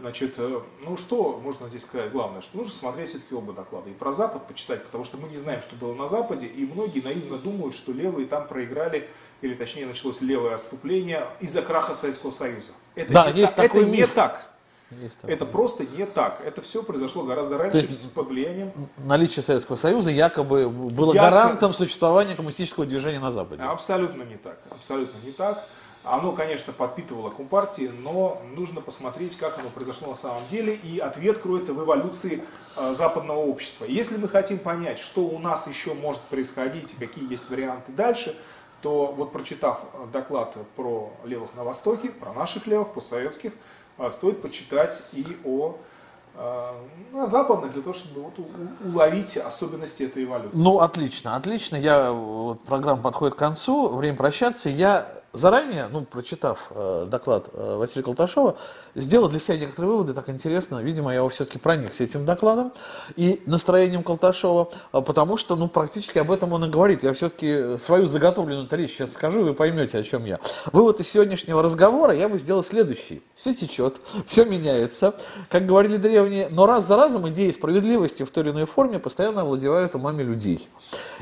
Значит, 0.00 0.34
э, 0.38 0.60
ну 0.84 0.96
что 0.96 1.40
можно 1.42 1.68
здесь 1.68 1.82
сказать? 1.82 2.12
Главное, 2.12 2.40
что 2.40 2.56
нужно 2.58 2.72
смотреть 2.72 3.08
все-таки 3.08 3.34
оба 3.34 3.52
доклада. 3.52 3.90
И 3.90 3.92
про 3.92 4.12
Запад 4.12 4.46
почитать, 4.46 4.84
потому 4.84 5.04
что 5.04 5.16
мы 5.16 5.28
не 5.28 5.36
знаем, 5.36 5.60
что 5.60 5.74
было 5.74 5.94
на 5.94 6.06
Западе, 6.06 6.46
и 6.46 6.64
многие 6.66 7.00
наивно 7.00 7.36
думают, 7.36 7.74
что 7.74 7.92
левые 7.92 8.26
там 8.28 8.46
проиграли, 8.46 9.08
или 9.40 9.54
точнее 9.54 9.86
началось 9.86 10.20
левое 10.20 10.54
отступление 10.54 11.26
из-за 11.40 11.62
краха 11.62 11.94
Советского 11.94 12.30
Союза. 12.30 12.70
Это 12.94 13.12
да, 13.12 13.30
не 13.32 13.40
есть 13.40 13.54
так. 13.56 13.66
такой 13.66 13.82
Это 13.82 13.90
миф. 13.90 14.08
не 14.08 14.14
так. 14.14 14.46
Есть 15.02 15.18
Это 15.24 15.44
просто 15.44 15.84
не 15.84 16.06
так. 16.06 16.40
Это 16.44 16.62
все 16.62 16.82
произошло 16.82 17.24
гораздо 17.24 17.58
раньше, 17.58 17.78
есть 17.78 18.14
под 18.14 18.28
влиянием. 18.28 18.72
Наличие 18.98 19.42
Советского 19.42 19.76
Союза 19.76 20.10
якобы 20.10 20.68
было 20.68 21.12
Якобы. 21.12 21.30
гарантом 21.30 21.72
существования 21.72 22.34
коммунистического 22.34 22.86
движения 22.86 23.20
на 23.20 23.32
Западе. 23.32 23.62
Абсолютно 23.62 24.22
не 24.22 24.36
так. 24.36 24.58
Абсолютно 24.70 25.18
не 25.26 25.32
так. 25.32 25.66
Оно, 26.04 26.32
конечно, 26.32 26.72
подпитывало 26.72 27.30
Компартии, 27.30 27.90
но 28.02 28.40
нужно 28.54 28.80
посмотреть, 28.80 29.36
как 29.36 29.58
оно 29.58 29.68
произошло 29.68 30.08
на 30.08 30.14
самом 30.14 30.42
деле, 30.50 30.74
и 30.74 30.98
ответ 30.98 31.38
кроется 31.38 31.74
в 31.74 31.84
эволюции 31.84 32.42
э, 32.76 32.94
западного 32.94 33.38
общества. 33.38 33.84
Если 33.84 34.16
мы 34.16 34.28
хотим 34.28 34.58
понять, 34.58 35.00
что 35.00 35.22
у 35.22 35.38
нас 35.38 35.66
еще 35.66 35.94
может 35.94 36.22
происходить 36.22 36.94
и 36.94 36.96
какие 37.04 37.30
есть 37.30 37.50
варианты 37.50 37.92
дальше, 37.92 38.36
то 38.80 39.12
вот 39.16 39.32
прочитав 39.32 39.82
э, 39.92 40.06
доклад 40.12 40.56
про 40.76 41.10
левых 41.24 41.54
на 41.56 41.64
Востоке, 41.64 42.10
про 42.10 42.32
наших 42.32 42.66
левых, 42.66 42.88
постсоветских, 42.94 43.52
э, 43.98 44.10
стоит 44.10 44.40
почитать 44.40 45.08
и 45.12 45.26
о 45.44 45.76
на 47.12 47.26
западных, 47.26 47.72
для 47.72 47.82
того, 47.82 47.94
чтобы 47.94 48.20
вот 48.20 48.34
уловить 48.84 49.36
особенности 49.36 50.04
этой 50.04 50.22
эволюции. 50.22 50.56
Ну, 50.56 50.78
отлично, 50.78 51.34
отлично. 51.34 51.74
Я, 51.74 52.12
вот, 52.12 52.60
программа 52.60 53.02
подходит 53.02 53.34
к 53.34 53.38
концу, 53.38 53.88
время 53.88 54.16
прощаться. 54.16 54.68
Я 54.68 55.08
заранее, 55.32 55.88
ну, 55.92 56.04
прочитав 56.04 56.70
э, 56.70 57.06
доклад 57.10 57.50
э, 57.52 57.76
Василия 57.76 58.02
Колташова, 58.02 58.56
сделал 58.94 59.28
для 59.28 59.38
себя 59.38 59.58
некоторые 59.58 59.92
выводы, 59.92 60.14
так 60.14 60.28
интересно. 60.28 60.82
Видимо, 60.82 61.12
я 61.12 61.26
все-таки 61.28 61.58
проникся 61.58 62.04
этим 62.04 62.24
докладом 62.24 62.72
и 63.16 63.40
настроением 63.46 64.02
Колташова, 64.02 64.70
э, 64.92 65.00
потому 65.02 65.36
что, 65.36 65.56
ну, 65.56 65.68
практически 65.68 66.18
об 66.18 66.30
этом 66.30 66.52
он 66.52 66.64
и 66.64 66.68
говорит. 66.68 67.02
Я 67.02 67.12
все-таки 67.12 67.78
свою 67.78 68.06
заготовленную 68.06 68.68
речь 68.70 68.92
сейчас 68.92 69.12
скажу, 69.12 69.40
и 69.40 69.44
вы 69.44 69.54
поймете, 69.54 69.98
о 69.98 70.02
чем 70.02 70.24
я. 70.24 70.38
Вывод 70.72 71.00
из 71.00 71.08
сегодняшнего 71.08 71.62
разговора 71.62 72.14
я 72.14 72.28
бы 72.28 72.38
сделал 72.38 72.64
следующий. 72.64 73.22
Все 73.34 73.54
течет, 73.54 74.00
все 74.26 74.44
меняется. 74.44 75.14
Как 75.48 75.66
говорили 75.66 75.96
древние, 75.96 76.48
но 76.50 76.66
раз 76.66 76.86
за 76.86 76.96
разом 76.96 77.28
идеи 77.28 77.50
справедливости 77.50 78.22
в 78.22 78.30
той 78.30 78.44
или 78.44 78.50
иной 78.50 78.64
форме 78.64 78.98
постоянно 78.98 79.42
овладевают 79.42 79.94
умами 79.94 80.22
людей. 80.22 80.68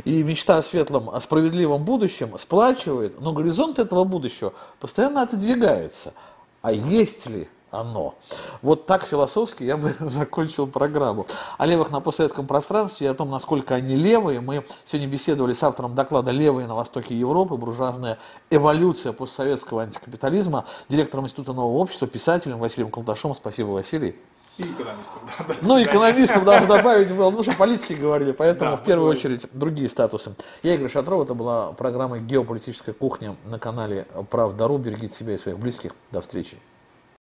И 0.05 0.23
мечта 0.23 0.59
о 0.59 0.63
светлом, 0.63 1.11
о 1.11 1.21
справедливом 1.21 1.85
будущем 1.85 2.39
сплачивает, 2.39 3.21
но 3.21 3.33
горизонт 3.33 3.79
этого 3.79 4.06
будущего 4.09 4.53
постоянно 4.81 5.23
отодвигается. 5.23 6.15
А 6.63 6.73
есть 6.73 7.27
ли 7.27 7.49
оно? 7.71 8.15
Вот 8.63 8.87
так 8.87 9.05
философски 9.07 9.65
я 9.65 9.77
бы 9.77 9.95
закончил 10.01 10.67
программу. 10.67 11.27
О 11.59 11.67
левых 11.67 11.91
на 11.91 12.01
постсоветском 12.01 12.47
пространстве 12.47 13.07
и 13.07 13.11
о 13.11 13.15
том, 13.15 13.31
насколько 13.31 13.75
они 13.75 13.97
левые, 13.97 14.41
мы 14.41 14.65
сегодня 14.85 15.09
беседовали 15.09 15.53
с 15.53 15.63
автором 15.63 15.95
доклада 15.95 16.31
«Левые 16.31 16.67
на 16.67 16.75
востоке 16.75 17.17
Европы. 17.17 17.57
Буржуазная 17.57 18.19
эволюция 18.51 19.13
постсоветского 19.13 19.83
антикапитализма», 19.83 20.65
директором 20.89 21.25
Института 21.25 21.53
нового 21.53 21.79
общества, 21.79 22.09
писателем 22.09 22.59
Василием 22.59 22.91
Колташом. 22.91 23.35
Спасибо, 23.35 23.69
Василий. 23.69 24.17
И 24.59 24.63
экономистов. 24.63 25.23
да, 25.39 25.45
до 25.45 25.55
Ну, 25.61 25.83
экономистов 25.83 26.45
даже 26.45 26.67
добавить 26.67 27.13
было, 27.13 27.31
ну, 27.31 27.43
что 27.43 27.53
политики 27.53 27.93
говорили, 27.93 28.33
поэтому 28.33 28.71
Да, 28.71 28.77
в 28.77 28.85
первую 28.85 29.09
мы 29.09 29.17
очередь 29.17 29.47
другие 29.53 29.91
статусы. 29.91 30.35
Я 30.63 30.75
Игорь 30.75 30.91
Шатров, 30.91 31.25
это 31.25 31.35
была 31.35 31.73
программа 31.73 32.19
«Геополитическая 32.19 32.95
кухня» 32.95 33.37
на 33.45 33.59
канале 33.59 34.07
«Правда.ру». 34.31 34.79
Берегите 34.79 35.15
себя 35.15 35.35
и 35.35 35.39
своих 35.39 35.59
близких. 35.59 35.93
До 36.11 36.23
встречи. 36.23 36.57